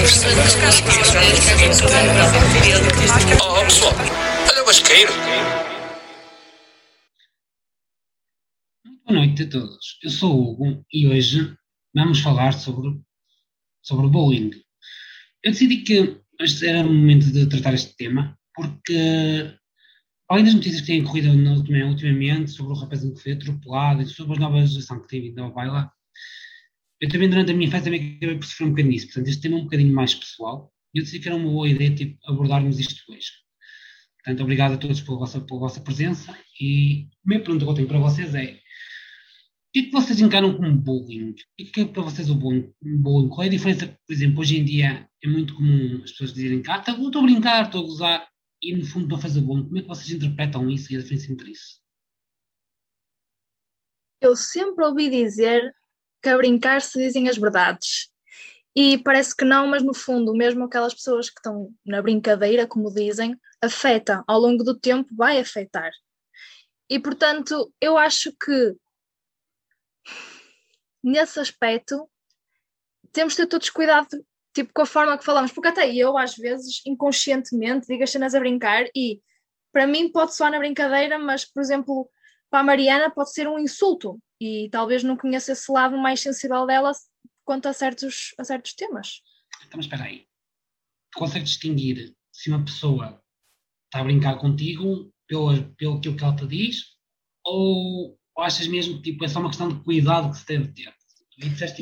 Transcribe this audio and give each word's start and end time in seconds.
Oh, 0.00 0.04
pessoal, 3.66 3.92
olha 4.50 4.62
o 4.62 4.64
basqueiro. 4.64 5.12
Boa 9.04 9.18
noite 9.18 9.42
a 9.42 9.50
todos. 9.50 9.98
Eu 10.02 10.08
sou 10.08 10.34
o 10.34 10.52
Hugo 10.52 10.86
e 10.90 11.06
hoje 11.06 11.54
vamos 11.94 12.20
falar 12.20 12.52
sobre, 12.52 12.98
sobre 13.82 14.08
bullying. 14.08 14.52
Eu 15.42 15.52
decidi 15.52 15.82
que 15.82 16.18
este 16.40 16.66
era 16.66 16.80
o 16.80 16.90
momento 16.90 17.30
de 17.30 17.46
tratar 17.46 17.74
este 17.74 17.94
tema 17.94 18.38
porque, 18.54 19.54
além 20.30 20.44
das 20.46 20.54
notícias 20.54 20.80
que 20.80 20.86
têm 20.86 21.04
corrido 21.04 21.28
ultimamente 21.28 22.52
sobre 22.52 22.72
o 22.72 22.76
rapaz 22.76 23.02
que 23.02 23.20
foi 23.20 23.32
atropelado 23.32 24.00
e 24.00 24.06
sobre 24.06 24.32
as 24.32 24.38
novas 24.38 24.74
ações 24.74 25.02
que 25.02 25.08
têm 25.08 25.20
vindo 25.20 25.42
ao 25.42 25.52
baila, 25.52 25.92
eu 27.00 27.08
também 27.08 27.30
durante 27.30 27.50
a 27.50 27.54
minha 27.54 27.66
infância 27.66 27.84
também 27.84 28.16
acabei 28.16 28.36
por 28.36 28.44
sofrer 28.44 28.66
um 28.66 28.70
bocadinho 28.70 28.94
isso. 28.94 29.06
Portanto, 29.06 29.28
este 29.28 29.42
tema 29.42 29.56
é 29.56 29.58
um 29.60 29.64
bocadinho 29.64 29.94
mais 29.94 30.14
pessoal 30.14 30.72
e 30.94 30.98
eu 30.98 31.04
decidi 31.04 31.22
que 31.22 31.28
era 31.28 31.36
uma 31.36 31.50
boa 31.50 31.68
ideia 31.68 31.94
tipo, 31.94 32.18
abordarmos 32.30 32.78
isto 32.78 33.10
hoje. 33.10 33.30
Portanto, 34.22 34.42
obrigado 34.42 34.74
a 34.74 34.76
todos 34.76 35.00
pela 35.00 35.18
vossa, 35.18 35.40
pela 35.40 35.60
vossa 35.60 35.80
presença 35.80 36.38
e 36.60 37.08
a 37.24 37.28
minha 37.28 37.40
pergunta 37.40 37.64
que 37.64 37.70
eu 37.70 37.74
tenho 37.74 37.88
para 37.88 37.98
vocês 37.98 38.34
é 38.34 38.60
o 39.70 39.72
que 39.72 39.78
é 39.78 39.82
que 39.84 39.92
vocês 39.92 40.20
encaram 40.20 40.52
como 40.56 40.76
bullying? 40.76 41.30
O 41.30 41.34
que 41.72 41.80
é, 41.80 41.84
para 41.84 42.02
vocês 42.02 42.28
o 42.28 42.34
bullying? 42.34 42.74
Qual 43.28 43.44
é 43.44 43.46
a 43.46 43.50
diferença? 43.50 43.86
Por 43.86 44.12
exemplo, 44.12 44.40
hoje 44.40 44.58
em 44.58 44.64
dia 44.64 45.08
é 45.22 45.28
muito 45.28 45.54
comum 45.54 46.02
as 46.02 46.10
pessoas 46.10 46.32
dizerem 46.32 46.60
que 46.60 46.68
ah, 46.68 46.84
estou 46.86 47.20
a 47.20 47.22
brincar, 47.22 47.66
estou 47.66 47.84
a 47.84 47.86
gozar 47.86 48.28
e 48.60 48.76
no 48.76 48.84
fundo 48.84 49.06
para 49.06 49.18
fazer 49.18 49.40
bullying. 49.40 49.64
Como 49.64 49.78
é 49.78 49.82
que 49.82 49.88
vocês 49.88 50.10
interpretam 50.10 50.68
isso 50.68 50.92
e 50.92 50.96
a 50.96 51.00
diferença 51.00 51.32
entre 51.32 51.52
isso? 51.52 51.80
Eu 54.20 54.34
sempre 54.34 54.84
ouvi 54.84 55.08
dizer 55.08 55.72
que 56.22 56.28
a 56.28 56.36
brincar 56.36 56.80
se 56.82 56.98
dizem 56.98 57.28
as 57.28 57.36
verdades. 57.36 58.10
E 58.74 58.98
parece 58.98 59.34
que 59.34 59.44
não, 59.44 59.66
mas 59.66 59.82
no 59.82 59.94
fundo, 59.94 60.32
mesmo 60.32 60.64
aquelas 60.64 60.94
pessoas 60.94 61.28
que 61.28 61.38
estão 61.38 61.74
na 61.84 62.00
brincadeira, 62.00 62.66
como 62.66 62.92
dizem, 62.92 63.36
afeta, 63.60 64.22
ao 64.26 64.38
longo 64.38 64.62
do 64.62 64.78
tempo 64.78 65.08
vai 65.14 65.38
afetar. 65.38 65.90
E 66.88 66.98
portanto, 66.98 67.72
eu 67.80 67.98
acho 67.98 68.32
que 68.32 68.76
nesse 71.02 71.40
aspecto 71.40 72.08
temos 73.12 73.34
de 73.34 73.38
ter 73.38 73.46
todos 73.46 73.70
cuidado 73.70 74.08
tipo, 74.52 74.72
com 74.72 74.82
a 74.82 74.86
forma 74.86 75.16
que 75.18 75.24
falamos, 75.24 75.52
porque 75.52 75.68
até 75.68 75.92
eu, 75.94 76.16
às 76.16 76.36
vezes, 76.36 76.82
inconscientemente, 76.86 77.86
digo 77.86 78.02
as 78.02 78.10
cenas 78.10 78.34
a 78.34 78.40
brincar 78.40 78.86
e 78.94 79.20
para 79.72 79.86
mim 79.86 80.10
pode 80.10 80.34
soar 80.34 80.50
na 80.50 80.58
brincadeira, 80.58 81.18
mas, 81.18 81.44
por 81.44 81.60
exemplo, 81.60 82.10
para 82.50 82.60
a 82.60 82.64
Mariana 82.64 83.10
pode 83.10 83.32
ser 83.32 83.48
um 83.48 83.58
insulto 83.58 84.20
e 84.40 84.68
talvez 84.70 85.02
não 85.02 85.16
conheça 85.16 85.52
esse 85.52 85.70
lado 85.70 85.96
mais 85.98 86.20
sensível 86.20 86.66
dela 86.66 86.92
quanto 87.44 87.66
a 87.66 87.72
certos, 87.72 88.34
a 88.38 88.44
certos 88.44 88.74
temas. 88.74 89.22
Então, 89.66 89.76
mas 89.76 89.86
espera 89.86 90.04
aí. 90.04 90.26
Tu 91.12 91.18
consegues 91.18 91.50
distinguir 91.50 92.14
se 92.32 92.48
uma 92.48 92.64
pessoa 92.64 93.22
está 93.86 94.00
a 94.00 94.04
brincar 94.04 94.38
contigo 94.38 95.12
pelo, 95.26 95.74
pelo 95.74 96.00
que 96.00 96.08
ela 96.08 96.36
te 96.36 96.46
diz 96.46 96.84
ou, 97.44 98.18
ou 98.34 98.44
achas 98.44 98.66
mesmo 98.66 98.96
que 98.96 99.10
tipo, 99.10 99.24
é 99.24 99.28
só 99.28 99.40
uma 99.40 99.48
questão 99.48 99.68
de 99.68 99.82
cuidado 99.82 100.30
que 100.30 100.38
se 100.38 100.46
deve 100.46 100.72
ter? 100.72 100.94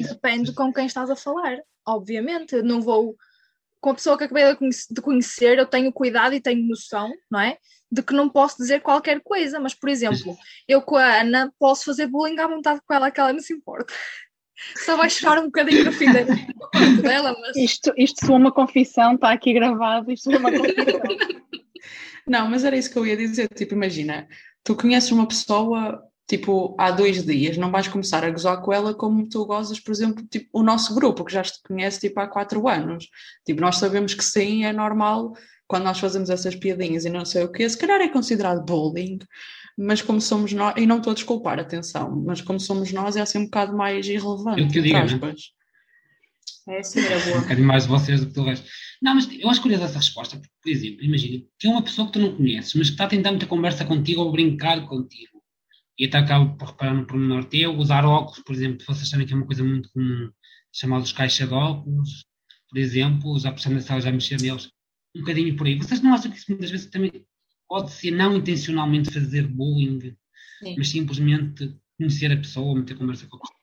Depende 0.09 0.53
com 0.53 0.72
quem 0.72 0.87
estás 0.87 1.11
a 1.11 1.17
falar, 1.17 1.59
obviamente. 1.87 2.55
Eu 2.55 2.65
não 2.65 2.81
vou 2.81 3.17
com 3.81 3.91
a 3.91 3.95
pessoa 3.95 4.19
que 4.19 4.25
acabei 4.25 4.45
de 4.91 5.01
conhecer, 5.01 5.59
eu 5.59 5.67
tenho 5.67 5.93
cuidado 5.93 6.34
e 6.34 6.41
tenho 6.41 6.67
noção, 6.67 7.12
não 7.31 7.41
é? 7.41 7.57
De 7.91 8.03
que 8.03 8.12
não 8.12 8.29
posso 8.29 8.57
dizer 8.59 8.83
qualquer 8.83 9.21
coisa, 9.21 9.59
mas, 9.61 9.75
por 9.75 9.89
exemplo, 9.89 10.37
eu 10.67 10.83
com 10.83 10.97
a 10.97 11.21
Ana 11.21 11.53
posso 11.59 11.84
fazer 11.84 12.06
bullying 12.06 12.39
à 12.39 12.47
vontade 12.47 12.81
com 12.87 12.95
ela, 12.95 13.11
que 13.11 13.21
ela 13.21 13.33
não 13.33 13.41
se 13.41 13.53
importa. 13.53 13.93
Só 14.84 14.97
vai 14.97 15.09
chorar 15.09 15.41
um 15.41 15.47
bocadinho 15.47 15.84
no 15.84 15.93
fim 15.93 16.06
dela, 17.03 17.37
mas... 17.41 17.56
Isto, 17.56 17.93
isto 17.97 18.27
soa 18.27 18.37
uma 18.37 18.53
confissão, 18.53 19.15
está 19.15 19.33
aqui 19.33 19.53
gravado, 19.53 20.11
isto 20.11 20.25
soa 20.25 20.39
uma 20.39 20.51
confissão. 20.51 21.00
não, 22.27 22.50
mas 22.50 22.65
era 22.65 22.77
isso 22.77 22.91
que 22.91 22.99
eu 22.99 23.06
ia 23.06 23.17
dizer, 23.17 23.49
tipo, 23.55 23.75
imagina, 23.75 24.28
tu 24.65 24.75
conheces 24.75 25.12
uma 25.12 25.28
pessoa 25.28 26.03
tipo, 26.28 26.77
há 26.78 26.91
dois 26.91 27.25
dias, 27.25 27.56
não 27.56 27.71
vais 27.71 27.89
começar 27.89 28.22
a 28.22 28.31
gozar 28.31 28.61
com 28.61 28.71
ela 28.71 28.93
como 28.93 29.27
tu 29.27 29.47
gozas, 29.47 29.81
por 29.81 29.91
exemplo, 29.91 30.22
tipo, 30.31 30.47
o 30.53 30.62
nosso 30.62 30.94
grupo, 30.94 31.25
que 31.25 31.33
já 31.33 31.43
te 31.43 31.59
conhece 31.66 32.00
tipo, 32.00 32.21
há 32.21 32.28
quatro 32.28 32.69
anos. 32.69 33.09
Tipo, 33.47 33.62
nós 33.62 33.78
sabemos 33.78 34.12
que 34.12 34.22
sim, 34.22 34.65
é 34.65 34.72
normal 34.72 35.33
quando 35.67 35.84
nós 35.84 35.99
fazemos 35.99 36.31
essas 36.31 36.55
piadinhas 36.55 37.05
e 37.05 37.11
não 37.11 37.25
sei 37.25 37.44
o 37.44 37.53
quê, 37.53 37.69
se 37.69 37.78
calhar 37.78 38.00
é 38.00 38.09
considerado 38.09 38.65
bullying, 38.65 39.19
mas 39.77 40.03
como 40.03 40.21
somos 40.21 40.53
nós, 40.53 40.75
e 40.77 40.87
não 40.87 40.99
estou 40.99 41.11
a 41.12 41.15
desculpar, 41.15 41.59
atenção, 41.59 42.22
mas 42.27 42.43
como 42.43 42.61
somos 42.61 42.93
nós 42.93 43.17
é 43.17 43.22
assim 43.22 43.38
um 43.38 43.44
bocado 43.44 43.77
mais 43.77 44.06
irrelevante. 44.06 44.61
Eu 44.61 44.69
que 44.69 44.81
digo, 44.83 44.99
né? 44.99 45.34
É 46.69 46.81
assim, 46.81 47.00
era 47.00 47.19
boa. 47.21 47.38
Um 47.38 47.41
bocadinho 47.41 47.67
mais 47.67 47.87
vocês 47.87 48.21
do 48.21 48.31
que 48.31 48.41
o 48.41 48.44
resto. 48.44 48.67
Não, 49.00 49.15
mas 49.15 49.28
eu 49.31 49.49
acho 49.49 49.62
curiosa 49.62 49.84
essa 49.84 49.99
resposta, 49.99 50.37
porque, 50.37 50.53
por 50.62 50.71
exemplo, 50.71 51.03
imagina 51.03 51.43
que 51.59 51.67
é 51.67 51.71
uma 51.71 51.83
pessoa 51.83 52.06
que 52.06 52.15
tu 52.15 52.19
não 52.19 52.37
conheces, 52.37 52.75
mas 52.75 52.88
que 52.88 52.94
está 52.94 53.05
a 53.05 53.09
tentar 53.09 53.31
muita 53.31 53.47
conversa 53.47 53.84
contigo 53.84 54.21
ou 54.21 54.33
brincar 54.33 54.87
contigo 54.87 55.38
e 55.98 56.06
até 56.06 56.19
acabo 56.19 56.56
por 56.56 56.69
reparar 56.69 56.94
no 56.94 57.06
pormenor 57.06 57.44
teu, 57.44 57.76
usar 57.76 58.04
óculos, 58.04 58.41
por 58.41 58.54
exemplo, 58.54 58.86
vocês 58.86 59.09
sabem 59.09 59.26
que 59.26 59.32
é 59.32 59.36
uma 59.36 59.47
coisa 59.47 59.64
muito 59.64 59.91
comum, 59.91 60.31
chamados 60.72 61.12
caixa 61.12 61.47
de 61.47 61.53
óculos, 61.53 62.25
por 62.70 62.78
exemplo, 62.78 63.38
já 63.38 63.50
por 63.50 63.69
nessa 63.70 64.00
já 64.00 64.12
mexer 64.12 64.41
neles, 64.41 64.70
um 65.16 65.20
bocadinho 65.20 65.56
por 65.56 65.66
aí. 65.66 65.76
Vocês 65.76 66.00
não 66.00 66.14
acham 66.14 66.31
que 66.31 66.38
isso 66.38 66.50
muitas 66.50 66.70
vezes 66.70 66.87
também 66.87 67.26
pode 67.69 67.91
ser 67.91 68.12
não 68.12 68.37
intencionalmente 68.37 69.10
fazer 69.10 69.47
bullying, 69.48 70.16
Sim. 70.60 70.75
mas 70.76 70.88
simplesmente 70.88 71.75
conhecer 71.97 72.31
a 72.31 72.37
pessoa, 72.37 72.78
meter 72.78 72.97
conversa 72.97 73.26
com 73.26 73.37
a 73.37 73.41
pessoa? 73.41 73.58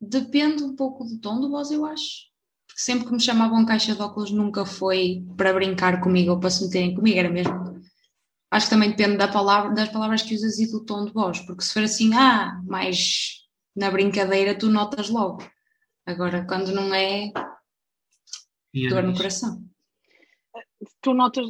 Depende 0.00 0.62
um 0.64 0.74
pouco 0.74 1.04
do 1.04 1.18
tom 1.20 1.40
do 1.40 1.50
voz, 1.50 1.70
eu 1.70 1.86
acho. 1.86 2.26
Porque 2.66 2.80
sempre 2.80 3.06
que 3.06 3.12
me 3.12 3.20
chamavam 3.20 3.64
caixa 3.64 3.94
de 3.94 4.02
óculos 4.02 4.32
nunca 4.32 4.66
foi 4.66 5.24
para 5.36 5.54
brincar 5.54 6.00
comigo 6.00 6.32
ou 6.32 6.40
para 6.40 6.50
se 6.50 6.64
meterem 6.64 6.94
comigo, 6.94 7.18
era 7.18 7.30
mesmo 7.30 7.76
acho 8.56 8.66
que 8.66 8.74
também 8.74 8.90
depende 8.90 9.18
da 9.18 9.28
palavra, 9.28 9.72
das 9.72 9.88
palavras 9.90 10.22
que 10.22 10.34
usas 10.34 10.58
e 10.58 10.70
do 10.70 10.84
tom 10.84 11.04
de 11.04 11.12
voz, 11.12 11.40
porque 11.40 11.62
se 11.62 11.72
for 11.72 11.82
assim, 11.82 12.14
ah, 12.14 12.60
mais 12.66 13.46
na 13.74 13.90
brincadeira, 13.90 14.58
tu 14.58 14.68
notas 14.68 15.10
logo. 15.10 15.42
Agora, 16.06 16.46
quando 16.46 16.72
não 16.72 16.94
é, 16.94 17.32
dor 18.88 19.02
no 19.02 19.14
coração. 19.14 19.62
Tu 21.02 21.12
notas, 21.12 21.46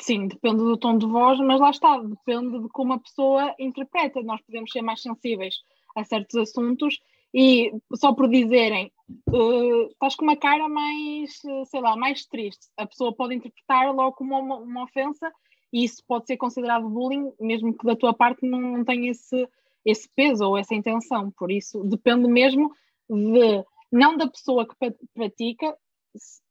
sim, 0.00 0.28
depende 0.28 0.58
do 0.58 0.76
tom 0.76 0.98
de 0.98 1.06
voz, 1.06 1.38
mas 1.40 1.60
lá 1.60 1.70
está, 1.70 1.98
depende 1.98 2.60
de 2.60 2.68
como 2.70 2.94
a 2.94 2.98
pessoa 2.98 3.54
interpreta. 3.58 4.22
Nós 4.22 4.40
podemos 4.42 4.72
ser 4.72 4.82
mais 4.82 5.02
sensíveis 5.02 5.56
a 5.96 6.04
certos 6.04 6.36
assuntos 6.36 6.98
e 7.34 7.70
só 7.94 8.14
por 8.14 8.28
dizerem 8.28 8.90
uh, 9.30 9.88
estás 9.90 10.14
com 10.16 10.24
uma 10.24 10.36
cara 10.36 10.68
mais, 10.68 11.40
sei 11.66 11.80
lá, 11.80 11.96
mais 11.96 12.24
triste, 12.24 12.66
a 12.76 12.86
pessoa 12.86 13.14
pode 13.14 13.34
interpretar 13.34 13.94
logo 13.94 14.12
como 14.12 14.38
uma, 14.38 14.56
uma 14.56 14.84
ofensa 14.84 15.30
e 15.72 15.84
isso 15.84 16.02
pode 16.06 16.26
ser 16.26 16.36
considerado 16.36 16.88
bullying, 16.88 17.32
mesmo 17.40 17.76
que 17.76 17.86
da 17.86 17.96
tua 17.96 18.14
parte 18.14 18.46
não, 18.46 18.84
tenha 18.84 19.10
esse, 19.10 19.48
esse 19.84 20.08
peso 20.14 20.44
ou 20.44 20.56
essa 20.56 20.74
intenção. 20.74 21.30
Por 21.32 21.50
isso, 21.50 21.84
depende 21.84 22.26
mesmo 22.28 22.72
de, 23.08 23.64
não 23.92 24.16
da 24.16 24.28
pessoa 24.28 24.66
que 24.66 24.74
pratica, 25.14 25.76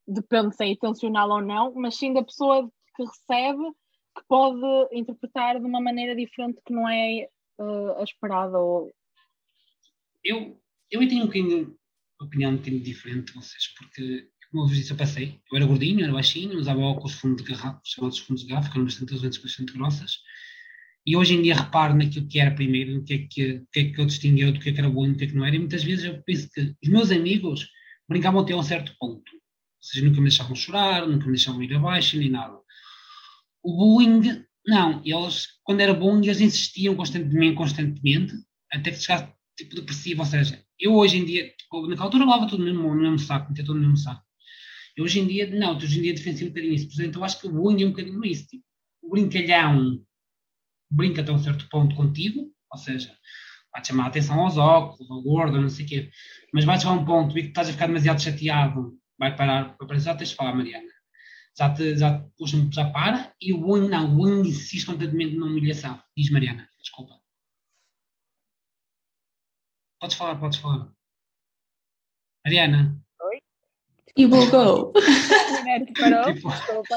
depende 0.06 0.54
se 0.54 0.64
é 0.64 0.68
intencional 0.68 1.30
ou 1.30 1.40
não, 1.40 1.74
mas 1.74 1.96
sim 1.96 2.12
da 2.12 2.22
pessoa 2.22 2.70
que 2.96 3.04
recebe, 3.04 3.70
que 4.16 4.24
pode 4.28 4.60
interpretar 4.92 5.58
de 5.58 5.66
uma 5.66 5.80
maneira 5.80 6.14
diferente 6.14 6.60
que 6.64 6.72
não 6.72 6.88
é 6.88 7.28
uh, 7.58 7.92
a 7.98 8.02
esperada. 8.02 8.58
Ou... 8.58 8.92
Eu, 10.24 10.60
eu 10.90 11.08
tenho 11.08 11.24
um 11.24 11.26
bocadinho 11.26 11.78
opinião 12.20 12.52
um 12.52 12.56
bocadinho 12.56 12.82
diferente 12.82 13.32
de 13.32 13.34
vocês, 13.34 13.74
porque 13.76 14.28
como 14.50 14.66
vos 14.66 14.76
disse, 14.76 14.90
eu 14.90 14.96
passei. 14.96 15.40
Eu 15.50 15.56
era 15.56 15.66
gordinho, 15.66 16.02
era 16.02 16.12
baixinho, 16.12 16.58
usava 16.58 16.80
óculos 16.80 17.14
fundo 17.14 17.36
de 17.36 17.44
garrafa, 17.44 17.80
chamados 17.84 18.18
fundos 18.18 18.42
de 18.42 18.48
garrafa, 18.48 18.70
que 18.70 18.76
eram 18.76 18.84
bastante 18.84 19.14
lentes, 19.14 19.38
bastante 19.38 19.72
grossas. 19.72 20.18
E 21.06 21.16
hoje 21.16 21.34
em 21.34 21.42
dia 21.42 21.54
reparo 21.54 21.94
naquilo 21.94 22.26
que 22.26 22.38
era 22.38 22.54
primeiro, 22.54 22.94
no 22.94 23.04
que 23.04 23.14
é 23.14 23.18
que, 23.18 23.62
que, 23.72 23.80
é 23.80 23.84
que 23.92 24.00
eu 24.00 24.06
distinguia 24.06 24.52
do 24.52 24.58
que, 24.58 24.70
é 24.70 24.72
que 24.72 24.78
era 24.78 24.90
bom 24.90 25.06
e 25.06 25.12
do 25.12 25.18
que 25.18 25.24
é 25.24 25.26
que 25.26 25.34
não 25.34 25.44
era. 25.44 25.56
E 25.56 25.58
muitas 25.58 25.84
vezes 25.84 26.04
eu 26.04 26.22
penso 26.22 26.50
que 26.50 26.74
os 26.82 26.88
meus 26.88 27.10
amigos 27.10 27.68
brincavam 28.08 28.40
até 28.40 28.52
a 28.52 28.56
um 28.56 28.62
certo 28.62 28.94
ponto. 28.98 29.32
Ou 29.32 29.82
seja, 29.82 30.04
nunca 30.04 30.18
me 30.18 30.28
deixavam 30.28 30.54
chorar, 30.54 31.06
nunca 31.06 31.26
me 31.26 31.32
deixavam 31.32 31.62
ir 31.62 31.74
abaixo, 31.74 32.18
nem 32.18 32.30
nada. 32.30 32.58
O 33.62 33.76
bullying, 33.76 34.44
não. 34.66 35.02
Eles, 35.04 35.46
quando 35.62 35.80
era 35.80 35.94
bullying, 35.94 36.26
eles 36.26 36.40
insistiam 36.40 36.94
constantemente, 36.94 37.56
constantemente, 37.56 38.34
até 38.72 38.90
que 38.90 38.98
chegasse 38.98 39.32
tipo 39.56 39.74
depressivo. 39.74 40.20
Ou 40.20 40.26
seja, 40.26 40.62
eu 40.78 40.94
hoje 40.94 41.18
em 41.18 41.24
dia, 41.24 41.48
tipo, 41.56 41.86
naquela 41.86 42.06
altura 42.06 42.24
lava 42.24 42.46
tudo 42.46 42.64
no 42.64 42.72
mesmo, 42.72 42.94
no 42.94 43.00
mesmo 43.00 43.18
saco, 43.18 43.48
metia 43.48 43.64
tudo 43.64 43.76
no 43.76 43.88
mesmo 43.88 43.96
saco. 43.96 44.27
Hoje 45.00 45.20
em 45.20 45.26
dia, 45.26 45.48
não, 45.50 45.76
hoje 45.76 45.98
em 45.98 46.02
dia 46.02 46.14
diferencio 46.14 46.46
um 46.46 46.50
bocadinho 46.50 46.74
isso. 46.74 46.88
Portanto, 46.88 47.16
eu 47.16 47.24
acho 47.24 47.40
que 47.40 47.46
o 47.46 47.52
bullying 47.52 47.82
é 47.82 47.86
um 47.86 47.90
bocadinho 47.90 48.24
isso. 48.24 48.46
Tipo, 48.46 48.64
o 49.02 49.10
brincalhão 49.10 50.04
brinca 50.90 51.22
até 51.22 51.32
um 51.32 51.38
certo 51.38 51.68
ponto 51.68 51.94
contigo, 51.94 52.52
ou 52.70 52.78
seja, 52.78 53.16
vai-te 53.72 53.88
chamar 53.88 54.04
a 54.04 54.06
atenção 54.08 54.40
aos 54.40 54.56
óculos, 54.56 55.10
ao 55.10 55.22
gordo, 55.22 55.60
não 55.60 55.68
sei 55.68 55.84
o 55.84 55.88
quê, 55.88 56.10
mas 56.52 56.64
vai 56.64 56.78
chegar 56.78 56.92
a 56.92 56.94
um 56.94 57.04
ponto 57.04 57.38
e 57.38 57.42
que 57.42 57.48
estás 57.48 57.68
a 57.68 57.72
ficar 57.72 57.86
demasiado 57.86 58.22
chateado, 58.22 58.98
vai 59.18 59.36
parar, 59.36 59.76
para 59.76 59.98
já 59.98 60.14
tens 60.14 60.30
de 60.30 60.36
falar, 60.36 60.54
Mariana. 60.54 60.88
Já, 61.56 61.74
te, 61.74 61.96
já, 61.96 62.24
já 62.72 62.90
para, 62.90 63.34
e 63.40 63.52
o 63.52 63.58
bullying 63.58 63.88
não, 63.88 64.12
o 64.12 64.16
bullying 64.16 64.48
insiste 64.48 64.86
constantemente 64.86 65.34
numa 65.34 65.46
humilhação. 65.46 66.00
Diz 66.16 66.30
Mariana, 66.30 66.68
desculpa. 66.80 67.14
Podes 70.00 70.16
falar, 70.16 70.36
podes 70.38 70.58
falar. 70.58 70.92
Mariana. 72.44 73.07
E 74.18 74.26
bugou. 74.26 74.92
A 74.96 75.62
Minerva 75.62 75.92
parou, 75.98 76.34
Tipo- 76.34 76.48
desculpa. 76.50 76.96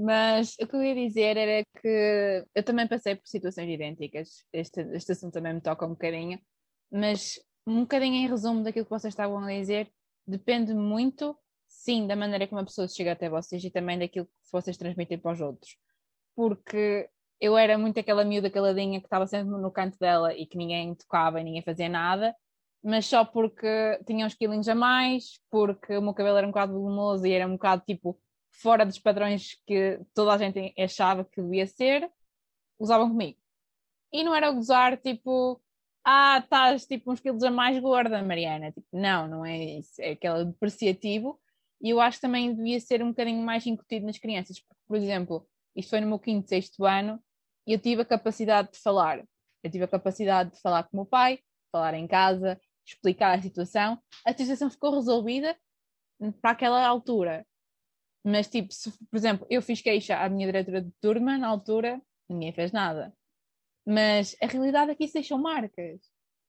Mas 0.00 0.54
o 0.60 0.66
que 0.66 0.76
eu 0.76 0.82
ia 0.82 0.94
dizer 0.94 1.36
era 1.36 1.64
que 1.82 2.44
eu 2.54 2.62
também 2.62 2.86
passei 2.86 3.16
por 3.16 3.26
situações 3.26 3.68
idênticas. 3.68 4.44
Este, 4.52 4.80
este 4.94 5.12
assunto 5.12 5.34
também 5.34 5.54
me 5.54 5.60
toca 5.60 5.84
um 5.84 5.90
bocadinho. 5.90 6.40
Mas 6.90 7.38
um 7.66 7.80
bocadinho 7.80 8.14
em 8.14 8.28
resumo 8.28 8.62
daquilo 8.62 8.84
que 8.86 8.90
vocês 8.90 9.12
estavam 9.12 9.38
a 9.44 9.48
dizer, 9.52 9.90
depende 10.26 10.72
muito, 10.72 11.36
sim, 11.68 12.06
da 12.06 12.16
maneira 12.16 12.46
como 12.46 12.60
a 12.60 12.64
pessoa 12.64 12.88
chega 12.88 13.12
até 13.12 13.28
vocês 13.28 13.62
e 13.62 13.70
também 13.70 13.98
daquilo 13.98 14.24
que 14.26 14.32
vocês 14.52 14.76
transmitem 14.76 15.18
para 15.18 15.32
os 15.32 15.40
outros. 15.40 15.76
Porque 16.34 17.10
eu 17.40 17.58
era 17.58 17.76
muito 17.76 18.00
aquela 18.00 18.24
miúda 18.24 18.48
caladinha 18.48 19.00
que 19.00 19.06
estava 19.06 19.26
sempre 19.26 19.50
no 19.50 19.70
canto 19.70 19.98
dela 19.98 20.32
e 20.34 20.46
que 20.46 20.56
ninguém 20.56 20.94
tocava 20.94 21.40
e 21.40 21.44
ninguém 21.44 21.62
fazia 21.62 21.88
nada, 21.88 22.34
mas 22.82 23.06
só 23.06 23.24
porque 23.24 23.66
tinha 24.06 24.26
uns 24.26 24.34
quilinhos 24.34 24.68
a 24.68 24.74
mais, 24.74 25.40
porque 25.50 25.96
o 25.96 26.02
meu 26.02 26.14
cabelo 26.14 26.38
era 26.38 26.46
um 26.46 26.50
bocado 26.50 26.72
volumoso 26.72 27.26
e 27.26 27.32
era 27.32 27.46
um 27.46 27.52
bocado 27.52 27.82
tipo 27.86 28.18
fora 28.50 28.84
dos 28.84 28.98
padrões 28.98 29.56
que 29.66 30.00
toda 30.14 30.32
a 30.32 30.38
gente 30.38 30.74
achava 30.78 31.24
que 31.24 31.42
devia 31.42 31.66
ser, 31.66 32.10
usavam 32.78 33.08
comigo. 33.08 33.38
E 34.12 34.24
não 34.24 34.34
era 34.34 34.50
gozar 34.50 34.96
tipo, 34.98 35.60
ah, 36.04 36.38
estás 36.42 36.86
tipo 36.86 37.12
uns 37.12 37.20
quilos 37.20 37.42
a 37.44 37.50
mais 37.50 37.78
gorda, 37.78 38.22
Mariana. 38.22 38.72
Tipo, 38.72 38.86
não, 38.92 39.28
não 39.28 39.46
é 39.46 39.56
isso, 39.78 40.00
é 40.00 40.10
aquele 40.12 40.46
depreciativo. 40.46 41.40
E 41.80 41.90
eu 41.90 42.00
acho 42.00 42.18
que 42.18 42.22
também 42.22 42.54
devia 42.54 42.80
ser 42.80 43.02
um 43.02 43.08
bocadinho 43.08 43.42
mais 43.42 43.66
incutido 43.66 44.06
nas 44.06 44.18
crianças, 44.18 44.60
porque, 44.60 44.82
por 44.86 44.96
exemplo, 44.96 45.46
isto 45.76 45.90
foi 45.90 46.00
no 46.00 46.08
meu 46.08 46.18
quinto, 46.18 46.48
sexto 46.48 46.84
ano, 46.84 47.22
e 47.66 47.72
eu 47.72 47.78
tive 47.78 48.02
a 48.02 48.04
capacidade 48.04 48.72
de 48.72 48.78
falar. 48.78 49.24
Eu 49.62 49.70
tive 49.70 49.84
a 49.84 49.88
capacidade 49.88 50.52
de 50.52 50.60
falar 50.60 50.84
com 50.84 50.96
o 50.96 51.00
meu 51.00 51.06
pai, 51.06 51.40
falar 51.70 51.94
em 51.94 52.06
casa, 52.06 52.60
explicar 52.88 53.38
a 53.38 53.42
situação. 53.42 53.98
A 54.24 54.32
situação 54.32 54.70
ficou 54.70 54.94
resolvida 54.94 55.56
para 56.40 56.50
aquela 56.50 56.86
altura. 56.86 57.46
Mas, 58.24 58.48
tipo, 58.48 58.72
se, 58.72 58.90
por 58.90 59.16
exemplo, 59.16 59.46
eu 59.48 59.62
fiz 59.62 59.80
queixa 59.80 60.18
à 60.18 60.28
minha 60.28 60.46
diretora 60.46 60.82
de 60.82 60.92
turma 61.00 61.38
na 61.38 61.48
altura, 61.48 62.00
ninguém 62.28 62.52
fez 62.52 62.72
nada. 62.72 63.14
Mas 63.86 64.36
a 64.42 64.46
realidade 64.46 64.90
é 64.90 64.94
que 64.94 65.04
isso 65.04 65.14
deixam 65.14 65.38
marcas. 65.38 66.00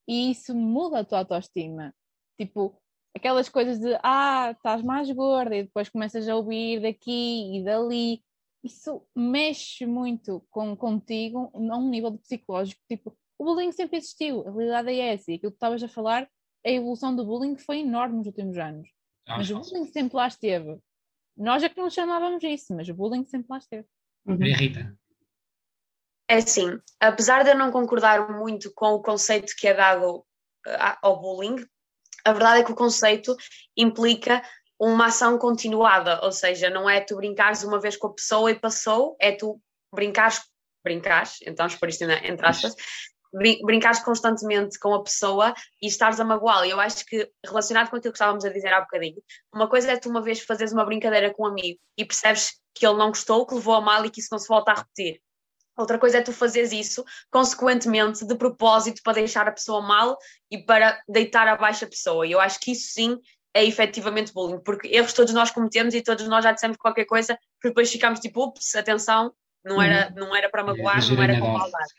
E 0.07 0.31
isso 0.31 0.55
muda 0.55 0.99
a 0.99 1.05
tua 1.05 1.19
autoestima. 1.19 1.93
Tipo, 2.37 2.81
aquelas 3.15 3.47
coisas 3.47 3.79
de, 3.79 3.97
ah, 4.03 4.51
estás 4.51 4.81
mais 4.81 5.09
gorda, 5.11 5.55
e 5.55 5.63
depois 5.63 5.89
começas 5.89 6.27
a 6.27 6.35
ouvir 6.35 6.81
daqui 6.81 7.55
e 7.55 7.63
dali. 7.63 8.23
Isso 8.63 9.05
mexe 9.15 9.85
muito 9.85 10.45
com, 10.49 10.75
contigo 10.75 11.51
a 11.53 11.77
um 11.77 11.89
nível 11.89 12.17
psicológico. 12.17 12.81
Tipo, 12.89 13.17
o 13.39 13.45
bullying 13.45 13.71
sempre 13.71 13.97
existiu, 13.97 14.45
a 14.45 14.51
realidade 14.51 14.91
é 14.91 15.13
essa. 15.13 15.31
E 15.31 15.35
aquilo 15.35 15.51
que 15.51 15.55
estavas 15.55 15.81
a 15.81 15.87
falar, 15.87 16.29
a 16.65 16.69
evolução 16.69 17.15
do 17.15 17.25
bullying 17.25 17.57
foi 17.57 17.79
enorme 17.79 18.17
nos 18.17 18.27
últimos 18.27 18.57
anos. 18.57 18.89
Mas 19.25 19.49
o 19.49 19.59
bullying 19.59 19.85
sempre 19.85 20.17
lá 20.17 20.27
esteve. 20.27 20.77
Nós 21.37 21.63
é 21.63 21.69
que 21.69 21.79
não 21.79 21.89
chamávamos 21.89 22.43
isso, 22.43 22.75
mas 22.75 22.89
o 22.89 22.93
bullying 22.93 23.25
sempre 23.25 23.47
lá 23.49 23.57
esteve. 23.57 23.87
Maria 24.25 24.57
Rita. 24.57 24.99
É 26.27 26.35
assim, 26.35 26.79
apesar 26.99 27.43
de 27.43 27.49
eu 27.49 27.57
não 27.57 27.71
concordar 27.71 28.29
muito 28.37 28.71
com 28.73 28.93
o 28.93 29.01
conceito 29.01 29.55
que 29.57 29.67
é 29.67 29.73
dado 29.73 30.23
ah, 30.67 30.99
ao 31.01 31.19
bullying, 31.19 31.65
a 32.25 32.33
verdade 32.33 32.59
é 32.59 32.63
que 32.63 32.71
o 32.71 32.75
conceito 32.75 33.35
implica 33.75 34.43
uma 34.77 35.07
ação 35.07 35.37
continuada, 35.37 36.23
ou 36.23 36.31
seja, 36.31 36.69
não 36.69 36.89
é 36.89 37.01
tu 37.01 37.15
brincares 37.15 37.63
uma 37.63 37.79
vez 37.79 37.97
com 37.97 38.07
a 38.07 38.13
pessoa 38.13 38.51
e 38.51 38.59
passou, 38.59 39.15
é 39.19 39.31
tu 39.31 39.59
brincares, 39.93 40.41
brincares, 40.83 41.39
então 41.41 41.67
por 41.79 41.89
isto 41.89 42.03
entre 42.03 42.45
aspas, 42.45 42.75
brin- 43.33 43.59
brincares 43.63 43.99
constantemente 43.99 44.77
com 44.79 44.93
a 44.93 45.03
pessoa 45.03 45.53
e 45.81 45.87
estares 45.87 46.19
a 46.19 46.23
magoá-la. 46.23 46.67
Eu 46.67 46.79
acho 46.79 47.05
que, 47.05 47.29
relacionado 47.45 47.89
com 47.89 47.95
aquilo 47.95 48.11
que 48.11 48.17
estávamos 48.17 48.45
a 48.45 48.49
dizer 48.49 48.73
há 48.73 48.81
bocadinho, 48.81 49.21
uma 49.53 49.67
coisa 49.67 49.91
é 49.91 49.97
tu 49.97 50.09
uma 50.09 50.21
vez 50.21 50.41
fazeres 50.41 50.73
uma 50.73 50.85
brincadeira 50.85 51.33
com 51.33 51.43
um 51.43 51.47
amigo 51.47 51.79
e 51.97 52.05
percebes 52.05 52.59
que 52.73 52.85
ele 52.85 52.97
não 52.97 53.09
gostou, 53.09 53.45
que 53.45 53.55
levou 53.55 53.75
a 53.75 53.81
mal 53.81 54.05
e 54.05 54.09
que 54.09 54.19
isso 54.19 54.29
não 54.31 54.39
se 54.39 54.47
volta 54.47 54.71
a 54.71 54.75
repetir. 54.75 55.21
Outra 55.77 55.97
coisa 55.97 56.17
é 56.17 56.21
tu 56.21 56.33
fazeres 56.33 56.73
isso, 56.73 57.05
consequentemente, 57.31 58.25
de 58.25 58.35
propósito, 58.35 59.01
para 59.01 59.13
deixar 59.13 59.47
a 59.47 59.51
pessoa 59.51 59.81
mal 59.81 60.17
e 60.51 60.57
para 60.57 61.01
deitar 61.07 61.47
abaixo 61.47 61.85
a 61.85 61.87
pessoa. 61.87 62.27
E 62.27 62.31
eu 62.33 62.39
acho 62.39 62.59
que 62.59 62.71
isso 62.71 62.91
sim 62.91 63.17
é 63.53 63.63
efetivamente 63.63 64.33
bullying, 64.33 64.59
porque 64.61 64.89
erros 64.89 65.13
todos 65.13 65.33
nós 65.33 65.51
cometemos 65.51 65.95
e 65.95 66.01
todos 66.03 66.27
nós 66.27 66.43
já 66.43 66.51
dissemos 66.51 66.77
qualquer 66.77 67.05
coisa, 67.05 67.35
que 67.61 67.69
depois 67.69 67.89
ficamos 67.89 68.19
tipo, 68.19 68.43
ups, 68.43 68.75
atenção, 68.75 69.33
não 69.63 69.81
era, 69.81 70.09
não 70.11 70.35
era 70.35 70.49
para 70.49 70.63
magoar, 70.63 70.95
não 70.95 70.99
exagerei 70.99 71.35
era 71.35 71.39
com 71.39 71.47
maldade. 71.59 71.93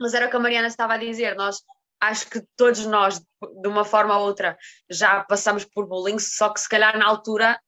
Mas 0.00 0.14
era 0.14 0.26
o 0.26 0.30
que 0.30 0.36
a 0.36 0.40
Mariana 0.40 0.68
estava 0.68 0.94
a 0.94 0.96
dizer, 0.96 1.36
nós 1.36 1.62
acho 2.00 2.30
que 2.30 2.42
todos 2.56 2.86
nós, 2.86 3.20
de 3.20 3.68
uma 3.68 3.84
forma 3.84 4.16
ou 4.16 4.26
outra, 4.26 4.56
já 4.88 5.22
passamos 5.24 5.64
por 5.64 5.86
bullying, 5.86 6.18
só 6.18 6.48
que 6.48 6.60
se 6.60 6.68
calhar 6.68 6.98
na 6.98 7.06
altura 7.06 7.60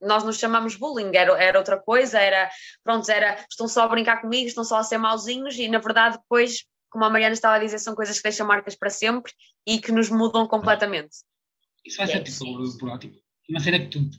nós 0.00 0.24
nos 0.24 0.38
chamamos 0.38 0.74
bullying, 0.74 1.14
era, 1.14 1.32
era 1.40 1.58
outra 1.58 1.78
coisa, 1.78 2.18
era, 2.18 2.50
pronto, 2.82 3.08
era, 3.10 3.44
estão 3.48 3.68
só 3.68 3.82
a 3.82 3.88
brincar 3.88 4.20
comigo, 4.20 4.48
estão 4.48 4.64
só 4.64 4.78
a 4.78 4.82
ser 4.82 4.98
mauzinhos 4.98 5.56
e 5.56 5.68
na 5.68 5.78
verdade 5.78 6.16
depois, 6.18 6.64
como 6.88 7.04
a 7.04 7.10
Mariana 7.10 7.34
estava 7.34 7.56
a 7.56 7.58
dizer, 7.58 7.78
são 7.78 7.94
coisas 7.94 8.16
que 8.16 8.22
deixam 8.22 8.46
marcas 8.46 8.74
para 8.74 8.90
sempre 8.90 9.32
e 9.66 9.78
que 9.78 9.92
nos 9.92 10.10
mudam 10.10 10.48
completamente. 10.48 11.18
Isso 11.84 11.98
vai 11.98 12.06
ser 12.06 12.22
tipo, 12.24 12.78
por 12.78 12.98
tipo, 12.98 13.18
uma 13.50 13.60
cena 13.60 13.78
que 13.80 13.88
tu 13.88 14.10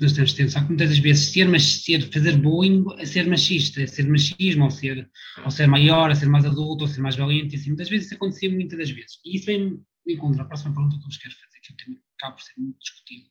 nós 0.00 0.12
temos 0.12 0.32
de 0.32 0.42
pensar 0.42 0.62
que 0.62 0.68
muitas 0.68 0.90
das 0.90 0.98
vezes 0.98 1.32
ser, 1.32 1.48
mas 1.48 1.64
ser, 1.64 2.02
fazer 2.12 2.36
bullying 2.36 2.84
é 2.98 3.06
ser 3.06 3.26
machista, 3.26 3.82
é 3.82 3.86
ser 3.86 4.06
machismo, 4.06 4.64
ou 4.64 4.70
ser, 4.70 5.10
ou 5.44 5.50
ser 5.50 5.66
maior, 5.66 6.10
a 6.10 6.14
ser 6.14 6.26
mais 6.26 6.44
adulto, 6.44 6.84
ou 6.84 6.88
ser 6.88 7.00
mais 7.00 7.16
valente, 7.16 7.56
assim, 7.56 7.68
muitas 7.68 7.88
vezes 7.88 8.06
isso 8.06 8.14
acontecia 8.14 8.50
muitas 8.50 8.78
das 8.78 8.90
vezes. 8.90 9.18
E 9.24 9.36
isso 9.36 9.46
vem 9.46 9.82
de 10.06 10.12
encontro 10.12 10.42
à 10.42 10.44
próxima 10.44 10.74
pergunta 10.74 10.96
que 10.96 11.02
eu 11.02 11.06
vos 11.06 11.16
quero 11.16 11.34
fazer, 11.34 11.60
que 11.62 11.72
eu 11.72 11.76
tenho 11.76 11.98
acaba 12.18 12.34
por 12.34 12.42
ser 12.42 12.52
muito 12.58 12.78
discutido. 12.78 13.26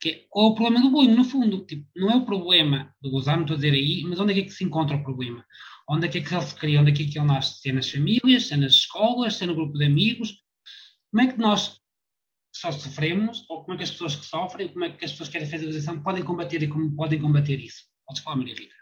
Que 0.00 0.10
é, 0.10 0.24
qual 0.30 0.46
é 0.46 0.50
o 0.50 0.54
problema 0.54 0.80
do 0.80 0.90
bullying, 0.90 1.14
no 1.14 1.24
fundo? 1.24 1.66
Tipo, 1.66 1.84
não 1.96 2.10
é 2.10 2.16
o 2.16 2.24
problema 2.24 2.94
de 3.02 3.10
gozar, 3.10 3.36
não 3.36 3.42
estou 3.42 3.54
a 3.54 3.56
dizer 3.56 3.72
aí, 3.72 4.04
mas 4.04 4.20
onde 4.20 4.32
é 4.32 4.34
que, 4.34 4.48
é 4.48 4.48
se 4.48 4.62
encontra 4.62 4.96
o 4.96 5.02
problema? 5.02 5.44
Onde 5.90 6.06
é 6.06 6.08
que 6.08 6.18
é 6.18 6.20
ele 6.20 6.42
se 6.42 6.54
cria? 6.54 6.80
Onde 6.80 6.92
é 6.92 6.94
que 6.94 7.02
é 7.02 7.06
que 7.06 7.18
ele 7.18 7.26
nasce? 7.26 7.60
Se 7.60 7.70
é 7.70 7.72
nas 7.72 7.90
famílias, 7.90 8.46
se 8.46 8.54
é 8.54 8.56
nas 8.56 8.74
escolas, 8.74 9.34
se 9.34 9.44
é 9.44 9.46
no 9.48 9.56
grupo 9.56 9.76
de 9.76 9.84
amigos? 9.84 10.36
Como 11.10 11.22
é 11.22 11.32
que 11.32 11.38
nós 11.38 11.77
só 12.58 12.72
sofremos, 12.72 13.44
ou 13.48 13.62
como 13.62 13.74
é 13.74 13.76
que 13.76 13.84
as 13.84 13.90
pessoas 13.90 14.16
que 14.16 14.24
sofrem, 14.24 14.72
como 14.72 14.84
é 14.84 14.90
que 14.90 15.04
as 15.04 15.12
pessoas 15.12 15.28
que 15.28 15.34
querem 15.34 15.48
fazer 15.48 15.64
a 15.64 15.68
organização 15.68 16.02
podem 16.02 16.24
combater 16.24 16.62
e 16.62 16.68
como 16.68 16.94
podem 16.96 17.20
combater 17.20 17.58
isso? 17.60 17.84
Podes 18.04 18.22
falar, 18.22 18.36
Maria 18.36 18.54
Rita. 18.54 18.74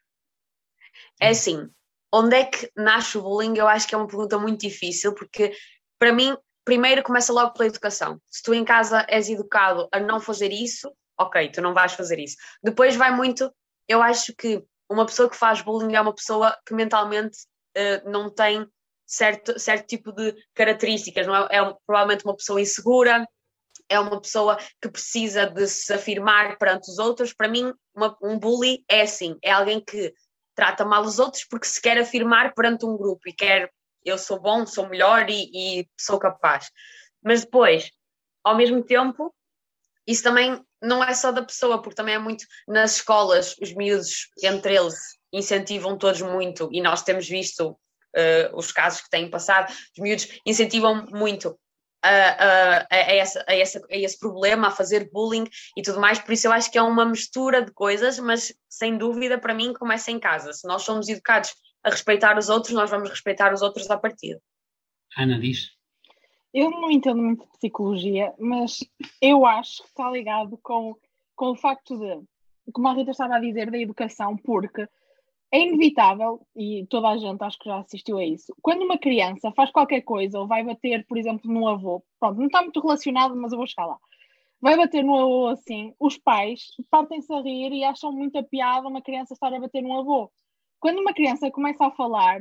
É 1.21 1.29
assim, 1.29 1.69
onde 2.13 2.37
é 2.37 2.45
que 2.45 2.71
nasce 2.75 3.19
o 3.19 3.23
bullying? 3.23 3.55
Eu 3.57 3.69
acho 3.69 3.87
que 3.87 3.95
é 3.95 3.99
uma 3.99 4.07
pergunta 4.07 4.39
muito 4.39 4.63
difícil, 4.63 5.15
porque 5.15 5.55
para 5.99 6.13
mim, 6.13 6.35
primeiro 6.65 7.03
começa 7.03 7.33
logo 7.33 7.53
pela 7.53 7.69
educação. 7.69 8.21
Se 8.29 8.43
tu 8.43 8.55
em 8.55 8.65
casa 8.65 9.05
és 9.09 9.29
educado 9.29 9.89
a 9.93 10.01
não 10.01 10.21
fazer 10.21 10.53
isso, 10.53 10.91
ok, 11.19 11.51
tu 11.51 11.61
não 11.61 11.75
vais 11.75 11.93
fazer 11.93 12.19
isso. 12.19 12.37
Depois 12.63 12.97
vai 12.97 13.15
muito, 13.15 13.53
eu 13.87 14.03
acho 14.03 14.35
que 14.35 14.65
uma 14.89 15.05
pessoa 15.05 15.29
que 15.29 15.37
faz 15.37 15.61
bullying 15.61 15.95
é 15.95 16.01
uma 16.01 16.15
pessoa 16.15 16.57
que 16.67 16.75
mentalmente 16.75 17.37
uh, 17.77 18.11
não 18.11 18.33
tem 18.33 18.67
certo, 19.07 19.59
certo 19.59 19.87
tipo 19.87 20.13
de 20.13 20.35
características, 20.55 21.27
não 21.27 21.37
é? 21.37 21.49
é 21.51 21.75
provavelmente 21.87 22.25
uma 22.25 22.37
pessoa 22.37 22.61
insegura, 22.61 23.27
é 23.89 23.99
uma 23.99 24.21
pessoa 24.21 24.59
que 24.81 24.89
precisa 24.89 25.47
de 25.47 25.67
se 25.67 25.93
afirmar 25.93 26.59
perante 26.59 26.91
os 26.91 26.99
outros. 26.99 27.33
Para 27.33 27.49
mim, 27.49 27.73
uma, 27.95 28.17
um 28.23 28.39
bully 28.39 28.85
é 28.89 29.03
assim, 29.03 29.37
é 29.43 29.53
alguém 29.53 29.81
que 29.81 30.13
trata 30.55 30.85
mal 30.85 31.03
os 31.03 31.19
outros 31.19 31.45
porque 31.45 31.67
se 31.67 31.81
quer 31.81 31.99
afirmar 31.99 32.55
perante 32.55 32.87
um 32.87 32.97
grupo 32.97 33.29
e 33.29 33.33
quer 33.33 33.71
eu 34.05 34.17
sou 34.17 34.41
bom, 34.41 34.65
sou 34.65 34.89
melhor 34.89 35.29
e, 35.29 35.51
e 35.53 35.89
sou 35.99 36.19
capaz. 36.19 36.71
Mas 37.23 37.45
depois, 37.45 37.91
ao 38.45 38.57
mesmo 38.57 38.83
tempo, 38.85 39.35
isso 40.07 40.23
também 40.23 40.65
não 40.81 41.03
é 41.03 41.13
só 41.13 41.33
da 41.33 41.43
pessoa, 41.43 41.83
porque 41.83 41.97
também 41.97 42.15
é 42.15 42.19
muito 42.19 42.45
nas 42.69 42.97
escolas, 42.97 43.57
os 43.61 43.75
miúdos 43.75 44.29
entre 44.43 44.77
eles 44.77 44.95
incentivam 45.33 45.99
todos 45.99 46.23
muito, 46.23 46.69
e 46.73 46.81
nós 46.81 47.03
temos 47.03 47.29
visto 47.29 47.71
uh, 47.71 48.57
os 48.57 48.71
casos 48.71 49.01
que 49.01 49.11
têm 49.11 49.29
passado, 49.29 49.73
os 49.73 49.99
miúdos 49.99 50.29
incentivam 50.47 51.05
muito 51.11 51.59
a, 52.07 52.79
a, 52.79 52.87
a, 52.91 52.97
essa, 52.97 53.45
a, 53.47 53.55
essa, 53.55 53.87
a 53.91 53.97
esse 53.97 54.19
problema, 54.19 54.69
a 54.69 54.71
fazer 54.71 55.11
bullying 55.11 55.45
e 55.77 55.83
tudo 55.83 56.01
mais, 56.01 56.19
por 56.19 56.33
isso 56.33 56.47
eu 56.47 56.53
acho 56.53 56.71
que 56.71 56.79
é 56.79 56.83
uma 56.83 57.05
mistura 57.05 57.63
de 57.63 57.73
coisas, 57.73 58.19
mas 58.19 58.55
sem 58.69 58.97
dúvida 58.97 59.39
para 59.39 59.55
mim 59.55 59.73
começa 59.73 60.11
em 60.11 60.19
casa. 60.19 60.53
Se 60.53 60.67
nós 60.67 60.83
somos 60.83 61.09
educados 61.09 61.55
a 61.83 61.91
respeitar 61.91 62.39
os 62.39 62.49
outros, 62.49 62.73
nós 62.73 62.91
vamos 62.91 63.11
respeitar 63.11 63.53
os 63.53 63.63
outros 63.63 63.91
à 63.91 63.97
partida. 63.97 64.41
Ana 65.17 65.39
diz. 65.39 65.71
Eu 66.53 66.71
não 66.71 66.91
entendo 66.91 67.23
muito 67.23 67.45
de 67.45 67.53
psicologia, 67.59 68.33
mas 68.39 68.79
eu 69.21 69.45
acho 69.45 69.83
que 69.83 69.89
está 69.89 70.11
ligado 70.11 70.59
com, 70.63 70.97
com 71.35 71.51
o 71.51 71.57
facto 71.57 71.99
de, 71.99 72.73
como 72.73 72.89
a 72.89 72.95
Rita 72.95 73.11
estava 73.11 73.37
a 73.37 73.41
dizer, 73.41 73.71
da 73.71 73.79
educação, 73.79 74.37
porque 74.37 74.89
é 75.53 75.61
inevitável, 75.61 76.41
e 76.57 76.87
toda 76.89 77.09
a 77.09 77.17
gente 77.17 77.43
acho 77.43 77.59
que 77.59 77.69
já 77.69 77.79
assistiu 77.79 78.19
a 78.19 78.25
isso, 78.25 78.55
quando 78.61 78.83
uma 78.83 78.99
criança 78.99 79.53
faz 79.53 79.71
qualquer 79.71 80.03
coisa 80.03 80.41
ou 80.41 80.47
vai 80.47 80.65
bater, 80.65 81.07
por 81.07 81.17
exemplo, 81.17 81.51
no 81.53 81.69
avô, 81.69 82.03
pronto, 82.19 82.39
não 82.39 82.47
está 82.47 82.63
muito 82.63 82.81
relacionado, 82.81 83.37
mas 83.37 83.53
eu 83.53 83.59
vou 83.59 83.67
chegar 83.67 83.87
lá. 83.87 83.99
Vai 84.61 84.77
bater 84.77 85.05
no 85.05 85.17
avô 85.17 85.47
assim, 85.49 85.95
os 86.01 86.19
pais 86.19 86.69
partem-se 86.91 87.33
a 87.33 87.41
rir 87.41 87.73
e 87.73 87.85
acham 87.85 88.11
muita 88.11 88.43
piada 88.43 88.89
uma 88.89 89.03
criança 89.03 89.35
estar 89.35 89.53
a 89.53 89.61
bater 89.61 89.83
no 89.83 89.99
avô. 89.99 90.31
Quando 90.81 90.99
uma 90.99 91.15
criança 91.15 91.51
começa 91.51 91.87
a 91.87 91.91
falar, 91.91 92.41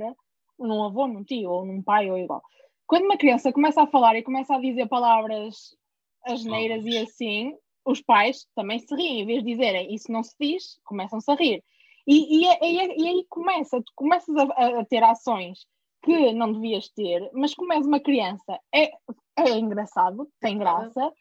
num 0.58 0.84
avô, 0.84 1.08
num 1.08 1.24
tio, 1.24 1.50
ou 1.50 1.66
num 1.66 1.82
pai, 1.82 2.10
ou 2.10 2.18
igual, 2.18 2.42
quando 2.88 3.06
uma 3.06 3.18
criança 3.18 3.52
começa 3.52 3.84
a 3.84 3.88
falar 3.88 4.16
e 4.16 4.24
começa 4.24 4.56
a 4.56 4.60
dizer 4.60 4.88
palavras 4.88 5.76
asneiras 6.24 6.86
e 6.86 6.98
assim, 6.98 7.54
os 7.86 8.02
pais 8.02 8.48
também 8.56 8.80
se 8.80 8.94
riem, 8.96 9.22
em 9.22 9.26
vez 9.26 9.44
de 9.44 9.52
dizerem 9.52 9.94
isso 9.94 10.12
não 10.12 10.24
se 10.24 10.36
diz, 10.40 10.80
começam-se 10.84 11.30
a 11.32 11.36
rir. 11.36 11.64
E, 12.08 12.40
e, 12.42 12.48
é- 12.48 12.60
e 12.72 12.80
é- 12.80 12.98
e 12.98 13.08
aí 13.08 13.26
começa, 13.30 13.82
tu 13.82 13.92
começas 13.96 14.36
a, 14.36 14.44
a- 14.44 14.80
a 14.82 14.86
ter 14.86 15.04
ações 15.04 15.66
que 16.04 16.34
não 16.34 16.54
devias 16.54 16.88
ter, 16.90 17.30
mas 17.34 17.56
como 17.56 17.74
és 17.74 17.86
uma 17.86 18.00
criança, 18.00 18.60
é, 18.74 18.92
é 19.38 19.58
engraçado, 19.58 20.30
tem 20.40 20.58
graça, 20.58 21.12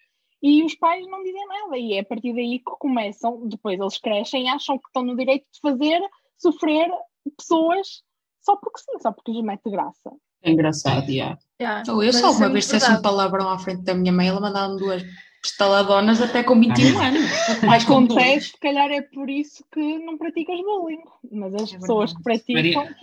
e 0.42 0.62
os 0.62 0.74
pais 0.74 1.06
não 1.06 1.22
dizem 1.22 1.46
nada, 1.48 1.78
e 1.78 1.94
é 1.94 2.00
a 2.00 2.04
partir 2.04 2.34
daí 2.34 2.58
que 2.58 2.70
começam, 2.78 3.48
depois 3.48 3.80
eles 3.80 3.96
crescem 3.96 4.44
e 4.44 4.48
acham 4.48 4.76
que 4.78 4.86
estão 4.86 5.02
no 5.02 5.16
direito 5.16 5.46
de 5.50 5.60
fazer 5.60 6.02
sofrer 6.36 6.90
pessoas 7.34 8.02
só 8.42 8.56
porque 8.56 8.78
sim, 8.80 8.98
só 9.00 9.10
porque 9.10 9.32
lhes 9.32 9.42
mete 9.42 9.70
graça. 9.70 10.12
É 10.42 10.50
engraçado, 10.50 11.08
yeah. 11.08 11.38
Yeah, 11.58 11.82
Ou 11.90 12.02
eu 12.02 12.12
só 12.12 12.28
isso 12.28 12.42
é 12.42 12.46
uma 12.46 12.52
vez 12.52 12.64
dissesse 12.66 12.92
um 12.92 13.00
palavrão 13.00 13.48
à 13.48 13.58
frente 13.58 13.82
da 13.84 13.94
minha 13.94 14.12
mãe, 14.12 14.28
ela 14.28 14.40
mandava-me 14.40 14.78
duas 14.78 15.02
estaladonas 15.44 16.20
até 16.20 16.42
com 16.42 16.58
21 16.58 16.98
anos. 17.00 17.20
Mas 17.66 17.84
com 17.84 18.04
acontece, 18.04 18.48
se 18.48 18.58
calhar 18.58 18.90
é 18.90 19.02
por 19.02 19.28
isso 19.28 19.64
que 19.72 19.98
não 19.98 20.16
praticas 20.16 20.58
bullying, 20.60 21.02
mas 21.30 21.54
as 21.54 21.72
É 21.72 21.78
pessoas 21.78 22.12
que 22.12 22.22
praticam, 22.22 22.54
Maria- 22.84 22.96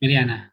Mariana, 0.00 0.52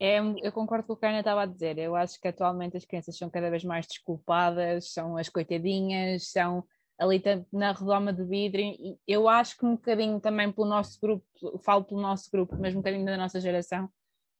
É, 0.00 0.18
eu 0.42 0.52
concordo 0.52 0.86
com 0.86 0.92
o 0.92 0.96
que 0.96 1.04
a 1.06 1.08
Ana 1.10 1.18
estava 1.20 1.42
a 1.42 1.46
dizer. 1.46 1.76
Eu 1.78 1.94
acho 1.96 2.20
que 2.20 2.28
atualmente 2.28 2.76
as 2.76 2.84
crianças 2.84 3.16
são 3.16 3.28
cada 3.28 3.50
vez 3.50 3.64
mais 3.64 3.86
desculpadas, 3.86 4.92
são 4.92 5.16
as 5.16 5.28
coitadinhas, 5.28 6.30
são 6.30 6.64
ali 6.98 7.22
na 7.52 7.72
redoma 7.72 8.12
de 8.12 8.24
vidro. 8.24 8.60
E 8.60 8.96
eu 9.06 9.28
acho 9.28 9.56
que 9.58 9.66
um 9.66 9.72
bocadinho 9.72 10.20
também 10.20 10.50
pelo 10.52 10.68
nosso 10.68 10.98
grupo, 11.00 11.24
falo 11.62 11.84
pelo 11.84 12.00
nosso 12.00 12.30
grupo, 12.30 12.56
mas 12.58 12.74
um 12.74 12.78
bocadinho 12.78 13.04
da 13.04 13.16
nossa 13.16 13.40
geração, 13.40 13.90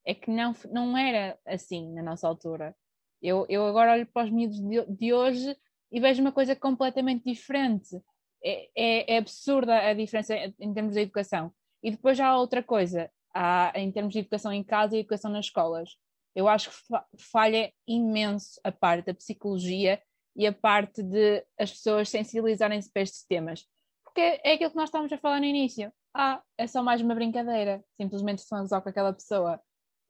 é 0.07 0.15
que 0.15 0.31
não, 0.31 0.55
não 0.73 0.97
era 0.97 1.37
assim 1.45 1.93
na 1.93 2.03
nossa 2.03 2.27
altura. 2.29 2.75
Eu, 3.21 3.45
eu 3.49 3.67
agora 3.67 3.93
olho 3.93 4.07
para 4.07 4.27
os 4.27 4.31
miúdos 4.33 4.61
de, 4.61 4.87
de 4.97 5.12
hoje 5.12 5.57
e 5.90 6.00
vejo 6.00 6.21
uma 6.21 6.33
coisa 6.33 6.54
completamente 6.54 7.25
diferente. 7.25 8.00
É, 8.45 8.68
é, 8.76 9.14
é 9.14 9.18
absurda 9.18 9.76
a 9.76 9.95
diferença 9.95 10.35
em 10.61 10.73
termos 10.73 10.95
de 10.95 11.00
educação. 11.00 11.52
E 11.83 11.90
depois 11.90 12.18
há 12.21 12.37
outra 12.37 12.62
coisa, 12.62 13.11
há, 13.35 13.73
em 13.75 13.90
termos 13.90 14.12
de 14.12 14.21
educação 14.21 14.52
em 14.52 14.62
casa 14.62 14.97
e 14.97 15.00
educação 15.00 15.30
nas 15.30 15.47
escolas. 15.47 15.97
Eu 16.35 16.49
acho 16.49 16.71
que 16.71 16.76
fa- 16.88 17.07
falha 17.33 17.73
imenso 17.87 18.61
a 18.62 18.71
parte 18.71 19.07
da 19.07 19.14
psicologia 19.14 20.00
e 20.37 20.47
a 20.47 20.52
parte 20.52 21.02
de 21.02 21.45
as 21.59 21.73
pessoas 21.73 22.09
sensibilizarem-se 22.09 22.92
para 22.92 23.02
estes 23.02 23.25
temas. 23.26 23.66
Porque 24.04 24.40
é 24.45 24.52
aquilo 24.52 24.71
que 24.71 24.76
nós 24.76 24.88
estávamos 24.88 25.12
a 25.12 25.18
falar 25.18 25.40
no 25.40 25.47
início. 25.47 25.92
Ah, 26.14 26.40
é 26.57 26.66
só 26.66 26.83
mais 26.83 27.00
uma 27.00 27.14
brincadeira. 27.14 27.85
Simplesmente 28.00 28.38
estão 28.38 28.59
a 28.59 28.61
gozar 28.62 28.83
com 28.83 28.88
aquela 28.88 29.12
pessoa. 29.12 29.61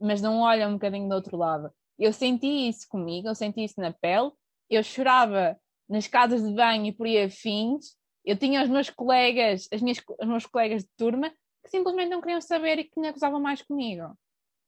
Mas 0.00 0.20
não 0.20 0.40
olham 0.40 0.70
um 0.70 0.74
bocadinho 0.74 1.08
do 1.08 1.14
outro 1.14 1.36
lado. 1.36 1.72
Eu 1.98 2.12
senti 2.12 2.68
isso 2.68 2.86
comigo, 2.88 3.26
eu 3.28 3.34
senti 3.34 3.64
isso 3.64 3.80
na 3.80 3.92
pele. 3.92 4.30
Eu 4.70 4.82
chorava 4.84 5.58
nas 5.88 6.06
casas 6.06 6.42
de 6.42 6.52
banho 6.52 6.86
e 6.86 6.92
por 6.92 7.06
aí 7.06 7.22
afins. 7.22 7.96
Eu 8.24 8.36
tinha 8.36 8.62
os 8.62 8.68
meus 8.68 8.90
colegas, 8.90 9.68
as 9.72 9.80
minhas, 9.80 9.98
os 10.20 10.28
meus 10.28 10.46
colegas 10.46 10.82
de 10.82 10.90
turma, 10.96 11.30
que 11.64 11.70
simplesmente 11.70 12.10
não 12.10 12.20
queriam 12.20 12.40
saber 12.40 12.78
e 12.78 12.84
que 12.84 13.00
me 13.00 13.08
acusavam 13.08 13.40
mais 13.40 13.62
comigo. 13.62 14.16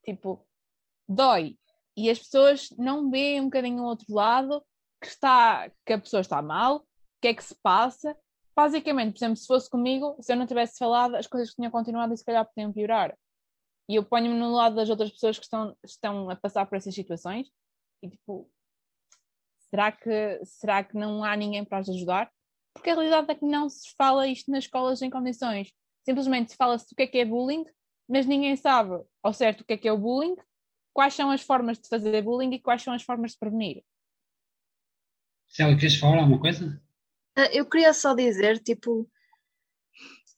Tipo, 0.05 0.47
dói. 1.09 1.57
E 1.97 2.09
as 2.09 2.19
pessoas 2.19 2.71
não 2.79 3.11
veem 3.11 3.41
um 3.41 3.45
bocadinho 3.45 3.83
o 3.83 3.87
outro 3.87 4.07
lado, 4.15 4.65
que, 5.01 5.09
está, 5.09 5.71
que 5.85 5.93
a 5.93 5.99
pessoa 5.99 6.21
está 6.21 6.41
mal, 6.41 6.77
o 6.77 6.85
que 7.21 7.29
é 7.29 7.35
que 7.35 7.45
se 7.45 7.55
passa. 7.63 8.17
Basicamente, 8.55 9.13
por 9.13 9.19
exemplo, 9.19 9.37
se 9.37 9.47
fosse 9.47 9.69
comigo, 9.69 10.17
se 10.21 10.33
eu 10.33 10.37
não 10.37 10.47
tivesse 10.47 10.79
falado, 10.79 11.17
as 11.17 11.27
coisas 11.27 11.55
tinham 11.55 11.71
continuado 11.71 12.13
e 12.15 12.17
se 12.17 12.25
calhar 12.25 12.45
podiam 12.47 12.73
piorar. 12.73 13.17
E 13.89 13.97
eu 13.97 14.05
ponho-me 14.05 14.39
no 14.39 14.53
lado 14.53 14.77
das 14.77 14.89
outras 14.89 15.11
pessoas 15.11 15.39
que 15.39 15.45
estão, 15.45 15.77
estão 15.85 16.31
a 16.31 16.37
passar 16.37 16.65
por 16.67 16.77
essas 16.77 16.95
situações 16.95 17.51
e 18.03 18.09
tipo, 18.09 18.49
será 19.71 19.93
que, 19.93 20.41
será 20.45 20.85
que 20.85 20.97
não 20.97 21.25
há 21.25 21.37
ninguém 21.37 21.65
para 21.65 21.79
as 21.79 21.89
ajudar? 21.89 22.31
Porque 22.75 22.91
a 22.91 22.95
realidade 22.95 23.31
é 23.31 23.35
que 23.35 23.45
não 23.45 23.69
se 23.69 23.95
fala 23.97 24.27
isto 24.27 24.51
nas 24.51 24.65
escolas 24.65 25.01
em 25.03 25.11
condições. 25.11 25.73
Simplesmente 26.05 26.51
se 26.51 26.57
fala-se 26.57 26.89
do 26.89 26.97
que 26.97 27.03
é 27.03 27.07
que 27.07 27.19
é 27.19 27.25
bullying, 27.25 27.65
mas 28.09 28.27
ninguém 28.27 28.57
sabe 28.57 29.03
ao 29.23 29.33
certo 29.33 29.61
o 29.61 29.65
que 29.65 29.75
é 29.75 29.77
que 29.77 29.89
é 29.89 29.93
o 29.93 29.99
bullying, 29.99 30.37
quais 30.93 31.15
são 31.15 31.31
as 31.31 31.43
formas 31.43 31.79
de 31.79 31.89
fazer 31.89 32.23
bullying 32.23 32.53
e 32.55 32.61
quais 32.61 32.83
são 32.83 32.93
as 32.93 33.03
formas 33.03 33.33
de 33.33 33.39
prevenir. 33.39 33.85
Célia, 35.47 35.77
queres 35.77 35.97
falar 35.97 36.19
alguma 36.19 36.41
coisa? 36.41 36.81
Ah, 37.37 37.49
Eu 37.53 37.67
queria 37.69 37.93
só 37.93 38.15
dizer, 38.15 38.59
tipo, 38.61 39.09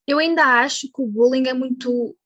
eu 0.07 0.19
ainda 0.19 0.45
acho 0.63 0.91
que 0.93 1.03
o 1.03 1.07
bullying 1.07 1.49
é 1.49 1.55
muito 1.55 2.17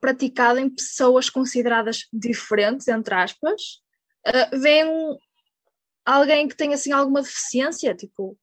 praticado 0.00 0.58
em 0.58 0.70
pessoas 0.70 1.28
consideradas 1.30 2.06
diferentes, 2.12 2.88
entre 2.88 3.14
aspas. 3.14 3.82
Uh, 4.26 4.58
vem 4.60 4.84
um- 4.84 5.16
alguém 6.06 6.46
que 6.46 6.56
tem 6.56 6.72
assim 6.72 6.92
alguma 6.92 7.20
deficiência, 7.20 7.94
tipo, 7.94 8.38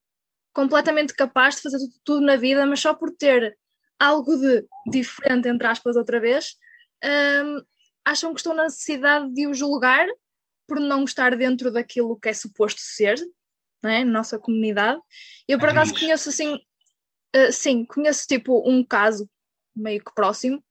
completamente 0.54 1.14
capaz 1.14 1.56
de 1.56 1.62
fazer 1.62 1.80
tudo, 1.80 1.94
tudo 2.04 2.26
na 2.26 2.36
vida, 2.36 2.66
mas 2.66 2.82
só 2.82 2.94
por 2.94 3.12
ter 3.12 3.58
algo 3.98 4.36
de 4.36 4.68
diferente, 4.92 5.48
entre 5.48 5.66
aspas, 5.66 5.96
outra 5.96 6.20
vez, 6.20 6.56
hum, 7.04 7.64
acham 8.06 8.34
que 8.34 8.40
estão 8.40 8.54
na 8.54 8.64
necessidade 8.64 9.34
de 9.34 9.48
o 9.48 9.54
julgar 9.54 10.08
por 10.68 10.80
não 10.80 11.04
estar 11.06 11.36
dentro 11.36 11.72
daquilo 11.72 12.20
que 12.20 12.30
é 12.30 12.34
suposto 12.34 12.82
ser, 12.82 13.18
não 13.82 13.90
é? 13.90 14.04
Nossa 14.04 14.38
comunidade. 14.38 15.00
Eu 15.48 15.58
por 15.58 15.70
acaso 15.70 15.92
Amigos. 15.92 16.02
conheço 16.02 16.30
assim, 16.30 16.56
uh, 16.56 17.52
sim, 17.52 17.86
conheço 17.86 18.28
tipo 18.28 18.70
um 18.70 18.84
caso 18.84 19.30
meio 19.76 20.04
que 20.04 20.14
próximo 20.14 20.64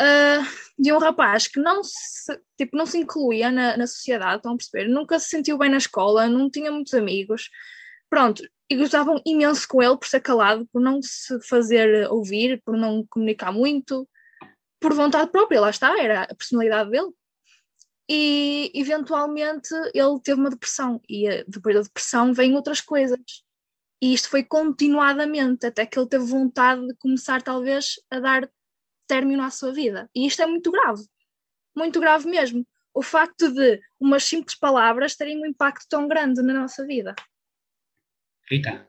uh, 0.00 0.44
de 0.78 0.92
um 0.92 0.98
rapaz 0.98 1.46
que 1.46 1.60
não 1.60 1.82
se, 1.82 2.40
tipo, 2.56 2.76
não 2.76 2.86
se 2.86 2.98
incluía 2.98 3.50
na, 3.50 3.76
na 3.76 3.86
sociedade, 3.86 4.36
estão 4.36 4.52
a 4.52 4.56
perceber? 4.56 4.88
Nunca 4.88 5.18
se 5.18 5.28
sentiu 5.28 5.58
bem 5.58 5.70
na 5.70 5.78
escola, 5.78 6.28
não 6.28 6.50
tinha 6.50 6.70
muitos 6.70 6.94
amigos. 6.94 7.50
Pronto, 8.10 8.42
e 8.70 8.76
gostavam 8.76 9.20
imenso 9.24 9.66
com 9.68 9.82
ele 9.82 9.96
por 9.96 10.06
ser 10.06 10.20
calado, 10.20 10.66
por 10.72 10.80
não 10.80 11.00
se 11.02 11.40
fazer 11.48 12.10
ouvir, 12.10 12.62
por 12.64 12.76
não 12.76 13.06
comunicar 13.08 13.52
muito, 13.52 14.08
por 14.80 14.94
vontade 14.94 15.30
própria, 15.30 15.60
lá 15.60 15.70
está, 15.70 15.98
era 15.98 16.22
a 16.22 16.34
personalidade 16.34 16.90
dele. 16.90 17.12
E 18.10 18.70
eventualmente 18.74 19.68
ele 19.92 20.20
teve 20.22 20.40
uma 20.40 20.50
depressão, 20.50 21.00
e 21.08 21.44
depois 21.46 21.74
da 21.74 21.82
depressão 21.82 22.32
vêm 22.32 22.54
outras 22.54 22.80
coisas. 22.80 23.18
E 24.00 24.14
isto 24.14 24.30
foi 24.30 24.44
continuadamente, 24.44 25.66
até 25.66 25.84
que 25.84 25.98
ele 25.98 26.08
teve 26.08 26.24
vontade 26.24 26.86
de 26.86 26.94
começar, 26.94 27.42
talvez, 27.42 27.94
a 28.10 28.20
dar 28.20 28.48
término 29.08 29.42
à 29.42 29.50
sua 29.50 29.72
vida. 29.72 30.08
E 30.14 30.26
isto 30.26 30.40
é 30.42 30.46
muito 30.46 30.70
grave, 30.70 31.02
muito 31.74 31.98
grave 31.98 32.28
mesmo. 32.28 32.64
O 32.94 33.02
facto 33.02 33.50
de 33.52 33.80
umas 33.98 34.24
simples 34.24 34.56
palavras 34.56 35.16
terem 35.16 35.40
um 35.42 35.46
impacto 35.46 35.86
tão 35.88 36.06
grande 36.06 36.42
na 36.42 36.52
nossa 36.54 36.86
vida. 36.86 37.14
Rita, 38.50 38.88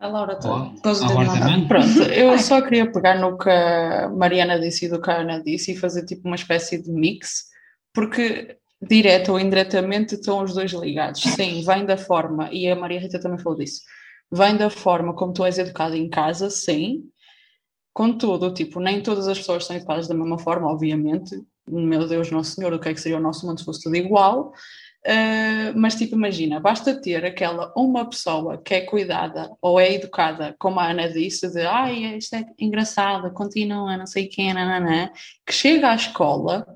A 0.00 0.08
Laura 0.08 0.32
está 0.32 0.48
Ó, 0.50 0.70
pôs 0.82 1.00
o 1.02 1.04
a 1.04 1.08
dedo 1.08 1.16
Laura 1.18 1.34
na 1.34 1.40
também? 1.40 1.58
mão. 1.58 1.68
Pronto, 1.68 2.02
eu 2.10 2.38
só 2.38 2.62
queria 2.62 2.90
pegar 2.90 3.18
no 3.20 3.36
que 3.36 3.50
a 3.50 4.08
Mariana 4.08 4.58
disse 4.58 4.86
e 4.86 4.88
do 4.88 5.00
que 5.00 5.10
a 5.10 5.18
Ana 5.20 5.42
disse 5.42 5.72
e 5.72 5.76
fazer 5.76 6.06
tipo 6.06 6.26
uma 6.26 6.36
espécie 6.36 6.82
de 6.82 6.90
mix, 6.90 7.44
porque 7.92 8.56
direto 8.80 9.32
ou 9.32 9.38
indiretamente 9.38 10.14
estão 10.14 10.42
os 10.42 10.54
dois 10.54 10.72
ligados. 10.72 11.20
Sim, 11.20 11.62
vem 11.66 11.84
da 11.84 11.98
forma, 11.98 12.48
e 12.50 12.66
a 12.70 12.74
Maria 12.74 12.98
Rita 12.98 13.20
também 13.20 13.38
falou 13.38 13.58
disso, 13.58 13.82
vem 14.32 14.56
da 14.56 14.70
forma 14.70 15.14
como 15.14 15.34
tu 15.34 15.44
és 15.44 15.58
educada 15.58 15.94
em 15.94 16.08
casa, 16.08 16.48
sim. 16.48 17.02
Contudo, 17.92 18.54
tipo, 18.54 18.80
nem 18.80 19.02
todas 19.02 19.26
as 19.26 19.38
pessoas 19.38 19.64
são 19.64 19.76
educadas 19.76 20.08
da 20.08 20.14
mesma 20.14 20.38
forma, 20.38 20.70
obviamente. 20.70 21.36
Meu 21.68 22.06
Deus, 22.06 22.30
Nosso 22.30 22.52
Senhor, 22.52 22.72
o 22.72 22.78
que 22.78 22.88
é 22.88 22.94
que 22.94 23.00
seria 23.00 23.18
o 23.18 23.22
nosso 23.22 23.46
mundo 23.46 23.58
se 23.58 23.64
fosse 23.64 23.82
tudo 23.82 23.96
igual? 23.96 24.52
Uh, 25.06 25.72
mas 25.76 25.94
tipo, 25.94 26.14
imagina, 26.14 26.60
basta 26.60 27.00
ter 27.00 27.24
aquela 27.24 27.72
uma 27.74 28.06
pessoa 28.06 28.58
que 28.58 28.74
é 28.74 28.82
cuidada 28.82 29.50
ou 29.62 29.80
é 29.80 29.94
educada, 29.94 30.54
como 30.58 30.78
a 30.78 30.90
Ana 30.90 31.08
disse, 31.08 31.50
de 31.50 31.62
ai, 31.62 32.18
isto 32.18 32.36
é 32.36 32.44
engraçado, 32.58 33.32
continua, 33.32 33.96
não 33.96 34.06
sei 34.06 34.26
quem, 34.26 34.52
nananã, 34.52 35.10
que 35.46 35.54
chega 35.54 35.90
à 35.90 35.94
escola, 35.94 36.66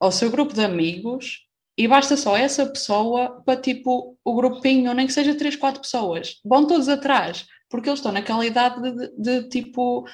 ao 0.00 0.10
seu 0.10 0.30
grupo 0.30 0.54
de 0.54 0.64
amigos, 0.64 1.40
e 1.76 1.86
basta 1.86 2.16
só 2.16 2.34
essa 2.34 2.64
pessoa 2.64 3.42
para 3.44 3.60
tipo 3.60 4.16
o 4.24 4.34
grupinho, 4.34 4.94
nem 4.94 5.06
que 5.06 5.12
seja 5.12 5.34
três, 5.34 5.54
quatro 5.54 5.82
pessoas, 5.82 6.40
vão 6.42 6.66
todos 6.66 6.88
atrás, 6.88 7.46
porque 7.68 7.90
eles 7.90 7.98
estão 7.98 8.10
naquela 8.10 8.44
idade 8.44 8.80
de, 8.80 8.92
de, 8.92 9.42
de, 9.42 9.48
tipo 9.50 10.06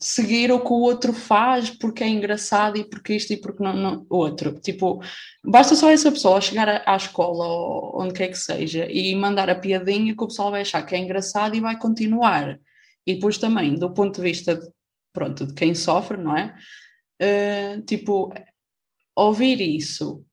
seguir 0.00 0.50
o 0.50 0.60
que 0.60 0.72
o 0.72 0.80
outro 0.80 1.12
faz 1.12 1.68
porque 1.68 2.02
é 2.02 2.08
engraçado 2.08 2.78
e 2.78 2.84
porque 2.88 3.14
isto 3.14 3.32
e 3.34 3.36
porque 3.36 3.62
não, 3.62 3.76
não 3.76 4.06
outro. 4.08 4.58
Tipo, 4.58 5.02
basta 5.44 5.76
só 5.76 5.90
essa 5.90 6.10
pessoa 6.10 6.40
chegar 6.40 6.82
à, 6.86 6.96
escola 6.96 7.46
ou 7.46 8.00
onde 8.02 8.14
quer 8.14 8.28
que 8.28 8.38
seja 8.38 8.86
e 8.90 9.14
mandar 9.14 9.50
a 9.50 9.54
piadinha 9.54 10.16
que 10.16 10.24
o 10.24 10.26
pessoal 10.26 10.50
vai 10.50 10.62
achar 10.62 10.84
que 10.86 10.94
é 10.94 10.98
engraçado 10.98 11.54
e 11.54 11.60
vai 11.60 11.78
continuar. 11.78 12.58
E 13.06 13.14
depois 13.14 13.36
também, 13.36 13.74
do 13.74 13.92
ponto 13.92 14.16
de 14.16 14.22
vista 14.22 14.56
de, 14.56 14.66
pronto, 15.12 15.46
de 15.46 15.54
quem 15.54 15.74
sofre, 15.74 16.16
não 16.16 16.34
é? 16.36 16.54
Uh, 17.22 17.82
tipo, 17.82 18.32
ouvir 19.14 19.60
isso. 19.60 20.24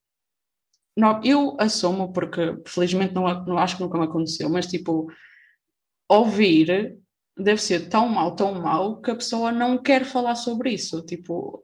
Não, 0.95 1.21
eu 1.23 1.57
assumo, 1.59 2.13
porque 2.13 2.57
felizmente 2.65 3.13
não, 3.13 3.45
não 3.45 3.57
acho 3.57 3.75
que 3.75 3.83
nunca 3.83 3.97
me 3.99 4.05
aconteceu, 4.05 4.49
mas 4.49 4.65
tipo, 4.65 5.07
ouvir 6.09 6.97
deve 7.37 7.61
ser 7.61 7.89
tão 7.89 8.07
mau, 8.09 8.35
tão 8.35 8.61
mau, 8.61 9.01
que 9.01 9.11
a 9.11 9.15
pessoa 9.15 9.51
não 9.51 9.77
quer 9.77 10.05
falar 10.05 10.35
sobre 10.35 10.71
isso, 10.71 11.01
tipo... 11.05 11.61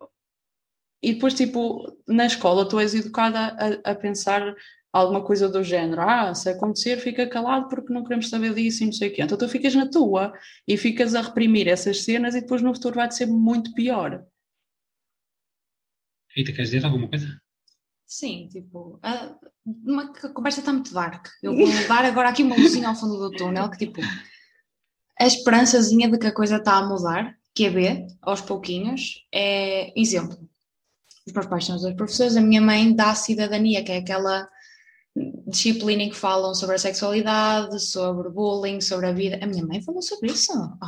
E 1.01 1.13
depois, 1.13 1.33
tipo, 1.33 1.85
na 2.07 2.25
escola 2.25 2.67
tu 2.67 2.79
és 2.79 2.93
educada 2.93 3.57
a, 3.83 3.91
a 3.91 3.95
pensar 3.95 4.55
alguma 4.93 5.23
coisa 5.23 5.49
do 5.49 5.63
género, 5.63 6.01
ah, 6.01 6.35
se 6.35 6.47
acontecer 6.49 6.97
fica 6.97 7.27
calado 7.27 7.67
porque 7.67 7.91
não 7.91 8.03
queremos 8.03 8.29
saber 8.29 8.53
disso 8.53 8.83
e 8.83 8.85
não 8.85 8.93
sei 8.93 9.09
o 9.09 9.13
quê. 9.13 9.23
Então 9.23 9.37
tu 9.37 9.49
ficas 9.49 9.73
na 9.73 9.89
tua 9.89 10.31
e 10.67 10.77
ficas 10.77 11.15
a 11.15 11.21
reprimir 11.21 11.67
essas 11.67 12.03
cenas 12.03 12.35
e 12.35 12.41
depois 12.41 12.61
no 12.61 12.73
futuro 12.73 12.95
vai 12.95 13.09
ser 13.11 13.25
muito 13.25 13.73
pior. 13.73 14.23
Rita, 16.35 16.51
queres 16.51 16.69
dizer 16.69 16.85
alguma 16.85 17.09
coisa? 17.09 17.27
Sim, 18.05 18.47
tipo, 18.49 18.99
a, 19.01 19.35
uma, 19.65 20.11
a 20.11 20.29
conversa 20.29 20.59
está 20.59 20.71
muito 20.71 20.93
dark. 20.93 21.27
Eu 21.41 21.55
vou 21.55 21.67
dar 21.87 22.05
agora 22.05 22.29
aqui 22.29 22.43
uma 22.43 22.55
luzinha 22.55 22.87
ao 22.87 22.95
fundo 22.95 23.17
do 23.17 23.31
túnel 23.31 23.71
que 23.71 23.77
tipo, 23.79 23.99
a 25.19 25.25
esperançazinha 25.25 26.09
de 26.09 26.17
que 26.17 26.27
a 26.27 26.33
coisa 26.33 26.57
está 26.57 26.77
a 26.77 26.87
mudar, 26.87 27.35
que 27.53 27.65
é 27.65 27.69
B, 27.69 28.07
aos 28.21 28.41
pouquinhos, 28.41 29.25
é 29.33 29.93
exemplo. 29.99 30.37
Os 31.25 31.33
meus 31.33 31.45
pais 31.45 31.65
são 31.65 31.75
os 31.75 31.83
dois 31.83 31.95
professores, 31.95 32.35
a 32.35 32.41
minha 32.41 32.61
mãe 32.61 32.93
dá 32.93 33.15
cidadania, 33.15 33.83
que 33.83 33.91
é 33.91 33.97
aquela 33.97 34.49
disciplina 35.47 36.03
em 36.03 36.09
que 36.09 36.15
falam 36.15 36.55
sobre 36.55 36.75
a 36.75 36.79
sexualidade, 36.79 37.79
sobre 37.79 38.29
bullying, 38.29 38.81
sobre 38.81 39.07
a 39.07 39.11
vida. 39.11 39.39
A 39.41 39.47
minha 39.47 39.65
mãe 39.65 39.81
falou 39.81 40.01
sobre 40.01 40.31
isso. 40.31 40.51
Oh. 40.53 40.87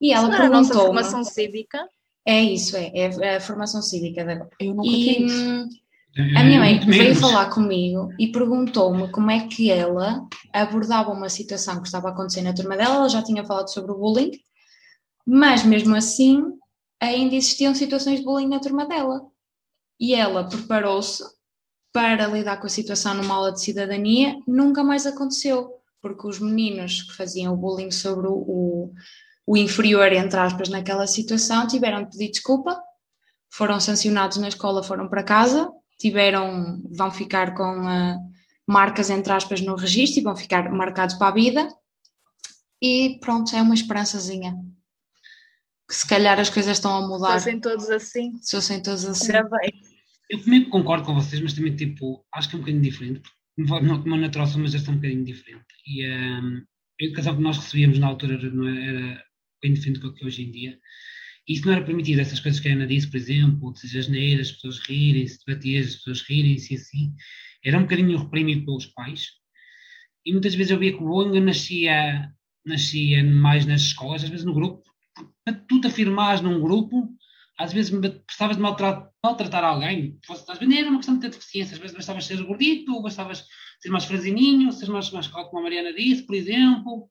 E 0.00 0.12
ela 0.12 0.28
Isso 0.28 0.30
não 0.30 0.34
era 0.34 0.46
a 0.46 0.50
perguntou 0.50 0.86
formação 0.86 1.24
cívica. 1.24 1.88
É 2.26 2.42
isso, 2.42 2.76
é, 2.76 2.90
é 2.94 3.36
a 3.36 3.40
formação 3.40 3.80
cívica. 3.80 4.48
Eu 4.58 4.74
nunca 4.74 4.88
E 4.88 5.26
a 6.16 6.44
minha 6.44 6.60
mãe 6.60 6.76
muito 6.76 6.86
veio 6.86 7.16
falar 7.16 7.50
comigo 7.50 8.08
e 8.18 8.30
perguntou-me 8.30 9.10
como 9.10 9.30
é 9.30 9.48
que 9.48 9.70
ela 9.70 10.26
abordava 10.52 11.10
uma 11.10 11.28
situação 11.28 11.80
que 11.80 11.88
estava 11.88 12.10
acontecendo 12.10 12.44
na 12.44 12.54
turma 12.54 12.76
dela. 12.76 12.96
Ela 12.96 13.08
já 13.08 13.22
tinha 13.22 13.44
falado 13.44 13.68
sobre 13.68 13.90
o 13.90 13.98
bullying, 13.98 14.30
mas 15.26 15.64
mesmo 15.64 15.96
assim 15.96 16.42
ainda 17.00 17.34
existiam 17.34 17.74
situações 17.74 18.20
de 18.20 18.24
bullying 18.24 18.48
na 18.48 18.60
turma 18.60 18.86
dela. 18.86 19.22
E 19.98 20.14
ela 20.14 20.48
preparou-se 20.48 21.24
para 21.92 22.26
lidar 22.28 22.58
com 22.58 22.66
a 22.66 22.70
situação 22.70 23.14
numa 23.14 23.34
aula 23.34 23.52
de 23.52 23.60
cidadania. 23.60 24.36
Nunca 24.46 24.84
mais 24.84 25.06
aconteceu, 25.06 25.68
porque 26.00 26.28
os 26.28 26.38
meninos 26.38 27.02
que 27.02 27.16
faziam 27.16 27.54
o 27.54 27.56
bullying 27.56 27.90
sobre 27.90 28.28
o, 28.28 28.34
o, 28.34 28.92
o 29.46 29.56
inferior, 29.56 30.12
entre 30.12 30.38
aspas, 30.38 30.68
naquela 30.68 31.08
situação, 31.08 31.66
tiveram 31.66 32.04
de 32.04 32.10
pedir 32.10 32.30
desculpa, 32.30 32.80
foram 33.50 33.80
sancionados 33.80 34.36
na 34.36 34.48
escola, 34.48 34.82
foram 34.82 35.08
para 35.08 35.22
casa, 35.22 35.70
tiveram, 35.98 36.82
vão 36.90 37.10
ficar 37.10 37.54
com 37.54 37.64
ah, 37.64 38.18
marcas, 38.66 39.10
entre 39.10 39.32
aspas, 39.32 39.60
no 39.60 39.76
registro 39.76 40.20
e 40.20 40.24
vão 40.24 40.36
ficar 40.36 40.70
marcados 40.70 41.16
para 41.16 41.28
a 41.28 41.34
vida. 41.34 41.68
E 42.82 43.18
pronto, 43.20 43.54
é 43.54 43.62
uma 43.62 43.74
esperançazinha. 43.74 44.54
Que 45.88 45.94
se 45.94 46.06
calhar 46.06 46.38
as 46.38 46.50
coisas 46.50 46.76
estão 46.76 46.96
a 46.96 47.06
mudar. 47.06 47.32
Fossem 47.32 47.60
todos 47.60 47.90
assim. 47.90 48.38
Se 48.40 48.56
fossem 48.56 48.82
todos 48.82 49.04
assim. 49.04 49.32
Eu 50.30 50.42
também 50.42 50.68
concordo 50.68 51.04
com 51.04 51.14
vocês, 51.14 51.40
mas 51.42 51.52
também, 51.52 51.76
tipo, 51.76 52.24
acho 52.34 52.48
que 52.48 52.56
é 52.56 52.58
um 52.58 52.60
bocadinho 52.60 52.82
diferente. 52.82 53.20
Porque, 53.20 53.70
como 53.70 54.02
como 54.02 54.16
natural, 54.16 54.46
sou 54.46 54.58
uma 54.58 54.68
gestão 54.68 54.94
um 54.94 54.96
bocadinho 54.96 55.24
diferente. 55.24 55.66
E 55.86 56.06
hum, 56.06 56.62
a 57.00 57.04
educação 57.04 57.36
que 57.36 57.42
nós 57.42 57.58
recebíamos 57.58 57.98
na 57.98 58.06
altura 58.06 58.34
era, 58.34 58.50
não 58.50 58.68
era 58.68 59.24
bem 59.62 59.74
diferente 59.74 60.00
do 60.00 60.14
que 60.14 60.24
hoje 60.24 60.42
em 60.42 60.50
dia. 60.50 60.78
Isso 61.46 61.66
não 61.66 61.74
era 61.74 61.84
permitido, 61.84 62.20
essas 62.20 62.40
coisas 62.40 62.58
que 62.58 62.68
a 62.68 62.72
Ana 62.72 62.86
disse, 62.86 63.10
por 63.10 63.18
exemplo, 63.18 63.72
de 63.74 63.98
asneiras, 63.98 64.48
as 64.48 64.52
pessoas 64.54 64.78
rirem-se, 64.80 65.38
de 65.38 65.54
batias, 65.54 65.88
as 65.88 65.96
pessoas 65.96 66.22
rirem-se 66.22 66.74
assim. 66.74 67.12
Era 67.62 67.78
um 67.78 67.82
bocadinho 67.82 68.16
reprimido 68.18 68.64
pelos 68.64 68.86
pais. 68.86 69.26
E 70.24 70.32
muitas 70.32 70.54
vezes 70.54 70.70
eu 70.70 70.78
via 70.78 70.92
que 70.92 71.02
o 71.02 71.06
bullying 71.06 71.40
nascia, 71.40 72.30
nascia 72.64 73.22
mais 73.22 73.66
nas 73.66 73.82
escolas, 73.82 74.24
às 74.24 74.30
vezes 74.30 74.44
no 74.44 74.54
grupo. 74.54 74.82
Para 75.44 75.54
tu 75.54 75.80
te 75.82 75.86
afirmares 75.86 76.40
num 76.40 76.60
grupo, 76.60 77.10
às 77.58 77.72
vezes 77.74 77.90
precisavas 78.26 78.56
de 78.56 78.62
maltratar, 78.62 79.10
maltratar 79.22 79.64
alguém. 79.64 80.18
Fosse- 80.26 80.50
Às 80.50 80.58
vezes 80.58 80.74
era 80.78 80.88
uma 80.88 80.96
questão 80.98 81.14
de 81.16 81.20
ter 81.20 81.30
deficiência, 81.30 81.74
às 81.74 81.80
vezes 81.80 81.94
bastavas 81.94 82.24
ser 82.24 82.42
gordito, 82.42 83.02
bastavas 83.02 83.44
ser 83.80 83.90
mais 83.90 84.04
franzininho, 84.06 84.72
ser 84.72 84.88
mais, 84.88 85.10
mais 85.10 85.26
calmo, 85.28 85.50
como 85.50 85.60
a 85.60 85.62
Mariana 85.64 85.92
disse, 85.92 86.22
por 86.22 86.34
exemplo. 86.34 87.08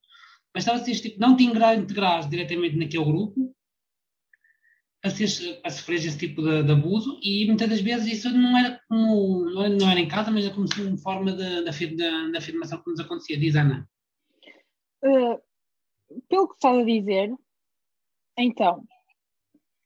Bastava 0.53 0.79
seres, 0.83 1.01
tipo, 1.01 1.19
não 1.19 1.37
te 1.37 1.43
integrar, 1.43 1.77
integrares 1.77 2.27
diretamente 2.27 2.75
naquele 2.75 3.05
grupo 3.05 3.55
a, 5.03 5.09
seres, 5.09 5.59
a 5.63 5.69
sofrer 5.69 5.97
esse 5.97 6.17
tipo 6.17 6.41
de, 6.41 6.63
de 6.63 6.71
abuso 6.71 7.19
e 7.21 7.45
muitas 7.45 7.69
das 7.69 7.81
vezes 7.81 8.19
isso 8.19 8.29
não 8.29 8.57
era 8.57 8.81
como, 8.87 9.45
não 9.49 9.89
era, 9.91 9.99
em 9.99 10.07
casa, 10.07 10.31
mas 10.31 10.45
era 10.45 10.53
como 10.53 10.67
se 10.67 10.81
uma 10.81 10.97
forma 10.97 11.33
de 11.33 12.37
afirmação 12.37 12.81
que 12.81 12.89
nos 12.89 12.99
acontecia. 12.99 13.37
Diz 13.37 13.55
Ana. 13.55 13.87
Uh, 15.03 15.41
pelo 16.29 16.47
que 16.47 16.55
estás 16.55 16.77
a 16.77 16.83
dizer, 16.83 17.33
então, 18.37 18.83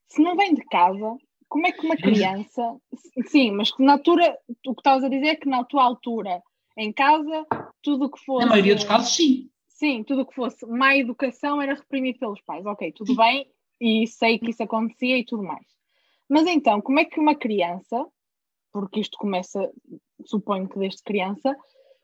se 0.08 0.22
não 0.22 0.38
vem 0.38 0.54
de 0.54 0.64
casa, 0.66 1.18
como 1.50 1.66
é 1.66 1.72
que 1.72 1.86
uma 1.86 1.98
criança. 1.98 2.78
Sim, 3.28 3.52
mas 3.52 3.72
que 3.72 3.84
na 3.84 3.94
altura, 3.94 4.38
o 4.66 4.76
que 4.76 4.82
estavas 4.82 5.04
a 5.04 5.10
dizer 5.10 5.28
é 5.28 5.36
que 5.36 5.50
na 5.50 5.64
tua 5.64 5.84
altura, 5.84 6.42
em 6.78 6.94
casa, 6.94 7.46
tudo 7.82 8.06
o 8.06 8.12
que 8.12 8.24
fosse. 8.24 8.46
Na 8.46 8.52
maioria 8.52 8.76
dos 8.76 8.84
casos, 8.84 9.16
sim. 9.16 9.50
Sim, 9.68 10.04
tudo 10.04 10.22
o 10.22 10.26
que 10.26 10.36
fosse 10.36 10.66
má 10.66 10.96
educação 10.96 11.62
era 11.62 11.76
reprimido 11.76 12.20
pelos 12.20 12.42
pais. 12.42 12.66
Ok, 12.66 12.92
tudo 12.94 13.16
bem, 13.16 13.48
e 13.80 14.08
sei 14.08 14.40
que 14.40 14.52
isso 14.52 14.64
acontecia 14.64 15.18
e 15.18 15.26
tudo 15.26 15.44
mais. 15.44 15.66
Mas 16.30 16.46
então, 16.48 16.82
como 16.82 17.00
é 17.00 17.06
que 17.06 17.20
uma 17.20 17.36
criança, 17.36 18.06
porque 18.72 19.00
isto 19.00 19.18
começa, 19.18 19.72
suponho 20.26 20.68
que 20.68 20.78
desde 20.78 21.02
criança, 21.04 21.56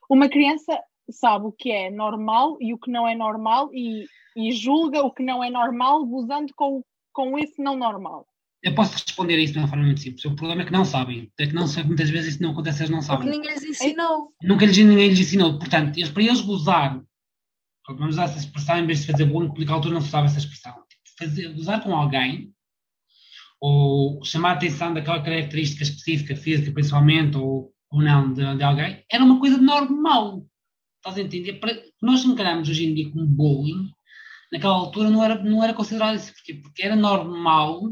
uma 0.08 0.28
criança 0.28 0.78
sabe 1.10 1.46
o 1.46 1.52
que 1.52 1.70
é 1.70 1.90
normal 1.90 2.56
e 2.60 2.72
o 2.72 2.78
que 2.78 2.90
não 2.90 3.06
é 3.06 3.14
normal 3.14 3.70
e, 3.72 4.06
e 4.36 4.52
julga 4.52 5.02
o 5.02 5.12
que 5.12 5.22
não 5.22 5.44
é 5.44 5.50
normal 5.50 6.04
gozando 6.06 6.52
com, 6.56 6.82
com 7.12 7.38
esse 7.38 7.62
não 7.62 7.76
normal. 7.76 8.26
Eu 8.62 8.74
posso 8.74 8.94
responder 8.94 9.34
a 9.34 9.38
isso 9.38 9.52
de 9.52 9.58
uma 9.58 9.68
forma 9.68 9.84
muito 9.84 10.00
simples. 10.00 10.24
O 10.24 10.34
problema 10.34 10.62
é 10.62 10.64
que 10.64 10.72
não 10.72 10.86
sabem. 10.86 11.30
É 11.38 11.46
que 11.46 11.52
não 11.52 11.66
sabem, 11.66 11.88
muitas 11.88 12.08
vezes 12.08 12.34
isso 12.34 12.42
não 12.42 12.52
acontece, 12.52 12.80
eles 12.80 12.90
não 12.90 13.00
Porque 13.00 13.12
sabem. 13.12 13.30
ninguém 13.30 13.52
lhes 13.52 13.62
ensinou. 13.62 14.32
Nunca 14.42 14.64
lhes, 14.64 14.78
ninguém 14.78 15.08
lhes 15.08 15.20
ensinou. 15.20 15.58
Portanto, 15.58 15.98
eles, 15.98 16.08
para 16.08 16.22
eles 16.22 16.40
gozar, 16.40 16.98
vamos 17.86 18.14
usar 18.14 18.24
essa 18.24 18.38
expressão 18.38 18.78
em 18.78 18.86
vez 18.86 19.00
de 19.00 19.12
fazer 19.12 19.26
bullying, 19.26 19.48
porque 19.48 19.60
naquela 19.60 19.76
altura 19.76 19.94
não 19.94 20.00
se 20.00 20.08
usava 20.08 20.26
essa 20.26 20.38
expressão. 20.38 20.72
Fazer, 21.18 21.52
gozar 21.52 21.82
com 21.82 21.94
alguém, 21.94 22.52
ou 23.60 24.22
chamar 24.24 24.50
a 24.50 24.52
atenção 24.54 24.92
daquela 24.92 25.22
característica 25.22 25.82
específica, 25.82 26.36
física 26.36 26.72
principalmente, 26.72 27.36
ou, 27.36 27.72
ou 27.90 28.02
não, 28.02 28.32
de, 28.32 28.56
de 28.56 28.62
alguém, 28.62 29.04
era 29.10 29.24
uma 29.24 29.38
coisa 29.38 29.56
normal. 29.58 30.44
Estás 30.96 31.18
a 31.18 31.22
entender? 31.22 31.54
Para, 31.54 31.80
nós 32.02 32.24
encaramos 32.24 32.68
hoje 32.68 32.86
em 32.86 32.94
dia 32.94 33.10
como 33.10 33.26
bullying, 33.26 33.90
naquela 34.52 34.74
altura 34.74 35.10
não 35.10 35.22
era, 35.22 35.42
não 35.42 35.62
era 35.62 35.74
considerado 35.74 36.16
isso. 36.16 36.32
Porquê? 36.32 36.54
Porque 36.54 36.82
era 36.82 36.96
normal, 36.96 37.82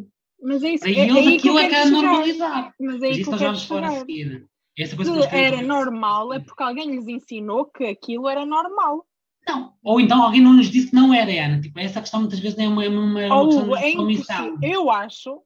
Mas 0.43 0.63
é 0.63 0.75
isso 0.75 0.85
para 0.85 0.93
é, 0.93 0.95
é 0.95 1.05
eles 1.05 1.17
aí 1.17 1.25
que 1.25 1.37
aquilo 1.37 1.59
eu 1.59 1.65
é 1.65 1.69
que 1.69 1.75
era 1.75 1.85
chegar. 1.85 2.03
normalizar. 2.03 2.75
Mas 2.81 3.03
é 3.03 3.07
aí 3.07 3.11
Mas 3.13 3.17
que 3.19 3.29
eu 3.29 3.31
nós 3.33 3.41
vamos 3.41 3.65
fora 3.65 3.89
a 3.89 3.99
seguir. 4.01 4.47
Essa 4.79 4.97
coisa 4.97 5.29
que 5.29 5.37
era 5.37 5.63
normal, 5.63 6.33
é 6.33 6.41
porque 6.41 6.63
alguém 6.63 6.91
lhes 6.91 7.07
ensinou 7.07 7.67
que 7.67 7.85
aquilo 7.85 8.29
era 8.29 8.47
normal. 8.47 9.07
Não. 9.47 9.73
Ou 9.83 10.01
então 10.01 10.23
alguém 10.23 10.41
não 10.41 10.53
nos 10.53 10.71
disse 10.71 10.91
que 10.91 10.95
não 10.97 11.13
era, 11.13 11.31
Ana. 11.47 11.61
Tipo, 11.61 11.79
essa 11.81 12.01
questão 12.01 12.21
muitas 12.21 12.39
vezes 12.39 12.59
é 12.59 12.69
uma, 12.69 12.87
uma, 12.89 13.27
uma 13.27 13.35
Ou 13.37 13.49
questão 13.49 13.77
é 13.77 13.91
de 13.91 13.97
comissão. 13.97 14.47
impossível. 14.47 14.71
Eu 14.71 14.91
acho, 14.91 15.43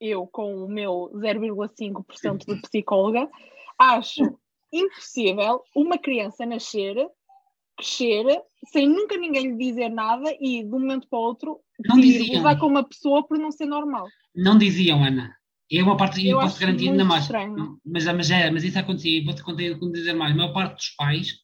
eu 0.00 0.26
com 0.26 0.64
o 0.64 0.68
meu 0.68 1.10
0,5% 1.14 2.46
de 2.46 2.62
psicóloga, 2.62 3.28
acho 3.78 4.22
impossível 4.72 5.62
uma 5.74 5.98
criança 5.98 6.44
nascer, 6.46 6.96
crescer, 7.76 8.24
sem 8.72 8.88
nunca 8.88 9.16
ninguém 9.16 9.48
lhe 9.48 9.56
dizer 9.56 9.88
nada 9.88 10.34
e 10.40 10.64
de 10.64 10.74
um 10.74 10.80
momento 10.80 11.06
para 11.08 11.18
o 11.18 11.22
outro 11.22 11.60
Não 11.86 12.00
diziam. 12.00 12.36
gozar 12.38 12.58
com 12.58 12.66
uma 12.66 12.82
pessoa 12.82 13.26
por 13.26 13.38
não 13.38 13.50
ser 13.52 13.66
normal. 13.66 14.06
Não 14.34 14.58
diziam, 14.58 15.04
Ana. 15.04 15.34
E 15.70 15.78
é 15.78 15.82
uma 15.82 15.96
parte, 15.96 16.26
Eu 16.26 16.40
posso 16.40 16.58
garantir 16.58 16.88
ainda 16.88 17.04
mais. 17.04 17.28
Mas, 17.84 18.04
mas, 18.06 18.30
é, 18.30 18.50
mas 18.50 18.64
isso 18.64 18.78
acontecia, 18.78 19.18
e 19.18 19.24
vou-te 19.24 19.92
dizer 19.92 20.14
mais. 20.14 20.32
A 20.32 20.36
maior 20.36 20.52
parte 20.52 20.76
dos 20.76 20.88
pais, 20.96 21.34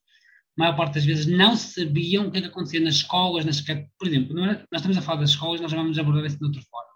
a 0.57 0.63
maior 0.63 0.77
parte 0.77 0.95
das 0.95 1.05
vezes, 1.05 1.27
não 1.27 1.57
sabiam 1.57 2.27
o 2.27 2.31
que 2.31 2.39
é 2.39 2.41
que 2.41 2.47
acontecia 2.47 2.81
nas 2.81 2.95
escolas, 2.95 3.45
nas, 3.45 3.61
por 3.61 4.07
exemplo, 4.07 4.35
nós 4.35 4.59
estamos 4.73 4.97
a 4.97 5.03
falar 5.03 5.21
das 5.21 5.31
escolas, 5.31 5.61
nós 5.61 5.71
já 5.71 5.77
vamos 5.77 5.99
abordar 5.99 6.25
isso 6.25 6.39
de 6.39 6.45
outra 6.45 6.63
forma. 6.63 6.91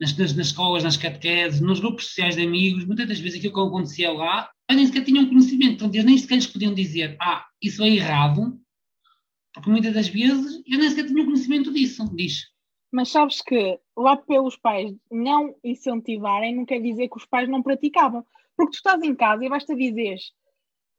Nas, 0.00 0.16
nas, 0.16 0.34
nas 0.34 0.46
escolas, 0.48 0.84
nas 0.84 0.96
catequeses, 0.96 1.60
nos 1.60 1.80
grupos 1.80 2.06
sociais 2.06 2.36
de 2.36 2.42
amigos, 2.42 2.84
muitas 2.84 3.08
das 3.08 3.20
vezes 3.20 3.38
aquilo 3.38 3.54
que 3.54 3.60
acontecia 3.60 4.12
lá, 4.12 4.50
eles 4.68 4.82
nem 4.82 4.86
sequer 4.86 5.04
tinham 5.04 5.28
conhecimento, 5.28 5.78
portanto, 5.78 5.94
eles 5.94 6.04
nem 6.04 6.18
sequer 6.18 6.34
lhes 6.34 6.46
podiam 6.46 6.74
dizer, 6.74 7.16
ah, 7.20 7.46
isso 7.62 7.82
é 7.84 7.88
errado, 7.88 8.60
porque 9.54 9.70
muitas 9.70 9.94
das 9.94 10.08
vezes 10.08 10.62
eles 10.66 10.78
nem 10.78 10.90
sequer 10.90 11.06
tinham 11.06 11.24
conhecimento 11.24 11.72
disso, 11.72 12.04
diz. 12.14 12.50
Mas 12.92 13.08
sabes 13.10 13.40
que 13.40 13.78
lá 13.96 14.16
pelos 14.16 14.56
pais 14.56 14.92
não 15.10 15.54
incentivarem 15.64 16.54
não 16.54 16.66
quer 16.66 16.80
dizer 16.80 17.08
que 17.08 17.16
os 17.16 17.26
pais 17.26 17.48
não 17.48 17.62
praticavam. 17.62 18.24
Porque 18.56 18.72
tu 18.72 18.76
estás 18.76 19.02
em 19.02 19.14
casa 19.14 19.44
e 19.44 19.48
basta 19.48 19.74
dizer, 19.74 20.16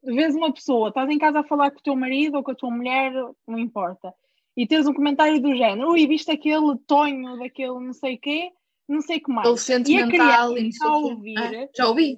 vês 0.03 0.35
uma 0.35 0.53
pessoa, 0.53 0.89
estás 0.89 1.09
em 1.09 1.17
casa 1.17 1.39
a 1.39 1.43
falar 1.43 1.71
com 1.71 1.79
o 1.79 1.83
teu 1.83 1.95
marido 1.95 2.35
ou 2.37 2.43
com 2.43 2.51
a 2.51 2.55
tua 2.55 2.71
mulher, 2.71 3.11
não 3.47 3.57
importa, 3.59 4.13
e 4.55 4.65
tens 4.67 4.87
um 4.87 4.93
comentário 4.93 5.41
do 5.41 5.55
género, 5.55 5.91
ui, 5.91 6.07
viste 6.07 6.31
aquele 6.31 6.77
tonho 6.87 7.37
daquele 7.37 7.79
não 7.79 7.93
sei 7.93 8.17
quê, 8.17 8.51
não 8.87 9.01
sei 9.01 9.17
o 9.17 9.21
que 9.23 9.31
mais. 9.31 9.47
Ele 9.47 9.57
E 9.91 9.97
a 9.97 10.05
e 10.05 10.09
criança 10.09 10.71
sei 10.71 10.89
a 10.89 10.95
ouvir 10.97 11.37
Ah, 11.37 11.69
já 11.75 11.87
ouvi. 11.87 12.17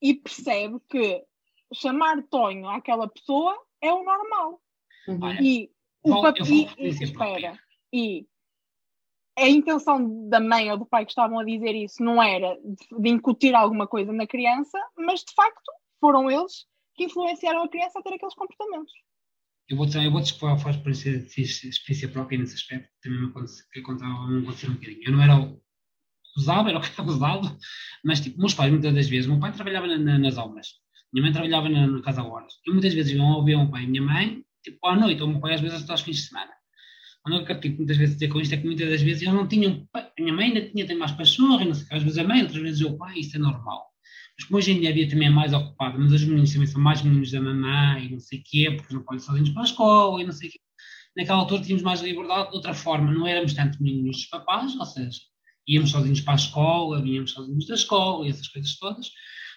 e 0.00 0.14
percebe 0.14 0.78
que 0.88 1.24
chamar 1.74 2.22
tonho 2.30 2.68
àquela 2.68 3.08
pessoa 3.08 3.54
é 3.80 3.92
o 3.92 4.04
normal. 4.04 4.60
Uhum. 5.08 5.18
Olha, 5.22 5.42
E 5.42 5.70
o 6.02 6.22
papi- 6.22 6.68
e- 6.78 6.86
e- 6.86 6.88
espera, 6.88 7.58
e 7.92 8.26
a 9.36 9.48
intenção 9.48 10.28
da 10.28 10.38
mãe 10.38 10.70
ou 10.70 10.78
do 10.78 10.86
pai 10.86 11.04
que 11.04 11.10
estavam 11.10 11.38
a 11.40 11.44
dizer 11.44 11.74
isso 11.74 12.02
não 12.04 12.22
era 12.22 12.56
de, 12.62 12.76
de 13.02 13.08
incutir 13.08 13.54
alguma 13.54 13.86
coisa 13.86 14.12
na 14.12 14.26
criança, 14.26 14.78
mas 14.96 15.20
de 15.20 15.34
facto 15.34 15.72
foram 16.00 16.30
eles 16.30 16.66
que 16.94 17.04
influenciaram 17.04 17.62
a 17.62 17.68
criança 17.68 17.98
a 17.98 18.02
ter 18.02 18.14
aqueles 18.14 18.34
comportamentos. 18.34 18.92
Eu 19.68 19.76
vou, 19.76 19.86
eu 19.86 20.10
vou 20.10 20.20
dispor 20.20 20.50
a 20.50 20.70
experiência, 20.70 21.68
experiência 21.68 22.08
própria 22.08 22.38
nesse 22.38 22.54
aspecto, 22.54 22.88
também 23.02 23.20
me 23.20 23.26
aconteceu, 23.28 23.64
que 23.72 23.80
aconteceu 23.80 24.70
um 24.70 24.74
bocadinho. 24.74 25.02
Eu 25.04 25.12
não 25.12 25.22
era 25.22 25.38
o 25.38 25.64
usava, 26.36 26.68
era 26.68 26.78
o 26.78 26.82
que 26.82 27.00
era 27.00 27.08
usado, 27.08 27.56
mas 28.04 28.20
tipo, 28.20 28.38
meus 28.38 28.54
pais 28.54 28.70
muitas 28.70 28.92
das 28.94 29.08
vezes, 29.08 29.26
meu 29.26 29.38
pai 29.38 29.52
trabalhava 29.52 29.86
na, 29.86 29.98
na, 29.98 30.18
nas 30.18 30.36
obras, 30.36 30.68
minha 31.12 31.22
mãe 31.22 31.32
trabalhava 31.32 31.68
na, 31.68 31.86
na 31.86 32.02
casa 32.02 32.22
horas, 32.22 32.54
e 32.66 32.70
muitas 32.70 32.92
vezes 32.92 33.12
iam 33.12 33.24
ouvir 33.32 33.56
meu 33.56 33.70
pai 33.70 33.84
e 33.84 33.86
minha 33.86 34.02
mãe, 34.02 34.44
tipo, 34.62 34.86
à 34.86 34.96
noite, 34.96 35.22
ou 35.22 35.28
meu 35.28 35.40
pai 35.40 35.54
às 35.54 35.60
vezes 35.60 35.82
até 35.82 35.92
aos 35.92 36.00
fins 36.00 36.16
de 36.16 36.22
semana. 36.22 36.50
Quando 37.22 37.38
eu 37.38 37.44
quero 37.46 37.60
tipo, 37.60 37.78
muitas 37.78 37.96
vezes 37.96 38.16
dizer 38.16 38.28
com 38.28 38.40
isto 38.40 38.54
é 38.54 38.58
que 38.58 38.66
muitas 38.66 38.88
das 38.90 39.00
vezes 39.00 39.22
eles 39.22 39.34
não 39.34 39.48
tinham, 39.48 39.88
a 39.94 40.10
minha 40.18 40.34
mãe 40.34 40.48
ainda 40.48 40.68
tinha 40.68 40.86
tem 40.86 40.96
mais 40.96 41.12
paixão, 41.12 41.64
não 41.64 41.74
sei, 41.74 41.86
às 41.90 42.02
vezes 42.02 42.18
a 42.18 42.24
mãe, 42.24 42.42
outras 42.42 42.60
vezes 42.60 42.82
o 42.82 42.98
pai, 42.98 43.18
isso 43.18 43.36
é 43.36 43.38
normal. 43.40 43.93
Mas 44.36 44.46
como 44.48 44.58
hoje 44.58 44.72
em 44.72 44.80
dia 44.80 44.90
a 44.90 45.08
também 45.08 45.28
é 45.28 45.30
mais 45.30 45.52
ocupada, 45.52 45.96
mas 45.96 46.12
os 46.12 46.24
meninos 46.24 46.52
também 46.52 46.66
são 46.66 46.80
mais 46.80 47.02
meninos 47.02 47.30
da 47.30 47.40
mamãe 47.40 48.10
não 48.10 48.18
sei 48.18 48.40
o 48.40 48.42
quê, 48.44 48.70
porque 48.76 48.92
não 48.92 49.02
podem 49.02 49.20
sozinhos 49.20 49.50
para 49.50 49.62
a 49.62 49.64
escola 49.64 50.22
e 50.22 50.24
não 50.24 50.32
sei 50.32 50.48
o 50.48 50.52
quê. 50.52 50.58
Naquela 51.16 51.38
altura 51.38 51.62
tínhamos 51.62 51.84
mais 51.84 52.00
liberdade 52.00 52.50
de 52.50 52.56
outra 52.56 52.74
forma, 52.74 53.12
não 53.12 53.26
éramos 53.26 53.54
tanto 53.54 53.80
meninos 53.80 54.16
dos 54.16 54.26
papás, 54.26 54.74
ou 54.74 54.84
seja, 54.84 55.20
íamos 55.66 55.90
sozinhos 55.90 56.20
para 56.20 56.34
a 56.34 56.36
escola, 56.36 57.00
vinhamos 57.00 57.30
sozinhos 57.30 57.66
da 57.66 57.74
escola 57.74 58.26
e 58.26 58.30
essas 58.30 58.48
coisas 58.48 58.76
todas. 58.76 59.10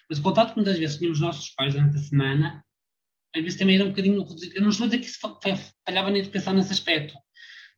Mas 0.08 0.20
o 0.20 0.22
contato 0.22 0.50
que 0.50 0.56
muitas 0.56 0.78
vezes 0.78 0.96
tínhamos 0.96 1.20
nossos 1.20 1.50
pais 1.50 1.74
durante 1.74 1.96
a 1.96 2.00
semana, 2.00 2.64
às 3.34 3.42
vezes 3.42 3.58
também 3.58 3.74
era 3.74 3.84
um 3.84 3.88
bocadinho 3.90 4.22
reduzido. 4.22 4.54
Eu 4.54 4.62
não 4.62 4.70
estou 4.70 4.84
a 4.84 4.88
dizer 4.88 5.00
que 5.00 5.06
isso 5.06 5.18
falhava 5.84 6.10
na 6.10 6.18
educação 6.18 6.54
nesse 6.54 6.72
aspecto, 6.72 7.14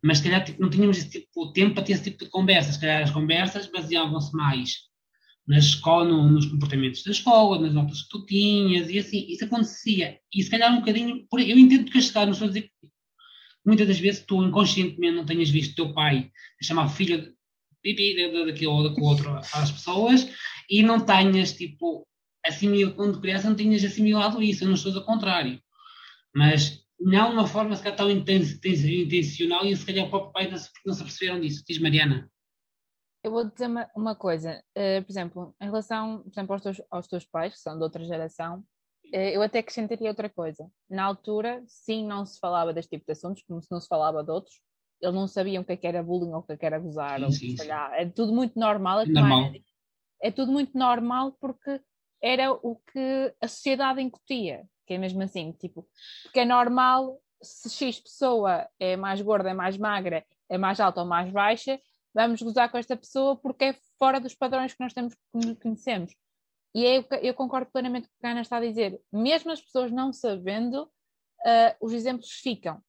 mas 0.05 0.19
se 0.19 0.25
calhar 0.25 0.45
tipo, 0.45 0.61
não 0.61 0.69
tínhamos 0.69 0.99
esse 0.99 1.11
tipo 1.11 1.53
tempo 1.53 1.75
para 1.75 1.85
ter 1.85 1.93
esse 1.95 2.05
tipo 2.05 2.25
de 2.25 2.31
conversas. 2.31 2.75
Se 2.75 2.81
calhar 2.81 3.03
as 3.03 3.11
conversas 3.11 3.71
baseavam-se 3.71 4.35
mais 4.37 4.90
na 5.51 5.59
escola, 5.59 6.09
no, 6.09 6.31
nos 6.31 6.47
comportamentos 6.47 7.03
da 7.03 7.11
escola, 7.11 7.61
nas 7.61 7.75
notas 7.75 8.03
que 8.03 8.09
tu 8.09 8.25
tinhas, 8.25 8.89
e 8.89 9.01
assim, 9.01 9.27
isso 9.29 9.45
acontecia. 9.45 10.21
E 10.33 10.45
se 10.45 10.49
calhar 10.49 10.73
um 10.73 10.79
bocadinho, 10.79 11.27
eu 11.33 11.59
entendo 11.59 11.91
que 11.91 11.99
a 11.99 12.01
chegar, 12.01 12.25
não 12.25 12.33
estou 12.33 12.45
a 12.45 12.49
dizer 12.49 12.63
que 12.63 12.89
muitas 13.67 13.89
das 13.89 13.99
vezes 13.99 14.25
tu 14.25 14.45
inconscientemente 14.45 15.17
não 15.17 15.27
tenhas 15.27 15.51
visto 15.51 15.75
teu 15.75 15.93
pai 15.93 16.31
chamar 16.63 16.89
filho 16.89 17.35
pipi 17.83 18.15
daquilo 18.47 18.75
ou 18.75 18.85
daquele 18.85 19.05
outro 19.05 19.41
às 19.53 19.73
pessoas 19.73 20.31
e 20.71 20.85
não 20.85 21.01
tenhas, 21.01 21.53
tipo, 21.53 22.07
assimilado, 22.47 22.95
quando 22.95 23.21
criança 23.21 23.49
não 23.49 23.57
tinhas 23.57 23.83
assimilado 23.83 24.41
isso, 24.41 24.63
eu 24.63 24.69
não 24.69 24.77
estou 24.77 24.95
ao 24.95 25.05
contrário. 25.05 25.61
Mas 26.33 26.81
não 27.01 27.31
de 27.31 27.35
uma 27.35 27.47
forma 27.49 27.75
se 27.75 27.83
calhar 27.83 27.97
tão 27.97 28.09
intencional 28.09 29.67
e 29.67 29.75
se 29.75 29.85
calhar 29.85 30.07
o 30.07 30.11
próprio 30.11 30.33
pai 30.33 30.49
não 30.49 30.59
se, 30.59 30.71
não 30.87 30.95
se 30.95 31.41
disso. 31.41 31.65
Diz 31.69 31.79
Mariana. 31.79 32.31
Eu 33.23 33.31
vou 33.31 33.45
dizer 33.45 33.67
uma, 33.67 33.91
uma 33.95 34.15
coisa, 34.15 34.63
uh, 34.77 35.05
por 35.05 35.11
exemplo, 35.11 35.55
em 35.61 35.67
relação 35.67 36.23
por 36.23 36.31
exemplo, 36.31 36.55
aos, 36.55 36.63
teus, 36.63 36.83
aos 36.91 37.09
teus 37.09 37.27
pais, 37.27 37.53
que 37.53 37.61
são 37.61 37.77
de 37.77 37.83
outra 37.83 38.05
geração, 38.05 38.59
uh, 38.59 39.17
eu 39.17 39.43
até 39.43 39.59
acrescentaria 39.59 40.09
outra 40.09 40.29
coisa. 40.29 40.71
Na 40.89 41.05
altura, 41.05 41.63
sim, 41.67 42.07
não 42.07 42.25
se 42.25 42.39
falava 42.39 42.73
deste 42.73 42.91
tipo 42.91 43.05
de 43.05 43.13
assuntos, 43.13 43.43
como 43.43 43.63
se 43.63 43.71
não 43.71 43.81
se 43.81 43.89
falava 43.89 44.25
de 44.25 44.31
outros, 44.31 44.61
eles 45.01 45.15
não 45.15 45.27
sabiam 45.27 45.63
o 45.63 45.67
que, 45.67 45.73
é 45.73 45.77
que 45.77 45.87
era 45.87 46.03
bullying 46.03 46.33
ou 46.33 46.39
o 46.41 46.43
que, 46.43 46.53
é 46.53 46.57
que 46.57 46.67
era 46.67 46.79
gozar, 46.79 47.19
sim, 47.19 47.25
ou 47.25 47.33
sim, 47.33 47.57
sim. 47.57 47.71
É 47.71 48.07
tudo 48.07 48.33
muito 48.33 48.59
normal. 48.59 49.01
É, 49.01 49.07
normal. 49.07 49.53
é 50.23 50.31
tudo 50.31 50.53
muito 50.53 50.77
normal 50.77 51.33
porque 51.41 51.81
era 52.23 52.53
o 52.53 52.77
que 52.77 53.35
a 53.41 53.49
sociedade 53.49 54.01
incutia, 54.03 54.65
que 54.87 54.95
é 54.95 54.99
mesmo 54.99 55.23
assim, 55.23 55.53
tipo, 55.53 55.89
porque 56.23 56.41
é 56.41 56.45
normal 56.45 57.19
se 57.43 57.71
X 57.71 58.01
pessoa 58.01 58.69
é 58.79 58.97
mais 58.97 59.21
gorda, 59.23 59.51
é 59.51 59.55
mais 59.55 59.77
magra, 59.77 60.25
é 60.49 60.59
mais 60.59 60.79
alta 60.79 61.01
ou 61.01 61.07
mais 61.07 61.31
baixa, 61.31 61.81
vamos 62.15 62.43
gozar 62.43 62.71
com 62.71 62.79
esta 62.79 62.97
pessoa 62.97 63.37
porque 63.37 63.65
é 63.65 63.77
fora 63.99 64.21
dos 64.21 64.35
padrões 64.35 64.75
que 64.75 64.83
nós 64.83 64.93
temos 64.93 65.15
conhecemos. 65.61 66.15
E 66.75 66.87
é, 66.87 67.05
eu 67.23 67.35
concordo 67.35 67.71
plenamente 67.73 68.09
com 68.09 68.15
o 68.15 68.21
que 68.21 68.27
a 68.27 68.31
Ana 68.31 68.41
está 68.43 68.59
a 68.59 68.61
dizer. 68.61 69.01
Mesmo 69.13 69.51
as 69.51 69.61
pessoas 69.61 69.91
não 69.91 70.13
sabendo, 70.13 70.85
uh, 70.85 71.77
os 71.81 71.93
exemplos 71.93 72.31
ficam. 72.31 72.81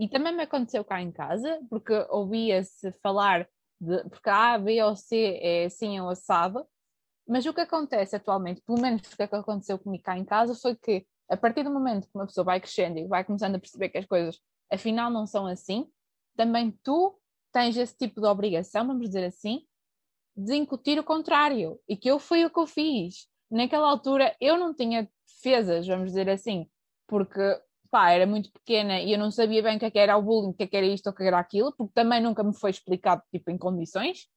E 0.00 0.08
também 0.08 0.34
me 0.34 0.42
aconteceu 0.42 0.84
cá 0.84 1.00
em 1.00 1.10
casa, 1.10 1.60
porque 1.68 1.92
ouvia-se 2.10 2.92
falar 3.02 3.48
de 3.80 4.02
porque 4.08 4.28
A, 4.28 4.58
B 4.58 4.82
ou 4.82 4.96
C 4.96 5.38
é 5.40 5.64
assim 5.66 6.00
ou 6.00 6.08
assado, 6.08 6.66
mas 7.26 7.44
o 7.46 7.54
que 7.54 7.60
acontece 7.60 8.16
atualmente, 8.16 8.62
pelo 8.62 8.80
menos 8.80 9.02
o 9.02 9.16
que 9.16 9.22
aconteceu 9.22 9.78
comigo 9.78 10.02
cá 10.02 10.16
em 10.16 10.24
casa, 10.24 10.54
foi 10.54 10.74
que 10.74 11.06
a 11.28 11.36
partir 11.36 11.62
do 11.62 11.70
momento 11.70 12.06
que 12.06 12.14
uma 12.14 12.26
pessoa 12.26 12.44
vai 12.44 12.60
crescendo 12.60 12.98
e 12.98 13.06
vai 13.06 13.22
começando 13.24 13.56
a 13.56 13.58
perceber 13.58 13.90
que 13.90 13.98
as 13.98 14.06
coisas 14.06 14.40
afinal 14.72 15.10
não 15.10 15.26
são 15.26 15.46
assim, 15.46 15.86
também 16.36 16.70
tu 16.82 17.18
tens 17.52 17.76
esse 17.76 17.96
tipo 17.96 18.20
de 18.20 18.26
obrigação, 18.26 18.86
vamos 18.86 19.08
dizer 19.08 19.24
assim, 19.24 19.62
de 20.36 20.54
incutir 20.54 20.98
o 20.98 21.04
contrário. 21.04 21.80
E 21.88 21.96
que 21.96 22.10
eu 22.10 22.18
fui 22.18 22.44
o 22.44 22.50
que 22.50 22.58
eu 22.58 22.66
fiz. 22.66 23.26
Naquela 23.50 23.88
altura 23.88 24.36
eu 24.40 24.56
não 24.56 24.74
tinha 24.74 25.10
defesas, 25.26 25.86
vamos 25.86 26.08
dizer 26.08 26.28
assim, 26.28 26.68
porque 27.06 27.40
pá, 27.90 28.10
era 28.10 28.26
muito 28.26 28.52
pequena 28.52 29.00
e 29.00 29.12
eu 29.12 29.18
não 29.18 29.30
sabia 29.30 29.62
bem 29.62 29.76
o 29.76 29.80
que, 29.80 29.86
é 29.86 30.02
era 30.02 30.16
o 30.16 30.22
bullying, 30.22 30.50
o 30.50 30.54
que, 30.54 30.64
é 30.64 30.68
era 30.72 30.86
isto 30.86 31.06
ou 31.06 31.12
o 31.12 31.16
que 31.16 31.22
era 31.22 31.38
aquilo, 31.38 31.72
porque 31.72 31.92
também 31.94 32.20
nunca 32.20 32.42
me 32.42 32.54
foi 32.54 32.70
explicado 32.70 33.22
tipo, 33.32 33.50
em 33.50 33.58
condições. 33.58 34.28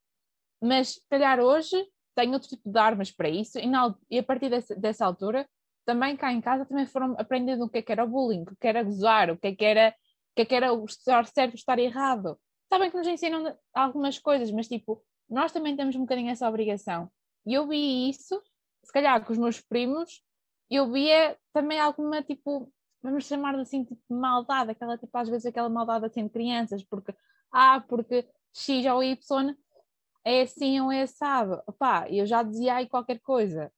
Mas, 0.61 0.93
se 0.93 1.01
calhar, 1.09 1.39
hoje 1.39 1.75
tenho 2.15 2.33
outro 2.33 2.49
tipo 2.49 2.69
de 2.71 2.79
armas 2.79 3.11
para 3.11 3.29
isso 3.29 3.57
e, 3.59 3.67
na, 3.67 3.95
e 4.09 4.19
a 4.19 4.23
partir 4.23 4.49
dessa, 4.49 4.75
dessa, 4.75 5.05
altura, 5.05 5.47
também 5.85 6.15
cá 6.15 6.31
em 6.31 6.41
casa, 6.41 6.65
também 6.65 6.85
foram 6.85 7.15
aprendendo 7.17 7.65
o 7.65 7.69
que 7.69 7.79
é 7.79 7.81
que 7.81 7.91
era 7.91 8.03
o 8.03 8.07
bullying, 8.07 8.43
o 8.43 8.55
que 8.55 8.67
era 8.67 8.83
gozar, 8.83 9.31
o 9.31 9.37
que 9.37 9.47
é 9.47 9.55
que 9.55 9.65
era, 9.65 9.89
o 9.89 10.35
que 10.35 10.41
é 10.43 10.45
que 10.45 10.55
era 10.55 10.67
estar 10.85 11.25
certo, 11.27 11.55
estar 11.55 11.79
errado. 11.79 12.39
Sabem 12.71 12.89
que 12.89 12.95
nos 12.95 13.07
ensinam 13.07 13.53
algumas 13.73 14.17
coisas, 14.17 14.49
mas 14.49 14.65
tipo, 14.65 15.03
nós 15.29 15.51
também 15.51 15.75
temos 15.75 15.93
um 15.93 16.01
bocadinho 16.01 16.31
essa 16.31 16.47
obrigação. 16.47 17.11
E 17.45 17.53
eu 17.53 17.67
vi 17.67 18.09
isso, 18.09 18.41
se 18.81 18.93
calhar 18.93 19.21
com 19.25 19.33
os 19.33 19.37
meus 19.37 19.59
primos, 19.59 20.23
eu 20.69 20.89
via 20.89 21.37
também 21.51 21.81
alguma 21.81 22.23
tipo 22.23 22.71
vamos 23.03 23.25
chamar 23.25 23.55
assim, 23.55 23.83
tipo, 23.83 24.01
maldade, 24.09 24.71
aquela, 24.71 24.97
tipo, 24.97 25.17
às 25.17 25.27
vezes 25.27 25.47
aquela 25.47 25.67
maldade 25.67 26.05
assim 26.05 26.23
de 26.23 26.29
crianças, 26.29 26.83
porque, 26.83 27.13
ah, 27.51 27.81
porque 27.81 28.25
X 28.53 28.85
ou 28.85 29.03
Y 29.03 29.55
é 30.23 30.41
assim 30.43 30.79
ou 30.79 30.91
é 30.91 31.01
assado. 31.01 31.61
Opá, 31.67 32.07
eu 32.09 32.25
já 32.25 32.43
dizia 32.43 32.75
aí 32.75 32.87
qualquer 32.87 33.19
coisa. 33.19 33.69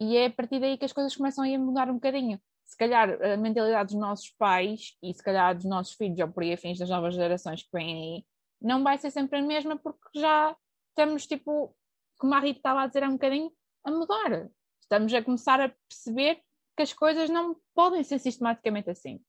E 0.00 0.16
é 0.16 0.26
a 0.26 0.30
partir 0.30 0.60
daí 0.60 0.78
que 0.78 0.84
as 0.84 0.92
coisas 0.92 1.14
começam 1.14 1.44
a 1.44 1.58
mudar 1.58 1.90
um 1.90 1.94
bocadinho. 1.94 2.40
Se 2.72 2.78
calhar 2.78 3.22
a 3.22 3.36
mentalidade 3.36 3.92
dos 3.92 4.00
nossos 4.00 4.30
pais 4.30 4.96
e 5.02 5.12
se 5.12 5.22
calhar 5.22 5.54
dos 5.54 5.66
nossos 5.66 5.92
filhos 5.92 6.18
ou 6.18 6.28
por 6.28 6.42
aí 6.42 6.54
afins 6.54 6.78
das 6.78 6.88
novas 6.88 7.14
gerações 7.14 7.62
que 7.62 7.68
vêm 7.70 8.14
aí, 8.16 8.24
não 8.62 8.82
vai 8.82 8.96
ser 8.96 9.10
sempre 9.10 9.40
a 9.40 9.42
mesma 9.42 9.76
porque 9.76 10.18
já 10.18 10.56
estamos, 10.88 11.26
tipo, 11.26 11.76
como 12.16 12.32
a 12.32 12.40
Rita 12.40 12.60
estava 12.60 12.80
a 12.80 12.86
dizer 12.86 13.04
há 13.04 13.10
um 13.10 13.12
bocadinho, 13.12 13.52
a 13.84 13.90
mudar. 13.90 14.48
Estamos 14.80 15.12
a 15.12 15.22
começar 15.22 15.60
a 15.60 15.68
perceber 15.86 16.40
que 16.74 16.82
as 16.82 16.94
coisas 16.94 17.28
não 17.28 17.60
podem 17.74 18.02
ser 18.02 18.18
sistematicamente 18.18 18.88
assim. 18.88 19.20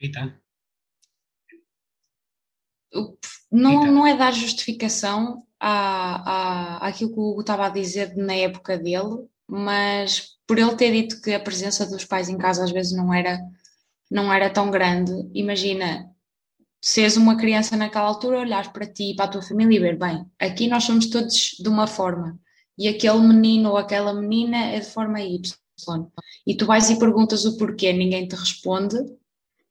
Rita? 0.00 0.40
Não, 3.50 3.80
Rita. 3.80 3.90
não 3.90 4.06
é 4.06 4.16
dar 4.16 4.32
justificação 4.32 5.44
à, 5.58 6.76
à, 6.76 6.86
àquilo 6.86 7.14
que 7.14 7.18
o 7.18 7.30
Hugo 7.30 7.40
estava 7.40 7.66
a 7.66 7.70
dizer 7.70 8.16
na 8.16 8.34
época 8.34 8.78
dele, 8.78 9.28
mas 9.44 10.33
por 10.46 10.58
ele 10.58 10.74
ter 10.76 10.92
dito 10.92 11.20
que 11.20 11.32
a 11.32 11.40
presença 11.40 11.86
dos 11.86 12.04
pais 12.04 12.28
em 12.28 12.38
casa 12.38 12.64
às 12.64 12.70
vezes 12.70 12.92
não 12.92 13.12
era, 13.12 13.40
não 14.10 14.32
era 14.32 14.50
tão 14.50 14.70
grande, 14.70 15.12
imagina 15.34 16.10
seres 16.80 17.16
uma 17.16 17.36
criança 17.36 17.76
naquela 17.76 18.06
altura, 18.06 18.40
olhares 18.40 18.68
para 18.68 18.86
ti 18.86 19.12
e 19.12 19.16
para 19.16 19.24
a 19.24 19.28
tua 19.28 19.42
família 19.42 19.76
e 19.76 19.80
ver, 19.80 19.98
bem, 19.98 20.26
aqui 20.38 20.68
nós 20.68 20.84
somos 20.84 21.06
todos 21.06 21.56
de 21.58 21.68
uma 21.68 21.86
forma, 21.86 22.38
e 22.76 22.88
aquele 22.88 23.20
menino 23.20 23.70
ou 23.70 23.76
aquela 23.76 24.12
menina 24.12 24.66
é 24.66 24.80
de 24.80 24.86
forma 24.86 25.20
Y 25.20 25.40
e 26.46 26.54
tu 26.54 26.66
vais 26.66 26.88
e 26.90 26.98
perguntas 26.98 27.44
o 27.44 27.56
porquê, 27.56 27.92
ninguém 27.92 28.28
te 28.28 28.36
responde, 28.36 28.96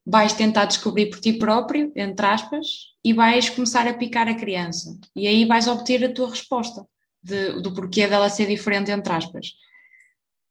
vais 0.05 0.33
tentar 0.33 0.65
descobrir 0.65 1.09
por 1.09 1.19
ti 1.19 1.33
próprio, 1.33 1.91
entre 1.95 2.25
aspas, 2.25 2.67
e 3.03 3.13
vais 3.13 3.49
começar 3.49 3.87
a 3.87 3.93
picar 3.93 4.27
a 4.27 4.35
criança. 4.35 4.97
E 5.15 5.27
aí 5.27 5.45
vais 5.45 5.67
obter 5.67 6.03
a 6.03 6.13
tua 6.13 6.29
resposta 6.29 6.85
de, 7.21 7.61
do 7.61 7.73
porquê 7.73 8.07
dela 8.07 8.29
ser 8.29 8.47
diferente, 8.47 8.91
entre 8.91 9.13
aspas. 9.13 9.53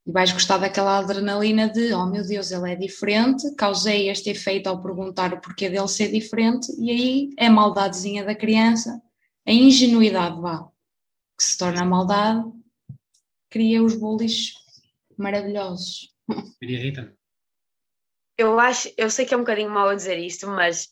E 0.07 0.11
vais 0.11 0.33
gostar 0.33 0.59
daquela 0.59 0.99
adrenalina 0.99 1.69
de, 1.69 1.93
oh 1.95 2.07
meu 2.07 2.27
Deus, 2.27 2.51
ele 2.51 2.73
é 2.73 2.77
diferente, 2.77 3.55
causei 3.55 4.09
este 4.09 4.31
efeito 4.31 4.69
ao 4.69 4.83
perguntar 4.83 5.33
o 5.33 5.41
porquê 5.41 5.71
dele 5.71 5.87
ser 5.87 6.11
diferente, 6.11 6.73
e 6.79 6.91
aí 6.91 7.31
é 7.39 7.47
a 7.47 7.51
maldadezinha 7.51 8.25
da 8.25 8.35
criança, 8.35 9.01
a 9.47 9.53
ingenuidade, 9.53 10.41
vá, 10.41 10.69
que 11.39 11.45
se 11.45 11.57
torna 11.57 11.85
maldade, 11.85 12.43
cria 13.49 13.83
os 13.83 13.95
bullies 13.95 14.55
maravilhosos. 15.17 16.13
Maria 16.61 16.81
Rita? 16.81 17.17
Eu 18.37 18.59
acho, 18.59 18.93
eu 18.97 19.09
sei 19.09 19.25
que 19.25 19.35
é 19.35 19.37
um 19.37 19.41
bocadinho 19.41 19.71
mau 19.71 19.89
a 19.89 19.95
dizer 19.95 20.19
isto, 20.19 20.49
mas 20.49 20.89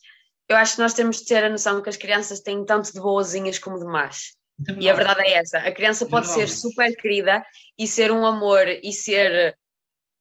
eu 0.49 0.57
acho 0.57 0.77
que 0.77 0.83
nós 0.83 0.95
temos 0.95 1.19
de 1.19 1.27
ter 1.27 1.45
a 1.45 1.49
noção 1.49 1.83
que 1.83 1.89
as 1.89 1.97
crianças 1.97 2.41
têm 2.41 2.65
tanto 2.65 2.93
de 2.93 3.01
boazinhas 3.01 3.59
como 3.59 3.79
de 3.79 3.87
más. 3.87 4.37
É 4.69 4.73
e 4.79 4.89
a 4.89 4.95
verdade 4.95 5.23
é 5.23 5.35
essa. 5.35 5.59
A 5.59 5.73
criança 5.73 6.07
pode 6.07 6.29
ser 6.29 6.49
super 6.49 6.95
querida 6.97 7.45
e 7.79 7.87
ser 7.87 8.13
um 8.13 8.27
amor 8.27 8.67
e 8.69 8.93
ser, 8.93 9.57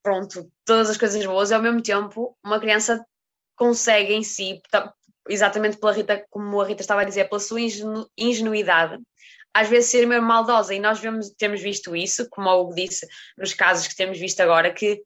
pronto, 0.03 0.49
todas 0.65 0.89
as 0.89 0.97
coisas 0.97 1.25
boas, 1.25 1.51
e 1.51 1.53
ao 1.53 1.61
mesmo 1.61 1.81
tempo, 1.81 2.37
uma 2.43 2.59
criança 2.59 3.05
consegue 3.55 4.13
em 4.13 4.23
si, 4.23 4.61
exatamente 5.27 5.77
pela 5.77 5.91
Rita, 5.91 6.25
como 6.29 6.61
a 6.61 6.65
Rita 6.65 6.81
estava 6.81 7.01
a 7.01 7.05
dizer, 7.05 7.27
pela 7.27 7.39
sua 7.39 7.59
ingenuidade, 8.17 8.97
às 9.53 9.67
vezes 9.67 9.89
ser 9.89 10.05
mesmo 10.05 10.25
maldosa, 10.25 10.73
e 10.73 10.79
nós 10.79 10.99
vemos, 10.99 11.31
temos 11.31 11.61
visto 11.61 11.95
isso, 11.95 12.29
como 12.29 12.49
o 12.49 12.61
Hugo 12.61 12.75
disse, 12.75 13.05
nos 13.37 13.53
casos 13.53 13.87
que 13.87 13.95
temos 13.95 14.17
visto 14.17 14.39
agora, 14.39 14.73
que 14.73 15.03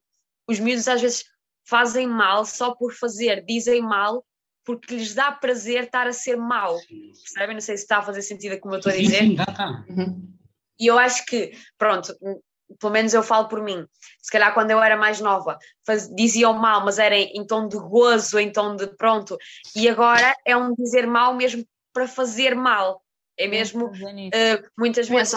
os 0.48 0.60
miúdos 0.60 0.86
às 0.86 1.00
vezes 1.00 1.24
fazem 1.66 2.06
mal 2.06 2.44
só 2.44 2.74
por 2.74 2.92
fazer, 2.92 3.44
dizem 3.44 3.80
mal 3.80 4.24
porque 4.64 4.94
lhes 4.94 5.14
dá 5.14 5.30
prazer 5.32 5.84
estar 5.84 6.06
a 6.06 6.12
ser 6.12 6.36
mau. 6.36 6.78
Percebem? 7.22 7.54
Não 7.54 7.60
sei 7.60 7.76
se 7.76 7.84
está 7.84 7.98
a 7.98 8.02
fazer 8.02 8.22
sentido 8.22 8.58
como 8.60 8.74
eu 8.74 8.78
estou 8.78 8.90
a 8.90 8.94
Sim, 8.94 9.02
dizer. 9.02 9.18
sim, 9.18 9.34
dá, 9.34 9.46
tá. 9.46 9.84
Uhum. 9.88 10.34
E 10.78 10.86
eu 10.86 10.98
acho 10.98 11.24
que, 11.26 11.52
pronto, 11.78 12.14
pelo 12.80 12.92
menos 12.92 13.14
eu 13.14 13.22
falo 13.22 13.48
por 13.48 13.62
mim. 13.62 13.86
Se 14.20 14.30
calhar 14.30 14.52
quando 14.54 14.70
eu 14.70 14.82
era 14.82 14.96
mais 14.96 15.20
nova 15.20 15.58
faz, 15.86 16.08
diziam 16.14 16.54
mal, 16.54 16.84
mas 16.84 16.98
era 16.98 17.14
em, 17.14 17.38
em 17.38 17.46
tom 17.46 17.68
de 17.68 17.76
gozo, 17.76 18.38
em 18.38 18.50
tom 18.50 18.76
de 18.76 18.86
pronto. 18.96 19.36
E 19.76 19.88
agora 19.88 20.34
é 20.44 20.56
um 20.56 20.74
dizer 20.74 21.06
mal 21.06 21.34
mesmo 21.34 21.64
para 21.92 22.08
fazer 22.08 22.54
mal. 22.54 23.02
É 23.36 23.48
mesmo 23.48 23.86
uh, 23.86 24.70
muitas 24.78 25.08
vezes. 25.08 25.34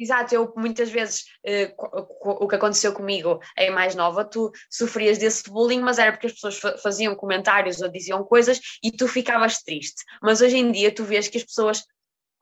Exato, 0.00 0.34
eu 0.34 0.50
muitas 0.56 0.88
vezes 0.88 1.26
eh, 1.44 1.74
o 1.76 2.48
que 2.48 2.54
aconteceu 2.54 2.94
comigo 2.94 3.38
em 3.58 3.70
mais 3.70 3.94
nova, 3.94 4.24
tu 4.24 4.50
sofrias 4.70 5.18
desse 5.18 5.50
bullying, 5.50 5.82
mas 5.82 5.98
era 5.98 6.10
porque 6.10 6.28
as 6.28 6.32
pessoas 6.32 6.58
fa- 6.58 6.78
faziam 6.78 7.14
comentários 7.14 7.82
ou 7.82 7.88
diziam 7.90 8.24
coisas 8.24 8.58
e 8.82 8.90
tu 8.90 9.06
ficavas 9.06 9.62
triste. 9.62 10.02
Mas 10.22 10.40
hoje 10.40 10.56
em 10.56 10.72
dia 10.72 10.94
tu 10.94 11.04
vês 11.04 11.28
que 11.28 11.36
as 11.36 11.44
pessoas 11.44 11.84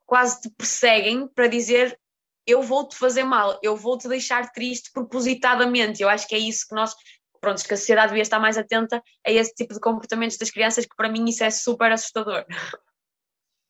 quase 0.07 0.41
te 0.41 0.51
perseguem 0.51 1.27
para 1.27 1.49
dizer 1.49 1.99
eu 2.47 2.63
vou-te 2.63 2.97
fazer 2.97 3.25
mal, 3.25 3.59
eu 3.61 3.77
vou-te 3.77 4.09
deixar 4.09 4.53
triste 4.53 4.93
propositadamente. 4.93 6.01
Eu 6.01 6.09
acho 6.09 6.29
que 6.29 6.37
é 6.37 6.39
isso 6.39 6.65
que 6.69 6.77
nós, 6.77 6.95
pronto, 7.41 7.63
que 7.63 7.75
a 7.75 7.77
sociedade 7.77 8.11
devia 8.11 8.23
estar 8.23 8.39
mais 8.39 8.57
atenta 8.57 9.03
a 9.27 9.31
esse 9.33 9.53
tipo 9.53 9.75
de 9.75 9.81
comportamentos 9.81 10.39
das 10.39 10.51
crianças, 10.51 10.87
que 10.87 10.95
para 10.97 11.11
mim 11.11 11.29
isso 11.29 11.43
é 11.43 11.51
super 11.51 11.91
assustador. 11.91 12.47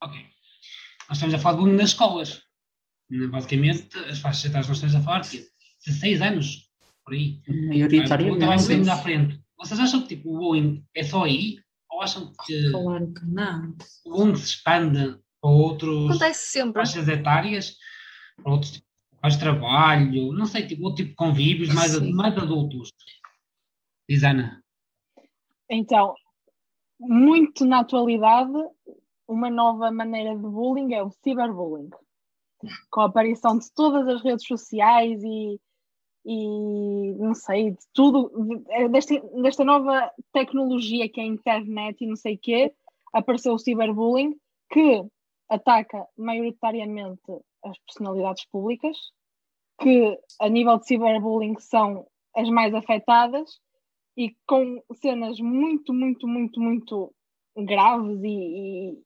Ok. 0.02 0.14
Nós 1.08 1.16
estamos 1.16 1.34
a 1.34 1.38
falar 1.38 1.56
de 1.56 1.62
bullying 1.62 1.76
nas 1.76 1.88
escolas. 1.88 2.47
Basicamente, 3.30 3.88
as 4.10 4.18
faixas 4.18 4.44
etárias 4.44 4.66
que 4.66 4.70
nós 4.72 4.76
estamos 4.76 4.94
a 4.94 5.00
falar, 5.00 5.20
que 5.22 5.46
16 5.86 6.20
anos, 6.22 6.70
por 7.04 7.14
aí. 7.14 7.40
Vai 7.46 7.56
Maioritariamente. 7.68 8.38
bocadinho 8.46 8.92
à 8.92 8.96
frente. 8.96 9.40
Vocês 9.58 9.80
acham 9.80 10.02
que 10.02 10.08
tipo, 10.16 10.34
o 10.34 10.38
bullying 10.38 10.84
é 10.94 11.02
só 11.02 11.24
aí? 11.24 11.58
Ou 11.90 12.02
acham 12.02 12.32
que 12.46 12.70
Claro 12.70 13.12
que 13.14 13.24
não. 13.26 13.74
o 14.06 14.10
bullying 14.10 14.36
se 14.36 14.44
expande 14.44 15.18
para 15.40 15.50
outros 15.50 16.10
Acontece 16.10 16.50
sempre. 16.50 16.74
faixas 16.82 17.08
etárias, 17.08 17.76
para 18.42 18.52
outros 18.52 18.72
tipos 18.72 19.32
de 19.32 19.38
trabalho, 19.40 20.32
não 20.32 20.46
sei, 20.46 20.66
tipo, 20.66 20.82
outro 20.84 20.96
tipo 20.98 21.10
de 21.10 21.16
convívios 21.16 21.74
mais, 21.74 21.92
Sim. 21.92 22.12
mais 22.12 22.36
adultos? 22.36 22.92
Diz 24.08 24.22
Ana. 24.22 24.62
Então, 25.70 26.14
muito 27.00 27.64
na 27.64 27.80
atualidade, 27.80 28.52
uma 29.26 29.50
nova 29.50 29.90
maneira 29.90 30.34
de 30.36 30.42
bullying 30.42 30.92
é 30.94 31.02
o 31.02 31.10
cyberbullying. 31.10 31.90
Com 32.90 33.00
a 33.00 33.06
aparição 33.06 33.58
de 33.58 33.72
todas 33.72 34.06
as 34.08 34.22
redes 34.22 34.46
sociais 34.46 35.22
e, 35.22 35.60
e 36.24 37.14
não 37.14 37.34
sei, 37.34 37.70
de 37.70 37.86
tudo, 37.94 38.30
de- 38.44 38.88
desta, 38.88 39.20
desta 39.40 39.64
nova 39.64 40.10
tecnologia 40.32 41.08
que 41.08 41.20
é 41.20 41.24
a 41.24 41.26
internet 41.26 42.02
e 42.02 42.06
não 42.06 42.16
sei 42.16 42.34
o 42.34 42.38
quê, 42.38 42.74
apareceu 43.12 43.54
o 43.54 43.58
cyberbullying 43.58 44.36
que 44.70 45.02
ataca 45.48 46.06
maioritariamente 46.16 47.22
as 47.64 47.78
personalidades 47.78 48.44
públicas, 48.46 48.96
que 49.80 50.18
a 50.40 50.48
nível 50.48 50.78
de 50.78 50.86
cyberbullying 50.86 51.58
são 51.58 52.06
as 52.36 52.48
mais 52.50 52.74
afetadas 52.74 53.58
e 54.16 54.36
com 54.46 54.82
cenas 54.94 55.38
muito, 55.40 55.94
muito, 55.94 56.26
muito, 56.26 56.60
muito 56.60 57.14
graves 57.56 58.20
e, 58.22 58.28
e 58.28 58.98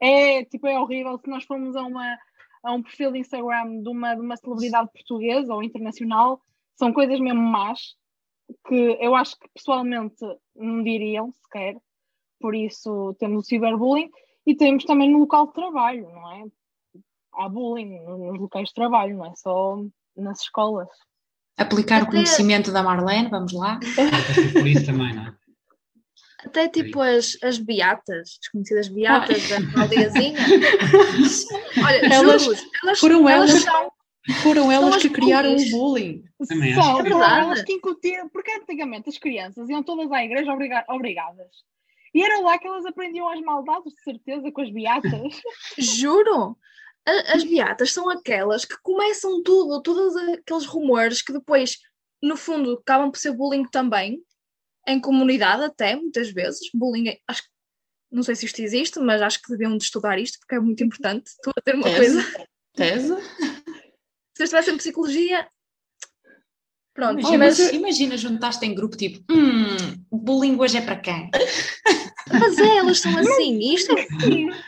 é 0.00 0.44
tipo 0.44 0.66
é 0.66 0.78
horrível 0.80 1.18
se 1.18 1.28
nós 1.28 1.44
formos 1.44 1.76
a 1.76 1.82
uma 1.82 2.18
a 2.62 2.72
um 2.72 2.82
perfil 2.82 3.12
de 3.12 3.18
Instagram 3.18 3.80
de 3.82 3.88
uma, 3.88 4.14
de 4.14 4.20
uma 4.20 4.36
celebridade 4.36 4.90
portuguesa 4.92 5.54
ou 5.54 5.62
internacional, 5.62 6.40
são 6.76 6.92
coisas 6.92 7.18
mesmo 7.20 7.40
más 7.42 7.96
que 8.68 8.98
eu 9.00 9.14
acho 9.14 9.38
que 9.38 9.48
pessoalmente 9.54 10.24
não 10.54 10.82
diriam 10.82 11.32
sequer. 11.32 11.76
Por 12.40 12.54
isso 12.54 13.14
temos 13.18 13.44
o 13.44 13.48
cyberbullying 13.48 14.10
e 14.46 14.54
temos 14.54 14.84
também 14.84 15.10
no 15.10 15.18
local 15.20 15.46
de 15.46 15.54
trabalho, 15.54 16.08
não 16.10 16.32
é? 16.32 16.44
Há 17.34 17.48
bullying 17.48 18.00
nos 18.04 18.38
locais 18.38 18.68
de 18.68 18.74
trabalho, 18.74 19.16
não 19.16 19.26
é 19.26 19.34
só 19.36 19.76
nas 20.16 20.40
escolas. 20.42 20.88
Aplicar 21.56 22.00
o 22.00 22.02
Até- 22.02 22.12
conhecimento 22.12 22.72
da 22.72 22.82
Marlene, 22.82 23.28
vamos 23.28 23.52
lá. 23.52 23.78
Por 24.52 24.66
isso 24.66 24.86
também, 24.86 25.14
não 25.14 25.26
é? 25.26 25.34
Até 26.44 26.68
tipo 26.68 27.00
as, 27.00 27.36
as 27.42 27.58
beatas, 27.58 28.38
as 28.42 28.48
conhecidas 28.48 28.88
beatas 28.88 29.48
da 29.48 29.82
aldeiazinha. 29.82 30.38
Olha, 31.84 32.14
Elas- 32.14 32.42
juro 32.42 32.56
elas, 32.84 32.98
foram 33.00 33.28
elas 33.28 33.50
elas- 33.50 33.62
são. 33.62 33.92
Foram 34.42 34.70
elas 34.70 34.94
as 34.96 35.02
que 35.02 35.08
criaram 35.10 35.56
o 35.56 35.70
bullying. 35.70 36.22
Também 36.48 36.74
São. 36.74 36.82
É 36.82 36.92
foram 36.92 37.02
verdade. 37.18 37.40
elas 37.40 37.62
que 37.62 37.72
incutiram, 37.72 38.28
porque 38.28 38.52
antigamente 38.52 39.08
as 39.08 39.18
crianças 39.18 39.68
iam 39.68 39.82
todas 39.82 40.12
à 40.12 40.24
igreja 40.24 40.52
obriga- 40.52 40.84
obrigadas. 40.88 41.48
E 42.14 42.22
era 42.22 42.38
lá 42.40 42.56
que 42.58 42.66
elas 42.68 42.86
aprendiam 42.86 43.28
as 43.28 43.40
maldades, 43.40 43.92
de 43.94 44.02
certeza, 44.02 44.52
com 44.52 44.60
as 44.60 44.70
beatas. 44.70 45.40
Juro! 45.76 46.56
A- 47.04 47.34
As 47.34 47.42
beatas 47.42 47.92
são 47.92 48.08
aquelas 48.08 48.64
que 48.64 48.76
começam 48.82 49.42
tudo, 49.42 49.82
todos 49.82 50.14
aqueles 50.16 50.66
rumores 50.66 51.20
que 51.20 51.32
depois, 51.32 51.78
no 52.22 52.36
fundo, 52.36 52.74
acabam 52.74 53.10
por 53.10 53.18
ser 53.18 53.32
bullying 53.32 53.64
também, 53.70 54.20
em 54.86 55.00
comunidade 55.00 55.64
até, 55.64 55.94
muitas 55.96 56.30
vezes. 56.30 56.68
Bullying, 56.74 57.16
acho 57.28 57.42
que- 57.42 57.48
não 58.10 58.22
sei 58.22 58.34
se 58.36 58.46
isto 58.46 58.60
existe, 58.60 58.98
mas 59.00 59.22
acho 59.22 59.40
que 59.40 59.50
deviam 59.50 59.76
de 59.76 59.84
estudar 59.84 60.18
isto, 60.18 60.38
porque 60.38 60.54
é 60.54 60.60
muito 60.60 60.82
importante. 60.84 61.28
Estou 61.28 61.52
a 61.56 61.60
ter 61.62 61.74
uma 61.74 61.84
Tese. 61.84 61.96
coisa. 62.14 62.46
Tese? 62.74 63.14
Se 64.34 64.42
eu 64.42 64.44
estivesse 64.44 64.70
em 64.70 64.76
psicologia, 64.78 65.46
pronto, 66.94 67.20
Imagina, 67.20 67.38
mas, 67.38 67.58
imagina 67.72 68.16
juntaste 68.16 68.64
em 68.64 68.74
grupo 68.74 68.96
tipo, 68.96 69.22
hum, 69.30 69.76
bullying 70.10 70.58
hoje 70.58 70.78
é 70.78 70.80
para 70.80 70.96
quem? 70.96 71.30
mas 72.32 72.58
é, 72.58 72.76
elas 72.78 72.98
são 72.98 73.16
assim. 73.18 73.58
Isto 73.74 73.92
é- 73.92 74.06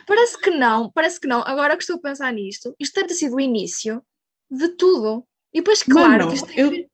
parece 0.05 0.39
que 0.39 0.51
não, 0.51 0.91
parece 0.91 1.19
que 1.19 1.27
não. 1.27 1.41
Agora 1.41 1.75
que 1.75 1.83
estou 1.83 1.97
a 1.97 1.99
pensar 2.01 2.31
nisto, 2.31 2.75
isto 2.79 2.93
deve 2.95 3.07
ter 3.09 3.15
sido 3.15 3.35
o 3.35 3.39
início 3.39 4.03
de 4.51 4.69
tudo. 4.69 5.25
E 5.53 5.59
depois, 5.61 5.81
claro, 5.83 6.09
Mano, 6.25 6.27
que 6.29 6.35
isto 6.35 6.47
tem 6.47 6.59
eu- 6.59 6.89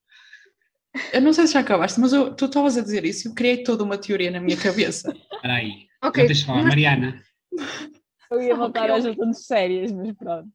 Eu 1.13 1.21
não 1.21 1.31
sei 1.33 1.47
se 1.47 1.53
já 1.53 1.59
acabaste, 1.61 1.99
mas 1.99 2.11
eu- 2.13 2.33
tu 2.35 2.45
estavas 2.45 2.77
a 2.77 2.81
dizer 2.81 3.05
isso 3.05 3.27
e 3.27 3.31
eu 3.31 3.35
criei 3.35 3.63
toda 3.63 3.83
uma 3.83 3.97
teoria 3.97 4.29
na 4.31 4.39
minha 4.41 4.57
cabeça. 4.57 5.11
Espera 5.33 5.53
aí. 5.55 5.87
Ok, 6.03 6.23
Não 6.23 6.27
deixa 6.27 6.45
falar. 6.45 6.63
Mariana. 6.63 7.23
Eu 8.29 8.41
ia 8.41 8.55
voltar 8.55 8.89
às 8.91 9.05
assuntos 9.05 9.45
sérias, 9.45 9.91
mas 9.91 10.13
pronto. 10.17 10.49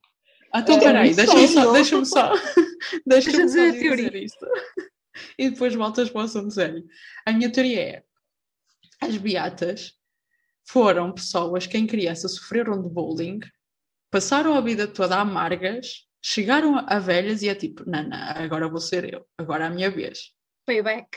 Ah, 0.53 0.61
então 0.61 0.77
É, 0.77 0.81
peraí, 0.81 1.12
um 1.12 1.14
deixa-me 1.14 1.49
só, 1.49 1.72
deixa-me 1.72 2.07
só, 2.07 2.33
deixa-me 3.07 3.37
só 3.37 3.44
dizer 3.44 3.68
a 3.68 3.72
teoria. 3.72 4.25
isto. 4.25 4.46
E 5.38 5.51
depois 5.51 5.75
voltas 5.75 6.09
para 6.11 6.20
o 6.20 6.25
assunto 6.25 6.51
sério. 6.53 6.85
A 7.27 7.33
minha 7.33 7.51
teoria 7.51 7.81
é, 7.81 8.03
as 9.01 9.16
beatas 9.16 9.92
foram 10.68 11.12
pessoas 11.12 11.66
que 11.66 11.77
em 11.79 11.87
criança 11.87 12.29
sofreram 12.29 12.83
de 12.83 12.88
bullying, 12.88 13.40
passaram 14.11 14.55
a 14.55 14.61
vida 14.61 14.87
toda 14.87 15.16
amargas, 15.16 16.06
chegaram 16.27 16.85
a 16.89 16.99
velhas 16.99 17.41
e 17.43 17.49
é 17.49 17.55
tipo, 17.55 17.89
não, 17.89 18.03
não, 18.03 18.19
agora 18.19 18.69
vou 18.69 18.81
ser 18.81 19.15
eu, 19.15 19.25
agora 19.39 19.65
é 19.65 19.67
a 19.69 19.71
minha 19.71 19.89
vez. 19.89 20.35
payback. 20.67 21.09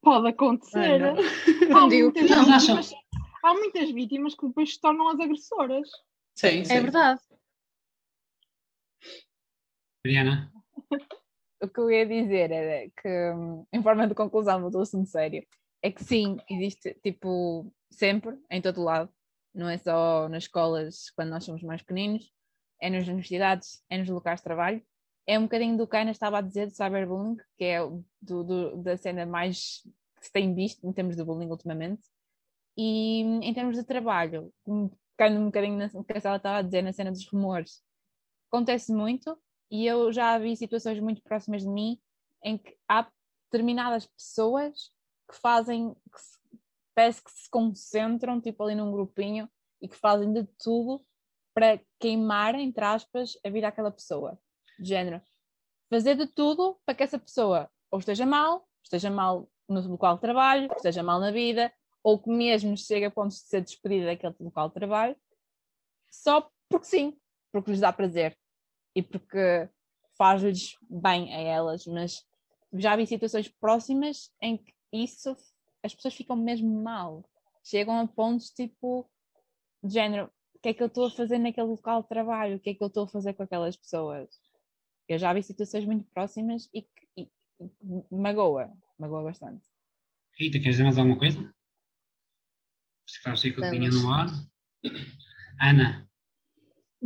Pode 0.00 0.28
acontecer. 0.28 1.00
Não. 1.00 1.76
Há 1.76 1.86
muitas, 1.88 2.22
que 2.22 2.34
não. 2.34 2.44
vítimas, 2.44 2.92
há 3.42 3.54
muitas 3.54 3.90
vítimas 3.90 4.34
que 4.36 4.46
depois 4.46 4.74
se 4.74 4.80
tornam 4.80 5.08
as 5.08 5.18
agressoras. 5.18 5.88
Sim, 6.36 6.64
sim. 6.64 6.72
É 6.72 6.80
verdade. 6.80 7.20
Mariana. 10.04 10.52
O 11.60 11.68
que 11.68 11.80
eu 11.80 11.90
ia 11.90 12.06
dizer 12.06 12.50
era 12.50 12.90
que, 12.90 13.32
hum, 13.32 13.66
em 13.72 13.82
forma 13.82 14.06
de 14.06 14.14
conclusão 14.14 14.70
do 14.70 14.80
assunto 14.80 15.08
sério, 15.08 15.44
é 15.80 15.90
que 15.90 16.02
sim, 16.02 16.36
existe, 16.48 16.94
tipo, 17.02 17.72
sempre, 17.90 18.38
em 18.50 18.62
todo 18.62 18.82
lado, 18.82 19.12
não 19.54 19.68
é 19.68 19.78
só 19.78 20.28
nas 20.28 20.44
escolas 20.44 21.10
quando 21.10 21.30
nós 21.30 21.44
somos 21.44 21.62
mais 21.62 21.82
pequeninos, 21.82 22.32
é 22.82 22.90
nas 22.90 23.06
universidades, 23.08 23.84
é 23.90 23.98
nos 23.98 24.10
locais 24.10 24.40
de 24.40 24.44
trabalho. 24.44 24.82
É 25.26 25.38
um 25.38 25.44
bocadinho 25.44 25.78
do 25.78 25.86
que 25.88 25.96
a 25.96 26.02
Ana 26.02 26.12
estava 26.12 26.38
a 26.38 26.42
dizer 26.42 26.66
de 26.68 26.76
cyberbullying, 26.76 27.36
que 27.58 27.64
é 27.64 27.80
do, 28.20 28.44
do- 28.44 28.76
da 28.82 28.96
cena 28.98 29.26
mais 29.26 29.82
que 30.20 30.26
se 30.26 30.32
tem 30.32 30.54
visto 30.54 30.86
em 30.86 30.92
termos 30.92 31.16
de 31.16 31.24
bullying 31.24 31.48
ultimamente. 31.50 32.02
E 32.76 33.20
em 33.22 33.54
termos 33.54 33.76
de 33.76 33.84
trabalho, 33.84 34.52
pegando 35.16 35.40
um 35.40 35.46
bocadinho 35.46 35.78
no 35.94 36.04
que 36.04 36.16
a 36.16 36.20
Sala 36.20 36.36
estava 36.38 36.58
a 36.58 36.62
dizer 36.62 36.82
na 36.82 36.92
cena 36.92 37.12
dos 37.12 37.26
rumores, 37.28 37.82
acontece 38.50 38.92
muito 38.92 39.38
e 39.70 39.86
eu 39.86 40.12
já 40.12 40.38
vi 40.38 40.56
situações 40.56 41.00
muito 41.00 41.22
próximas 41.22 41.62
de 41.62 41.68
mim 41.68 41.98
em 42.44 42.58
que 42.58 42.76
há 42.88 43.10
determinadas 43.50 44.06
pessoas 44.06 44.90
que 45.30 45.36
fazem, 45.38 45.94
que 46.12 46.20
se- 46.20 46.38
parece 46.94 47.22
que 47.24 47.30
se 47.30 47.48
concentram 47.50 48.40
tipo 48.40 48.62
ali 48.64 48.74
num 48.74 48.92
grupinho 48.92 49.48
e 49.80 49.88
que 49.88 49.96
fazem 49.96 50.32
de 50.32 50.44
tudo 50.62 51.04
para 51.54 51.80
queimar, 52.00 52.54
entre 52.54 52.84
aspas, 52.84 53.38
a 53.44 53.50
vida 53.50 53.66
daquela 53.66 53.90
pessoa. 53.90 54.38
De 54.78 54.88
género, 54.88 55.20
fazer 55.90 56.16
de 56.16 56.26
tudo 56.26 56.78
para 56.84 56.94
que 56.94 57.02
essa 57.02 57.18
pessoa 57.18 57.70
ou 57.92 57.98
esteja 57.98 58.24
mal, 58.24 58.66
esteja 58.82 59.10
mal 59.10 59.46
no 59.68 59.80
local 59.82 60.14
de 60.14 60.22
trabalho, 60.22 60.72
esteja 60.74 61.02
mal 61.02 61.20
na 61.20 61.30
vida, 61.30 61.70
ou 62.02 62.18
que 62.18 62.30
mesmo 62.30 62.76
chegue 62.76 63.04
a 63.04 63.10
ponto 63.10 63.28
de 63.28 63.40
ser 63.40 63.60
despedida 63.60 64.06
daquele 64.06 64.34
local 64.40 64.68
de 64.68 64.74
trabalho, 64.74 65.16
só 66.10 66.50
porque 66.68 66.86
sim, 66.86 67.16
porque 67.52 67.70
lhes 67.70 67.80
dá 67.80 67.92
prazer 67.92 68.36
e 68.94 69.02
porque 69.02 69.68
faz-lhes 70.16 70.76
bem 70.88 71.34
a 71.34 71.38
elas, 71.38 71.86
mas 71.86 72.26
já 72.72 72.96
vi 72.96 73.06
situações 73.06 73.48
próximas 73.48 74.32
em 74.40 74.56
que 74.56 74.72
isso 74.90 75.36
as 75.82 75.94
pessoas 75.94 76.14
ficam 76.14 76.36
mesmo 76.36 76.82
mal. 76.82 77.22
Chegam 77.62 78.00
a 78.00 78.06
pontos 78.06 78.50
tipo 78.50 79.08
de 79.82 79.94
género, 79.94 80.30
que 80.62 80.68
é 80.70 80.74
que 80.74 80.82
eu 80.82 80.86
estou 80.86 81.06
a 81.06 81.10
fazer 81.10 81.38
naquele 81.38 81.66
local 81.66 82.02
de 82.02 82.08
trabalho? 82.08 82.56
O 82.56 82.60
que 82.60 82.70
é 82.70 82.74
que 82.74 82.82
eu 82.82 82.86
estou 82.88 83.04
a 83.04 83.08
fazer 83.08 83.34
com 83.34 83.42
aquelas 83.42 83.76
pessoas? 83.76 84.28
Eu 85.08 85.18
já 85.18 85.32
vi 85.32 85.42
situações 85.42 85.84
muito 85.84 86.04
próximas 86.12 86.70
e 86.72 86.82
que 86.82 87.06
e- 87.16 87.28
e 87.60 88.14
magoa, 88.14 88.72
magoa 88.98 89.24
bastante. 89.24 89.62
Rita, 90.38 90.58
queres 90.58 90.74
dizer 90.76 90.84
mais 90.84 90.96
alguma 90.98 91.18
coisa? 91.18 91.54
Se 93.06 93.20
faz 93.20 93.42
que 93.42 93.48
eu 93.48 93.70
tinha 93.70 93.90
no 93.90 94.10
ar. 94.12 94.28
Ana, 95.60 96.08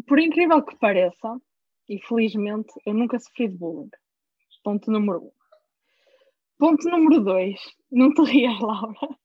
Por 0.06 0.18
incrível 0.18 0.62
que 0.62 0.76
pareça, 0.76 1.40
e 1.88 1.98
felizmente, 2.06 2.72
eu 2.84 2.92
nunca 2.94 3.18
sofri 3.18 3.48
de 3.48 3.56
bullying. 3.56 3.90
Ponto 4.62 4.90
número 4.90 5.24
um. 5.24 5.32
Ponto 6.58 6.88
número 6.88 7.22
dois. 7.24 7.58
Não 7.90 8.12
te 8.12 8.22
rias, 8.30 8.58
Laura. 8.60 9.18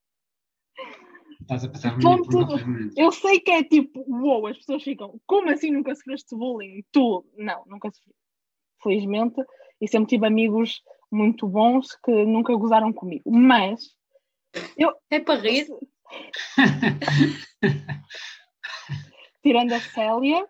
Estás 1.55 1.65
a 1.65 1.69
passar 1.69 1.97
muito 1.99 2.31
momentos. 2.31 2.97
Eu 2.97 3.11
sei 3.11 3.39
que 3.39 3.51
é 3.51 3.63
tipo, 3.63 4.03
uou, 4.07 4.47
as 4.47 4.57
pessoas 4.57 4.83
ficam, 4.83 5.19
como 5.25 5.49
assim 5.49 5.71
nunca 5.71 5.93
sofreste 5.95 6.35
bullying? 6.35 6.83
Tu? 6.91 7.25
Não, 7.37 7.63
nunca 7.65 7.91
sofri. 7.91 8.13
Felizmente, 8.81 9.41
e 9.79 9.87
sempre 9.87 10.09
tive 10.09 10.25
amigos 10.25 10.81
muito 11.11 11.47
bons 11.47 11.95
que 12.03 12.25
nunca 12.25 12.55
gozaram 12.55 12.91
comigo. 12.93 13.29
Mas, 13.29 13.95
É 15.09 15.19
para 15.19 15.39
rir. 15.39 15.67
tirando 19.43 19.73
a 19.73 19.79
Célia, 19.79 20.47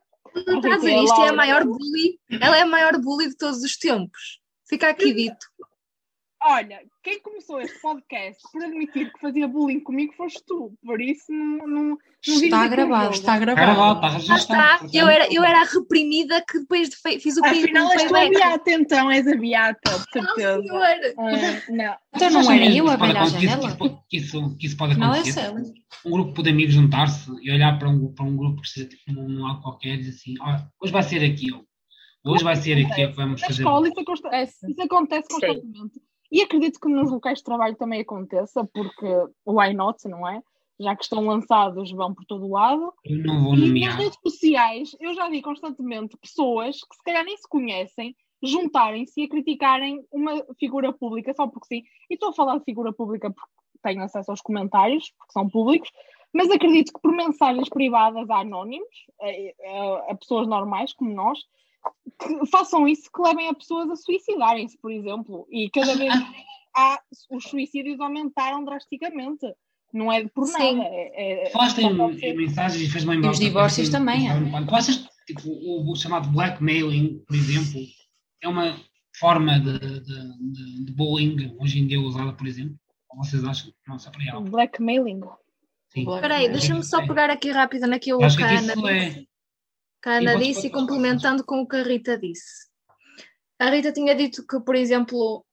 Não 0.47 0.57
estás 0.57 0.75
a 0.75 0.77
ver? 0.85 0.97
E 0.97 1.03
Isto 1.03 1.21
é 1.23 1.29
a 1.29 1.33
maior 1.33 1.65
bully. 1.65 2.19
Ela 2.29 2.57
é 2.57 2.61
a 2.61 2.65
maior 2.65 2.99
bully 2.99 3.29
de 3.29 3.37
todos 3.37 3.63
os 3.63 3.77
tempos. 3.77 4.39
Fica 4.67 4.89
aqui 4.89 5.13
dito. 5.13 5.45
Olha, 6.43 6.81
quem 7.03 7.19
começou 7.21 7.59
este 7.61 7.79
podcast 7.81 8.41
por 8.51 8.63
admitir 8.63 9.11
que 9.11 9.19
fazia 9.19 9.47
bullying 9.47 9.79
comigo 9.79 10.13
foste 10.13 10.41
tu. 10.45 10.73
Por 10.83 10.99
isso, 11.01 11.31
não, 11.31 11.67
não, 11.67 11.83
não 11.89 11.97
Está 12.23 12.61
aqui 12.61 12.69
gravado, 12.69 13.11
está 13.13 13.39
gravado. 13.39 13.71
está 13.95 14.07
Lá 14.07 14.13
registado. 14.13 14.85
está. 14.85 14.97
Eu 14.99 15.07
era, 15.07 15.33
eu 15.33 15.43
era 15.43 15.61
a 15.61 15.65
reprimida 15.65 16.43
que 16.47 16.59
depois 16.59 16.89
de 16.89 16.95
fe- 16.95 17.19
fiz 17.19 17.37
o 17.37 17.41
crime 17.41 17.63
Afinal, 17.63 17.85
no 17.85 17.91
és 17.93 18.03
tu 18.07 18.15
a 18.15 18.29
beata, 18.29 18.71
então, 18.71 19.11
és 19.11 19.27
a 19.27 19.35
beata, 19.35 19.91
de 19.91 20.19
Não, 20.21 20.35
certeza. 20.35 20.61
senhor. 20.61 20.83
Ah, 21.17 21.71
não. 21.71 21.95
Então 22.15 22.29
não 22.31 22.51
era 22.51 22.65
eu 22.65 22.87
a 22.87 22.93
Isso 22.95 22.97
velha 23.05 23.19
à 23.19 23.23
acontecer, 23.23 23.47
janela? 23.47 23.75
Que 23.77 23.85
isso, 23.85 24.03
que 24.09 24.17
isso, 24.17 24.57
que 24.57 24.65
isso 24.67 24.77
pode 24.77 24.97
Não 24.99 25.07
é 25.07 25.19
acontecer. 25.19 25.41
Célia. 25.41 25.63
um 26.05 26.11
grupo 26.11 26.43
de 26.43 26.49
amigos 26.49 26.73
juntar-se 26.73 27.31
e 27.41 27.51
olhar 27.51 27.77
para 27.79 27.89
um, 27.89 28.13
para 28.13 28.25
um 28.25 28.35
grupo 28.35 28.61
que 28.61 28.67
esteja 28.67 28.87
tipo, 28.89 29.11
num, 29.11 29.27
num 29.27 29.43
lado 29.43 29.61
qualquer 29.61 29.95
e 29.95 29.97
dizer 29.97 30.11
assim, 30.11 30.33
"Olha, 30.41 30.67
hoje 30.81 30.91
vai 30.93 31.03
ser 31.03 31.23
aquilo, 31.23 31.63
hoje 32.25 32.43
vai 32.43 32.55
ser 32.55 32.73
aquilo 32.85 33.09
que 33.11 33.15
vamos 33.15 33.41
Na 33.41 33.47
fazer. 33.47 33.61
escola 33.61 33.87
isso, 33.87 33.99
acosta- 33.99 34.29
Parece. 34.29 34.71
isso 34.71 34.81
acontece 34.81 35.27
Sim. 35.27 35.33
constantemente. 35.33 36.01
E 36.31 36.41
acredito 36.41 36.79
que 36.79 36.87
nos 36.87 37.11
locais 37.11 37.39
de 37.39 37.43
trabalho 37.43 37.75
também 37.75 38.01
aconteça, 38.01 38.63
porque 38.73 39.07
why 39.45 39.73
not, 39.73 40.07
não 40.07 40.27
é? 40.27 40.41
Já 40.79 40.95
que 40.95 41.03
estão 41.03 41.25
lançados, 41.25 41.91
vão 41.91 42.13
por 42.13 42.25
todo 42.25 42.47
lado. 42.49 42.93
Eu 43.05 43.17
não 43.23 43.43
vou 43.43 43.53
E 43.55 43.59
nas 43.59 43.67
nomear. 43.67 43.97
redes 43.97 44.17
sociais, 44.23 44.95
eu 44.99 45.13
já 45.13 45.29
vi 45.29 45.41
constantemente 45.41 46.17
pessoas 46.17 46.79
que 46.83 46.95
se 46.95 47.03
calhar 47.03 47.23
nem 47.25 47.37
se 47.37 47.47
conhecem 47.47 48.15
juntarem-se 48.43 49.21
e 49.21 49.25
a 49.25 49.29
criticarem 49.29 50.03
uma 50.11 50.43
figura 50.59 50.91
pública 50.91 51.31
só 51.35 51.45
porque 51.47 51.67
sim. 51.67 51.83
E 52.09 52.15
estou 52.15 52.29
a 52.29 52.33
falar 52.33 52.57
de 52.57 52.63
figura 52.63 52.91
pública 52.91 53.29
porque 53.29 53.51
tenho 53.83 54.01
acesso 54.03 54.31
aos 54.31 54.41
comentários, 54.41 55.11
porque 55.17 55.33
são 55.33 55.47
públicos, 55.47 55.91
mas 56.33 56.49
acredito 56.49 56.91
que 56.93 56.99
por 57.01 57.11
mensagens 57.11 57.69
privadas 57.69 58.27
a 58.31 58.39
anónimos, 58.39 58.87
a, 59.21 59.25
a- 60.07 60.11
a 60.11 60.15
pessoas 60.15 60.47
normais 60.47 60.91
como 60.93 61.13
nós, 61.13 61.37
que 62.19 62.45
façam 62.49 62.87
isso, 62.87 63.09
que 63.13 63.21
levem 63.21 63.49
a 63.49 63.53
pessoas 63.53 63.89
a 63.89 63.95
suicidarem-se, 63.95 64.77
por 64.77 64.91
exemplo. 64.91 65.47
E 65.49 65.69
cada 65.69 65.95
vez 65.95 66.13
há, 66.75 66.99
os 67.29 67.43
suicídios 67.45 67.99
aumentaram 67.99 68.63
drasticamente. 68.63 69.45
Não 69.93 70.09
é 70.09 70.25
por 70.29 70.45
Sim. 70.47 70.77
nada. 70.77 70.89
É, 70.89 71.47
é, 71.47 71.49
Falaste 71.49 71.81
só 71.81 71.89
em, 71.91 72.17
ser. 72.19 72.25
em 72.27 72.37
mensagens 72.37 72.81
e 72.81 72.89
fez-me 72.89 73.11
E 73.11 73.15
lembrar. 73.15 73.31
os 73.31 73.39
divórcios 73.39 73.89
também, 73.89 74.27
Tu 74.67 74.75
achas 74.75 75.05
tipo, 75.27 75.49
o, 75.49 75.91
o 75.91 75.95
chamado 75.97 76.29
blackmailing, 76.29 77.19
por 77.27 77.35
exemplo, 77.35 77.81
é 78.41 78.47
uma 78.47 78.77
forma 79.19 79.59
de, 79.59 79.79
de, 79.79 79.99
de, 79.99 80.85
de 80.85 80.91
bullying 80.93 81.57
hoje 81.59 81.79
em 81.79 81.87
dia 81.87 81.99
usada, 81.99 82.31
por 82.31 82.47
exemplo? 82.47 82.75
Ou 83.09 83.17
vocês 83.21 83.43
acham 83.43 83.67
que 83.69 83.75
não 83.89 83.99
se 83.99 84.07
apreia? 84.07 84.39
Blackmailing. 84.39 85.19
Sim. 85.89 86.09
Espera 86.09 86.37
aí, 86.37 86.47
deixa-me 86.49 86.83
só 86.85 87.05
pegar 87.05 87.29
aqui 87.29 87.51
rápido 87.51 87.85
naquilo 87.85 88.23
Acho 88.23 88.37
que 88.37 88.43
que 88.43 88.49
a 88.49 88.53
isso 88.55 88.71
Ana 88.79 88.91
é- 88.91 89.25
Que 90.01 90.09
a 90.09 90.17
Ana 90.17 90.35
disse 90.35 90.67
e 90.67 90.69
complementando 90.69 91.43
com 91.43 91.61
o 91.61 91.67
que 91.67 91.75
a 91.75 91.83
Rita 91.83 92.17
disse. 92.17 92.69
A 93.59 93.69
Rita 93.69 93.91
tinha 93.91 94.15
dito 94.15 94.45
que, 94.45 94.59
por 94.59 94.75
exemplo, 94.75 95.45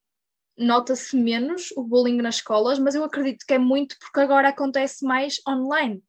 nota-se 0.56 1.16
menos 1.16 1.70
o 1.76 1.82
bullying 1.84 2.16
nas 2.16 2.36
escolas, 2.36 2.78
mas 2.78 2.94
eu 2.94 3.04
acredito 3.04 3.44
que 3.46 3.54
é 3.54 3.58
muito 3.58 3.96
porque 3.98 4.20
agora 4.20 4.48
acontece 4.48 5.04
mais 5.04 5.40
online. 5.46 6.02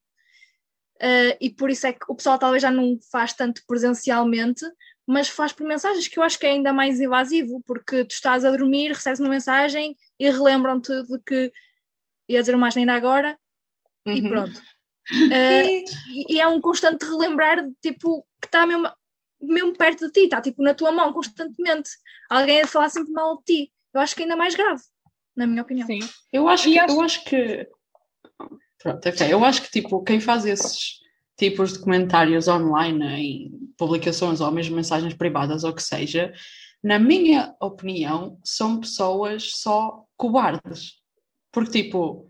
Uh, 1.02 1.36
e 1.40 1.50
por 1.50 1.70
isso 1.70 1.88
é 1.88 1.94
que 1.94 2.06
o 2.10 2.16
pessoal 2.16 2.38
talvez 2.38 2.62
já 2.62 2.72
não 2.72 2.98
faz 3.12 3.34
tanto 3.34 3.62
presencialmente, 3.68 4.66
mas 5.08 5.30
faz 5.30 5.54
por 5.54 5.66
mensagens, 5.66 6.08
que 6.08 6.20
eu 6.20 6.24
acho 6.24 6.38
que 6.38 6.46
é 6.46 6.52
ainda 6.52 6.74
mais 6.74 7.00
invasivo, 7.00 7.64
porque 7.66 8.06
tu 8.06 8.12
estás 8.12 8.44
a 8.44 8.52
dormir, 8.52 8.92
recebes 8.92 9.20
uma 9.20 9.30
mensagem 9.30 9.96
e 10.20 10.30
relembram-te 10.30 11.04
de 11.04 11.20
que 11.26 11.52
ia 12.28 12.40
dizer 12.42 12.54
uma 12.54 12.68
asneira 12.68 12.94
agora 12.94 13.38
e 14.06 14.22
Uhum. 14.22 14.30
pronto. 14.30 14.62
Uh, 15.12 15.84
e, 16.30 16.40
é 16.40 16.48
um 16.48 16.62
constante 16.62 17.04
relembrar, 17.06 17.66
tipo, 17.82 18.26
que 18.42 18.48
está 18.48 18.66
mesmo, 18.66 18.88
mesmo 19.42 19.74
perto 19.76 20.06
de 20.08 20.12
ti, 20.12 20.20
está 20.22 20.42
tipo 20.42 20.62
na 20.62 20.74
tua 20.74 20.92
mão 20.92 21.12
constantemente. 21.14 21.90
Alguém 22.30 22.62
a 22.62 22.68
falar 22.68 22.90
sempre 22.90 23.12
mal 23.12 23.38
de 23.38 23.44
ti. 23.44 23.74
Eu 23.94 24.02
acho 24.02 24.16
que 24.16 24.22
é 24.22 24.26
ainda 24.26 24.36
mais 24.36 24.54
grave, 24.56 24.82
na 25.36 25.48
minha 25.48 25.64
opinião. 25.64 25.88
Sim. 25.88 26.00
Eu 26.32 26.48
acho 26.48 26.64
que, 26.70 26.78
acho- 26.78 26.94
eu 26.94 27.02
acho 27.02 27.24
que 27.26 27.68
pronto, 28.82 29.10
ok. 29.10 29.34
Eu 29.34 29.44
acho 29.44 29.62
que 29.64 29.72
tipo, 29.72 30.04
quem 30.04 30.20
faz 30.20 30.46
esses 30.46 31.00
tipos 31.38 31.74
de 31.74 31.80
comentários 31.80 32.48
online 32.48 33.06
em 33.06 33.52
publicações 33.78 34.42
ou 34.42 34.52
mesmo 34.52 34.76
mensagens 34.76 35.14
privadas 35.14 35.64
ou 35.64 35.72
o 35.72 35.76
que 35.76 35.82
seja, 35.82 36.34
na 36.84 37.00
minha 37.00 37.56
opinião, 37.62 38.38
são 38.44 38.80
pessoas 38.80 39.52
só 39.54 40.06
cobardes. 40.16 41.00
Porque 41.52 41.84
tipo, 41.84 42.29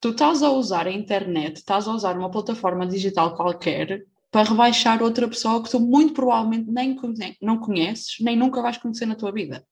tu 0.00 0.10
estás 0.10 0.42
a 0.42 0.50
usar 0.50 0.86
a 0.86 0.92
internet, 0.92 1.56
estás 1.56 1.86
a 1.86 1.92
usar 1.92 2.16
uma 2.18 2.30
plataforma 2.30 2.86
digital 2.86 3.34
qualquer 3.36 4.06
para 4.30 4.48
rebaixar 4.48 5.02
outra 5.02 5.28
pessoa 5.28 5.62
que 5.62 5.70
tu 5.70 5.80
muito 5.80 6.14
provavelmente 6.14 6.70
nem 6.70 6.94
conhe- 6.94 7.36
não 7.42 7.58
conheces, 7.58 8.16
nem 8.20 8.36
nunca 8.36 8.62
vais 8.62 8.78
conhecer 8.78 9.04
na 9.06 9.14
tua 9.16 9.32
vida. 9.32 9.66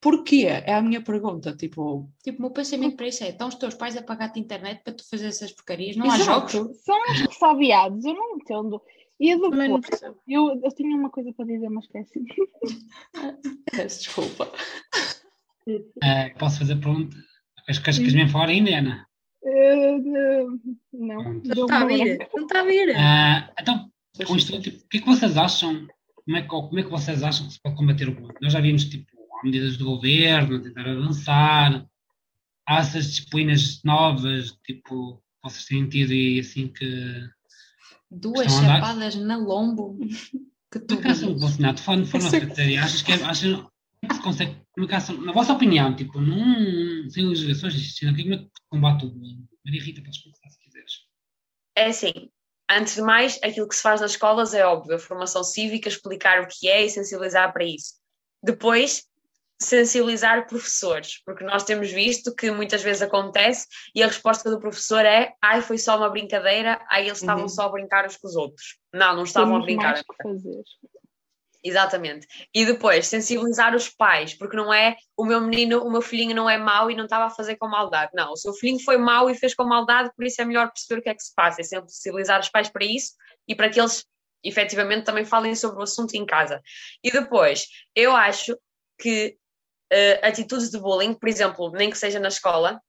Porquê? 0.00 0.46
É 0.46 0.74
a 0.74 0.82
minha 0.82 1.00
pergunta. 1.00 1.54
Tipo, 1.56 2.10
Tipo, 2.24 2.38
o 2.38 2.42
meu 2.42 2.50
pensamento 2.50 2.96
para 2.96 3.06
isso 3.06 3.22
é: 3.22 3.28
estão 3.28 3.46
os 3.46 3.54
teus 3.54 3.74
pais 3.74 3.96
a 3.96 4.02
pagar-te 4.02 4.40
internet 4.40 4.82
para 4.82 4.94
tu 4.94 5.08
fazer 5.08 5.26
essas 5.26 5.52
porcarias? 5.52 5.96
Não 5.96 6.10
há 6.10 6.16
Exato. 6.16 6.50
jogos? 6.56 6.82
São 6.82 6.96
uns 7.10 7.20
ressabiados, 7.20 8.04
eu 8.04 8.14
não 8.14 8.34
entendo. 8.36 8.82
E 9.20 9.36
depois, 9.38 9.84
eu, 10.26 10.60
eu 10.60 10.74
tinha 10.74 10.96
uma 10.96 11.08
coisa 11.10 11.32
para 11.32 11.44
dizer, 11.44 11.68
mas 11.68 11.84
esqueci. 11.84 12.24
peço 13.70 13.98
desculpa. 14.00 14.50
Ah, 16.02 16.30
posso 16.36 16.58
fazer 16.58 16.76
pergunta? 16.76 17.16
Queres, 17.64 17.78
queres, 17.80 17.98
queres 17.98 18.14
mesmo 18.14 18.30
falar 18.30 18.48
ainda, 18.48 18.76
Ana? 18.76 19.06
Eh, 19.44 19.98
não. 20.92 21.40
Não 21.44 21.64
está 21.64 21.80
a 21.80 21.86
vir, 21.86 22.28
não 22.34 22.42
está 22.42 22.60
a 22.60 22.64
vir. 22.64 22.94
Então, 23.60 23.90
com 24.26 24.36
isto, 24.36 24.60
tipo, 24.60 24.84
o 24.84 24.88
que 24.88 24.98
é 24.98 25.00
que 25.00 25.06
vocês 25.06 25.36
acham? 25.36 25.86
Como 26.24 26.36
é 26.36 26.42
que, 26.42 26.48
como 26.48 26.78
é 26.78 26.82
que 26.82 26.90
vocês 26.90 27.22
acham 27.22 27.46
que 27.46 27.54
se 27.54 27.60
pode 27.60 27.76
combater 27.76 28.08
o 28.08 28.14
bullying? 28.14 28.34
Nós 28.40 28.52
já 28.52 28.60
vimos, 28.60 28.84
tipo, 28.84 29.06
há 29.40 29.44
medidas 29.44 29.76
do 29.76 29.84
governo 29.84 30.62
tentar 30.62 30.88
avançar, 30.88 31.86
há 32.66 32.78
essas 32.78 33.06
disciplinas 33.06 33.80
novas, 33.84 34.52
tipo, 34.64 35.16
que 35.16 35.50
vocês 35.50 35.64
têm 35.64 35.88
tido 35.88 36.12
e 36.12 36.38
assim 36.40 36.68
que. 36.68 37.28
Duas 38.10 38.52
chapadas 38.52 39.16
na 39.16 39.36
lombo 39.36 39.98
que 40.70 40.78
tu 40.78 40.96
Comunicação 40.96 41.28
vias. 41.28 41.40
relacionada 41.40 41.76
de 41.76 41.82
forma, 41.82 42.02
de 42.04 42.10
forma 42.10 42.30
secretária, 42.30 42.82
achas 42.82 43.02
que 43.02 43.12
é, 43.12 43.14
achas, 43.24 43.64
como 44.02 44.04
é 44.04 44.08
que 44.08 44.14
se 44.16 44.22
consegue 44.22 44.56
comunicação, 44.72 45.16
na 45.20 45.32
vossa 45.32 45.52
opinião, 45.52 45.94
tipo, 45.94 46.20
num, 46.20 47.08
sem 47.08 47.24
legislações, 47.26 47.98
como 48.00 48.10
é 48.34 48.38
que 48.38 48.44
se 48.44 48.50
combate 48.68 49.04
o 49.06 49.10
bullying? 49.10 49.46
Maria 49.64 49.82
Rita, 49.82 50.02
podes 50.02 50.20
começar 50.22 50.50
se 50.50 50.58
quiseres. 50.58 50.92
É 51.76 51.86
assim, 51.86 52.12
antes 52.70 52.96
de 52.96 53.02
mais, 53.02 53.38
aquilo 53.44 53.68
que 53.68 53.76
se 53.76 53.82
faz 53.82 54.00
nas 54.00 54.12
escolas 54.12 54.54
é 54.54 54.66
óbvio, 54.66 54.96
a 54.96 54.98
formação 54.98 55.44
cívica, 55.44 55.88
explicar 55.88 56.42
o 56.42 56.48
que 56.48 56.68
é 56.68 56.84
e 56.84 56.90
sensibilizar 56.90 57.52
para 57.52 57.64
isso. 57.64 57.94
Depois, 58.42 59.04
sensibilizar 59.60 60.48
professores, 60.48 61.22
porque 61.24 61.44
nós 61.44 61.62
temos 61.62 61.88
visto 61.92 62.34
que 62.34 62.50
muitas 62.50 62.82
vezes 62.82 63.02
acontece 63.02 63.68
e 63.94 64.02
a 64.02 64.08
resposta 64.08 64.50
do 64.50 64.58
professor 64.58 65.04
é 65.06 65.34
ai, 65.40 65.62
foi 65.62 65.78
só 65.78 65.96
uma 65.96 66.10
brincadeira, 66.10 66.84
ai, 66.90 67.06
eles 67.06 67.20
estavam 67.20 67.44
Uhum. 67.44 67.48
só 67.48 67.66
a 67.66 67.70
brincar 67.70 68.04
uns 68.04 68.16
com 68.16 68.26
os 68.26 68.34
outros. 68.34 68.78
Não, 68.92 69.14
não 69.14 69.22
estavam 69.22 69.50
a 69.54 69.60
Temos 69.60 69.66
brincar. 69.66 69.92
mais 69.92 70.02
que 70.02 70.22
fazer. 70.22 70.62
Exatamente. 71.64 72.26
E 72.52 72.66
depois, 72.66 73.06
sensibilizar 73.06 73.74
os 73.74 73.88
pais, 73.88 74.34
porque 74.34 74.56
não 74.56 74.74
é 74.74 74.96
o 75.16 75.24
meu 75.24 75.40
menino, 75.40 75.84
o 75.84 75.90
meu 75.90 76.02
filhinho 76.02 76.34
não 76.34 76.50
é 76.50 76.58
mau 76.58 76.90
e 76.90 76.96
não 76.96 77.04
estava 77.04 77.26
a 77.26 77.30
fazer 77.30 77.56
com 77.56 77.68
maldade. 77.68 78.10
Não, 78.14 78.32
o 78.32 78.36
seu 78.36 78.52
filhinho 78.52 78.82
foi 78.82 78.96
mau 78.96 79.30
e 79.30 79.34
fez 79.34 79.54
com 79.54 79.64
maldade, 79.64 80.10
por 80.16 80.24
isso 80.26 80.42
é 80.42 80.44
melhor 80.44 80.72
perceber 80.72 81.00
o 81.00 81.02
que 81.02 81.08
é 81.08 81.14
que 81.14 81.22
se 81.22 81.32
passa. 81.34 81.60
É 81.60 81.64
sensibilizar 81.64 82.40
os 82.40 82.48
pais 82.48 82.68
para 82.68 82.84
isso 82.84 83.12
e 83.46 83.54
para 83.54 83.70
que 83.70 83.80
eles 83.80 84.04
efetivamente 84.44 85.04
também 85.04 85.24
falem 85.24 85.54
sobre 85.54 85.78
o 85.78 85.82
assunto 85.82 86.14
em 86.14 86.26
casa. 86.26 86.60
E 87.02 87.12
depois, 87.12 87.66
eu 87.94 88.14
acho 88.16 88.58
que 88.98 89.36
eh, 89.90 90.26
atitudes 90.26 90.70
de 90.70 90.78
bullying, 90.78 91.14
por 91.14 91.28
exemplo, 91.28 91.70
nem 91.70 91.90
que 91.90 91.98
seja 91.98 92.18
na 92.18 92.28
escola, 92.28 92.80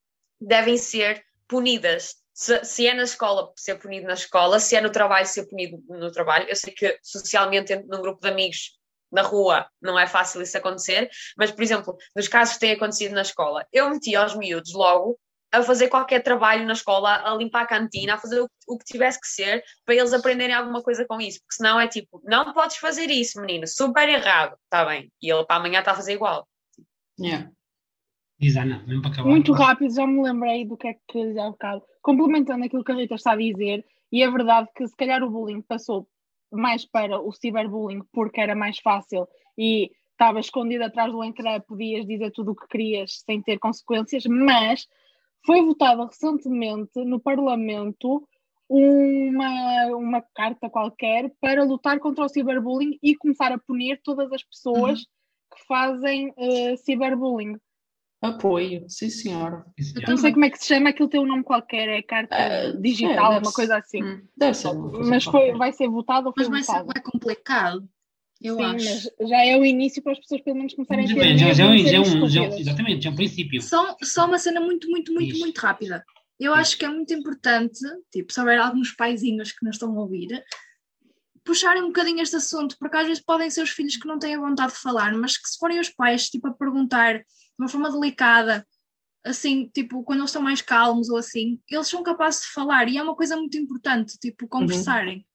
devem 0.42 0.78
ser 0.78 1.24
punidas. 1.48 2.16
Se, 2.34 2.64
se 2.66 2.88
é 2.88 2.94
na 2.94 3.04
escola, 3.04 3.52
ser 3.56 3.76
punido 3.76 4.08
na 4.08 4.14
escola, 4.14 4.60
se 4.60 4.76
é 4.76 4.82
no 4.82 4.92
trabalho, 4.92 5.28
ser 5.28 5.48
punido 5.48 5.82
no 5.88 6.12
trabalho. 6.12 6.48
Eu 6.50 6.56
sei 6.56 6.74
que 6.74 6.98
socialmente, 7.04 7.76
num 7.88 8.02
grupo 8.02 8.22
de 8.22 8.28
amigos, 8.28 8.78
na 9.12 9.22
rua, 9.22 9.68
não 9.80 9.98
é 9.98 10.08
fácil 10.08 10.42
isso 10.42 10.58
acontecer, 10.58 11.08
mas, 11.38 11.52
por 11.52 11.62
exemplo, 11.62 11.96
nos 12.16 12.28
casos 12.28 12.56
que 12.56 12.62
têm 12.62 12.72
acontecido 12.72 13.14
na 13.14 13.22
escola, 13.22 13.64
eu 13.72 13.88
meti 13.92 14.16
aos 14.16 14.36
miúdos 14.36 14.74
logo 14.74 15.20
a 15.52 15.62
fazer 15.62 15.88
qualquer 15.88 16.24
trabalho 16.24 16.66
na 16.66 16.74
escola, 16.74 17.22
a 17.24 17.36
limpar 17.36 17.62
a 17.62 17.68
cantina, 17.68 18.16
a 18.16 18.18
fazer 18.18 18.42
o, 18.42 18.50
o 18.68 18.78
que 18.78 18.86
tivesse 18.86 19.22
que 19.22 19.28
ser, 19.28 19.64
para 19.86 19.94
eles 19.94 20.12
aprenderem 20.12 20.56
alguma 20.56 20.82
coisa 20.82 21.06
com 21.06 21.22
isso, 21.22 21.40
porque 21.42 21.56
senão 21.56 21.80
é 21.80 21.88
tipo, 21.88 22.20
não 22.26 22.52
podes 22.54 22.78
fazer 22.78 23.12
isso, 23.12 23.40
menino, 23.40 23.68
super 23.68 24.10
errado, 24.10 24.58
está 24.64 24.84
bem, 24.84 25.14
e 25.22 25.32
ele 25.32 25.46
para 25.46 25.58
amanhã 25.58 25.80
está 25.80 25.92
a 25.92 25.96
fazer 25.96 26.14
igual. 26.14 26.48
Yeah. 27.20 27.52
Diz 28.44 28.58
Ana, 28.58 28.84
mesmo 28.86 29.02
para 29.02 29.12
acabar. 29.12 29.30
Muito 29.30 29.54
rápido, 29.54 29.96
já 29.96 30.06
me 30.06 30.22
lembrei 30.22 30.66
do 30.66 30.76
que 30.76 30.90
é 30.90 30.96
que 31.08 31.28
dizer 31.28 31.40
há 31.40 31.50
bocado. 31.50 31.82
Complementando 32.02 32.66
aquilo 32.66 32.84
que 32.84 32.92
a 32.92 32.96
Rita 32.96 33.16
está 33.16 33.32
a 33.32 33.38
dizer, 33.38 33.86
e 34.12 34.22
é 34.22 34.30
verdade 34.30 34.68
que 34.76 34.86
se 34.86 34.94
calhar 34.98 35.24
o 35.24 35.30
bullying 35.30 35.62
passou 35.62 36.06
mais 36.52 36.86
para 36.86 37.22
o 37.22 37.32
ciberbullying 37.32 38.02
porque 38.12 38.42
era 38.42 38.54
mais 38.54 38.80
fácil 38.80 39.30
e 39.58 39.90
estava 40.12 40.42
escondido 40.42 40.84
atrás 40.84 41.10
do 41.10 41.24
ecrã, 41.24 41.58
podias 41.62 42.06
dizer 42.06 42.32
tudo 42.32 42.52
o 42.52 42.56
que 42.56 42.68
querias 42.68 43.24
sem 43.26 43.42
ter 43.42 43.58
consequências, 43.60 44.26
mas 44.26 44.90
foi 45.46 45.62
votada 45.62 46.06
recentemente 46.06 47.00
no 47.06 47.22
Parlamento 47.22 48.28
uma, 48.68 49.86
uma 49.96 50.22
carta 50.36 50.70
qualquer 50.70 51.32
para 51.40 51.64
lutar 51.64 51.98
contra 52.00 52.26
o 52.26 52.30
ciberbullying 52.30 53.00
e 53.02 53.16
começar 53.16 53.54
a 53.54 53.58
punir 53.58 54.02
todas 54.04 54.30
as 54.34 54.44
pessoas 54.44 55.00
que 55.00 55.66
fazem 55.66 56.30
uh, 56.32 56.76
ciberbullying. 56.76 57.58
Apoio, 58.24 58.86
sim 58.88 59.10
senhora. 59.10 59.66
Isso 59.78 60.00
já. 60.00 60.08
Não 60.08 60.18
sei 60.18 60.32
como 60.32 60.46
é 60.46 60.50
que 60.50 60.58
se 60.58 60.68
chama, 60.68 60.90
aquilo 60.90 61.10
tem 61.10 61.20
um 61.20 61.26
nome 61.26 61.44
qualquer, 61.44 61.90
é 61.90 62.02
carta 62.02 62.34
Ah, 62.36 62.72
digital, 62.80 63.34
é, 63.34 63.40
uma 63.40 63.52
coisa 63.52 63.78
assim. 63.78 64.02
Deve 64.38 64.54
ser 64.54 64.74
Mas 64.74 65.24
foi, 65.26 65.32
qualquer. 65.32 65.58
vai 65.58 65.74
ser 65.74 65.88
votado 65.90 66.28
ou 66.28 66.34
foi 66.34 66.44
Mas 66.44 66.50
vai 66.52 66.64
ser 66.64 66.72
votado? 66.84 66.92
vai 66.94 67.04
complicado, 67.04 67.90
eu 68.42 68.56
Sim, 68.56 68.64
acho. 68.64 68.86
mas 69.20 69.30
já 69.30 69.46
é 69.46 69.58
o 69.58 69.66
início 69.66 70.02
para 70.02 70.14
as 70.14 70.20
pessoas 70.20 70.42
pelo 70.42 70.58
menos 70.58 70.74
começarem 70.74 71.06
a 71.06 71.08
ter 71.08 71.14
Depende, 71.16 71.40
já, 71.40 71.48
já, 71.54 71.54
já 71.78 72.02
um, 72.02 72.28
já 72.30 72.44
é 72.44 72.60
exatamente, 72.60 73.04
já 73.04 73.10
é 73.10 73.14
um 73.14 73.16
princípio. 73.16 73.62
Só, 73.62 73.96
só 74.02 74.26
uma 74.26 74.38
cena 74.40 74.62
muito, 74.62 74.90
muito, 74.90 75.14
muito, 75.14 75.32
Diz. 75.34 75.40
muito 75.40 75.58
rápida. 75.60 76.04
Eu 76.40 76.54
acho 76.54 76.78
que 76.78 76.86
é 76.86 76.90
muito 76.90 77.14
importante, 77.14 77.80
tipo, 78.12 78.34
se 78.34 78.40
houver 78.40 78.60
alguns 78.60 78.92
paizinhos 78.92 79.52
que 79.52 79.66
nos 79.66 79.76
estão 79.76 79.96
a 79.98 80.02
ouvir, 80.02 80.44
puxarem 81.44 81.84
um 81.84 81.88
bocadinho 81.88 82.22
este 82.22 82.38
assunto, 82.38 82.76
porque 82.80 82.98
às 82.98 83.06
vezes 83.08 83.24
podem 83.24 83.50
ser 83.50 83.62
os 83.64 83.70
filhos 83.70 83.98
que 83.98 84.08
não 84.08 84.18
têm 84.18 84.36
a 84.36 84.40
vontade 84.40 84.74
de 84.74 84.80
falar, 84.80 85.14
mas 85.16 85.38
que 85.38 85.48
se 85.48 85.58
forem 85.60 85.80
os 85.80 85.90
pais, 85.90 86.30
tipo, 86.30 86.48
a 86.48 86.54
perguntar 86.54 87.22
de 87.58 87.64
uma 87.64 87.68
forma 87.70 87.92
delicada, 87.92 88.66
assim, 89.26 89.70
tipo, 89.74 90.04
quando 90.04 90.20
eles 90.20 90.30
estão 90.32 90.42
mais 90.42 90.62
calmos 90.62 91.10
ou 91.10 91.18
assim, 91.18 91.60
eles 91.70 91.88
são 91.88 92.04
capazes 92.04 92.42
de 92.42 92.48
falar 92.48 92.88
e 92.90 92.98
é 92.98 93.04
uma 93.04 93.16
coisa 93.16 93.36
muito 93.38 93.58
importante, 93.58 94.18
tipo, 94.20 94.48
conversarem. 94.48 95.26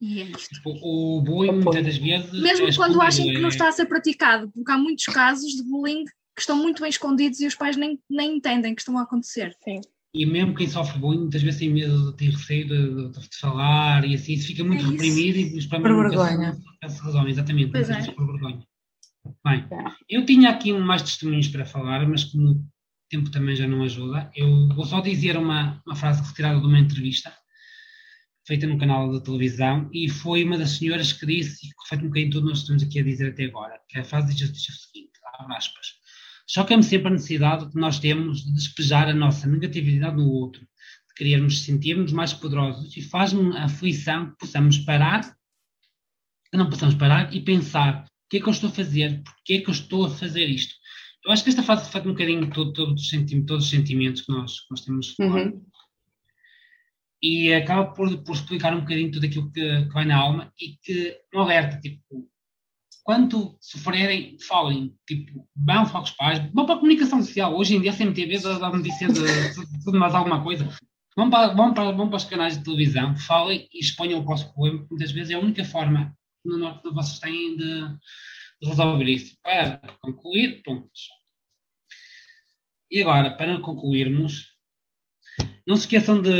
E 0.00 0.22
é 0.22 0.24
isto. 0.24 0.54
Tipo, 0.54 0.70
o 0.82 1.20
bullying, 1.22 1.52
muitas 1.62 1.84
das 1.84 1.96
vezes. 1.98 2.32
Mesmo 2.40 2.66
é 2.68 2.74
quando 2.74 3.00
achem 3.02 3.26
que 3.32 3.38
não 3.38 3.46
é- 3.48 3.52
está 3.52 3.68
a 3.68 3.72
ser 3.72 3.86
praticado, 3.86 4.50
porque 4.50 4.70
há 4.72 4.78
muitos 4.78 5.04
casos 5.06 5.52
de 5.52 5.62
bullying 5.62 6.04
que 6.04 6.40
estão 6.40 6.56
muito 6.56 6.80
bem 6.80 6.88
escondidos 6.88 7.38
e 7.40 7.46
os 7.46 7.54
pais 7.54 7.76
nem, 7.76 7.98
nem 8.08 8.36
entendem 8.36 8.74
que 8.74 8.80
estão 8.80 8.96
a 8.98 9.02
acontecer. 9.02 9.54
Sim. 9.62 9.80
E 10.14 10.24
mesmo 10.26 10.54
quem 10.54 10.66
sofre 10.68 10.98
bullying, 10.98 11.20
muitas 11.20 11.42
vezes 11.42 11.60
tem 11.60 11.70
medo 11.70 12.10
de 12.12 12.16
ter 12.16 12.30
receio 12.30 12.66
de, 12.66 13.10
de- 13.12 13.28
de 13.28 13.36
falar 13.36 14.04
e 14.06 14.14
assim, 14.14 14.32
isso 14.32 14.46
fica 14.46 14.64
muito 14.64 14.80
É 14.80 14.82
isso. 14.84 14.92
reprimido 14.92 15.36
e 15.38 15.58
os 15.58 15.66
Por 15.66 15.80
problemas 15.82 16.12
nunca 16.12 16.24
vergonha. 16.24 16.54
se 16.88 17.02
resolvem, 17.04 17.30
exatamente, 17.32 17.70
Pois 17.72 17.90
é. 17.90 18.10
por 18.12 18.26
vergonha. 18.26 18.66
Bem, 19.44 19.66
É. 19.70 20.16
eu 20.16 20.24
tinha 20.24 20.50
aqui 20.50 20.72
mais 20.72 21.02
testemunhos 21.02 21.48
para 21.48 21.64
falar, 21.64 22.06
mas 22.08 22.24
como 22.24 22.50
o 22.52 22.64
tempo 23.08 23.30
também 23.30 23.54
já 23.54 23.66
não 23.66 23.82
ajuda, 23.82 24.30
eu 24.34 24.68
vou 24.68 24.84
só 24.84 25.00
dizer 25.00 25.36
uma, 25.36 25.82
uma 25.86 25.96
frase 25.96 26.22
retirada 26.22 26.60
de 26.60 26.66
uma 26.66 26.78
entrevista 26.78 27.32
feita 28.46 28.66
num 28.66 28.78
canal 28.78 29.12
de 29.12 29.22
televisão 29.22 29.88
e 29.92 30.08
foi 30.08 30.42
uma 30.44 30.58
das 30.58 30.72
senhoras 30.72 31.12
que 31.12 31.26
disse, 31.26 31.66
e 31.66 31.70
que 31.70 31.74
reflete 31.82 32.04
um 32.04 32.08
bocadinho 32.08 32.32
tudo 32.32 32.48
nós 32.48 32.58
estamos 32.58 32.82
aqui 32.82 33.00
a 33.00 33.04
dizer 33.04 33.30
até 33.30 33.44
agora, 33.44 33.78
que 33.88 33.98
a 33.98 34.04
frase 34.04 34.34
diz, 34.34 34.52
diz 34.52 34.68
o 34.68 34.72
seguinte, 34.72 35.12
abre 35.38 35.54
aspas, 35.54 35.86
choca-me 36.48 36.82
sempre 36.82 37.08
a 37.08 37.10
necessidade 37.12 37.70
que 37.70 37.78
nós 37.78 37.98
temos 37.98 38.44
de 38.44 38.52
despejar 38.52 39.08
a 39.08 39.14
nossa 39.14 39.46
negatividade 39.46 40.16
no 40.16 40.28
outro, 40.28 40.62
de 40.62 41.14
querermos 41.14 41.62
sentir-nos 41.62 42.12
mais 42.12 42.32
poderosos 42.32 42.96
e 42.96 43.02
faz-me 43.02 43.56
a 43.56 43.64
aflição 43.64 44.30
que 44.30 44.38
possamos 44.38 44.78
parar, 44.78 45.22
que 46.50 46.56
não 46.56 46.68
possamos 46.68 46.94
parar 46.96 47.32
e 47.32 47.40
pensar, 47.40 48.09
que 48.30 48.36
é 48.38 48.40
que 48.40 48.46
eu 48.46 48.52
estou 48.52 48.70
a 48.70 48.72
fazer? 48.72 49.22
Porquê 49.22 49.54
é 49.54 49.60
que 49.60 49.68
eu 49.68 49.72
estou 49.74 50.06
a 50.06 50.10
fazer 50.10 50.46
isto? 50.46 50.74
Eu 51.24 51.32
acho 51.32 51.42
que 51.44 51.50
esta 51.50 51.62
frase 51.62 51.84
reflete 51.84 52.08
um 52.08 52.12
bocadinho 52.12 52.50
todo, 52.50 52.72
todo 52.72 52.98
senti- 52.98 53.42
todos 53.42 53.64
os 53.64 53.70
sentimentos 53.70 54.22
que 54.22 54.32
nós, 54.32 54.60
que 54.60 54.66
nós 54.70 54.80
temos 54.82 55.10
fora 55.14 55.44
Uhum. 55.44 55.62
e 57.22 57.52
acaba 57.52 57.92
por, 57.92 58.16
por 58.22 58.34
explicar 58.34 58.74
um 58.74 58.80
bocadinho 58.80 59.10
tudo 59.10 59.26
aquilo 59.26 59.50
que, 59.52 59.60
que 59.86 59.92
vai 59.92 60.04
na 60.06 60.16
alma 60.16 60.52
e 60.58 60.76
que 60.82 61.18
um 61.34 61.40
alerta, 61.40 61.78
tipo, 61.80 62.00
quando 63.02 63.56
sofrerem, 63.60 64.38
falem, 64.40 64.94
tipo, 65.06 65.46
vão 65.54 65.84
com 65.86 65.98
os 66.00 66.10
pais, 66.12 66.38
vão 66.54 66.64
para 66.64 66.76
a 66.76 66.78
comunicação 66.78 67.20
social, 67.22 67.54
hoje 67.56 67.76
em 67.76 67.80
dia 67.80 67.90
a 67.90 67.96
CMTV 67.96 68.38
dá 68.38 68.70
notícia 68.70 69.08
de, 69.08 69.20
de 69.20 69.84
tudo 69.84 69.98
mais 69.98 70.14
alguma 70.14 70.42
coisa, 70.42 70.68
vão 71.16 71.28
para, 71.28 71.52
vão, 71.52 71.74
para, 71.74 71.90
vão 71.92 72.08
para 72.08 72.16
os 72.16 72.24
canais 72.24 72.56
de 72.56 72.64
televisão, 72.64 73.14
falem 73.16 73.68
e 73.74 73.80
exponham 73.80 74.20
o 74.20 74.24
vosso 74.24 74.50
problema, 74.52 74.78
porque 74.78 74.94
muitas 74.94 75.12
vezes 75.12 75.30
é 75.30 75.34
a 75.34 75.40
única 75.40 75.64
forma 75.64 76.16
no 76.44 76.56
norte 76.58 76.82
que 76.82 76.90
vocês 76.94 77.18
têm 77.18 77.56
de, 77.56 77.80
de 78.62 78.68
resolver 78.68 79.04
isso. 79.04 79.36
Para 79.42 79.78
concluir, 80.00 80.62
pontos. 80.62 81.08
E 82.90 83.00
agora, 83.02 83.30
para 83.36 83.60
concluirmos, 83.60 84.48
não 85.66 85.76
se 85.76 85.82
esqueçam 85.82 86.20
de 86.20 86.30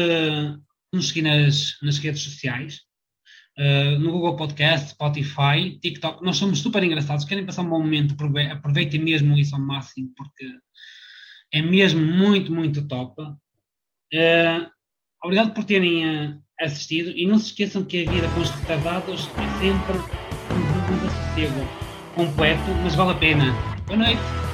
nos 0.92 1.08
seguir 1.08 1.22
nas, 1.22 1.76
nas 1.82 1.98
redes 1.98 2.22
sociais, 2.22 2.80
uh, 3.58 3.98
no 4.00 4.10
Google 4.10 4.36
Podcast, 4.36 4.90
Spotify, 4.90 5.78
TikTok. 5.80 6.24
Nós 6.24 6.36
somos 6.36 6.58
super 6.58 6.82
engraçados. 6.82 7.24
Querem 7.24 7.46
passar 7.46 7.62
um 7.62 7.70
bom 7.70 7.78
momento? 7.80 8.14
aprove- 8.14 8.50
Aproveitem 8.50 9.00
mesmo 9.00 9.38
isso 9.38 9.54
ao 9.54 9.60
máximo, 9.60 10.12
porque 10.16 10.44
é 11.52 11.62
mesmo 11.62 12.00
muito, 12.00 12.52
muito 12.52 12.86
top. 12.88 13.22
Uh, 13.22 14.68
obrigado 15.22 15.52
por 15.52 15.64
terem 15.64 16.04
uh, 16.04 16.38
assistido 16.60 17.10
e 17.10 17.26
não 17.26 17.38
se 17.38 17.46
esqueçam 17.46 17.84
que 17.84 18.06
a 18.06 18.10
vida 18.10 18.28
com 18.28 18.40
os 18.40 18.50
retardados 18.50 19.28
é 19.36 19.60
sempre 19.60 19.96
um 20.50 20.98
desassossego 20.98 21.68
completo, 22.14 22.70
mas 22.82 22.94
vale 22.94 23.12
a 23.12 23.14
pena. 23.14 23.54
Boa 23.86 23.98
noite. 23.98 24.49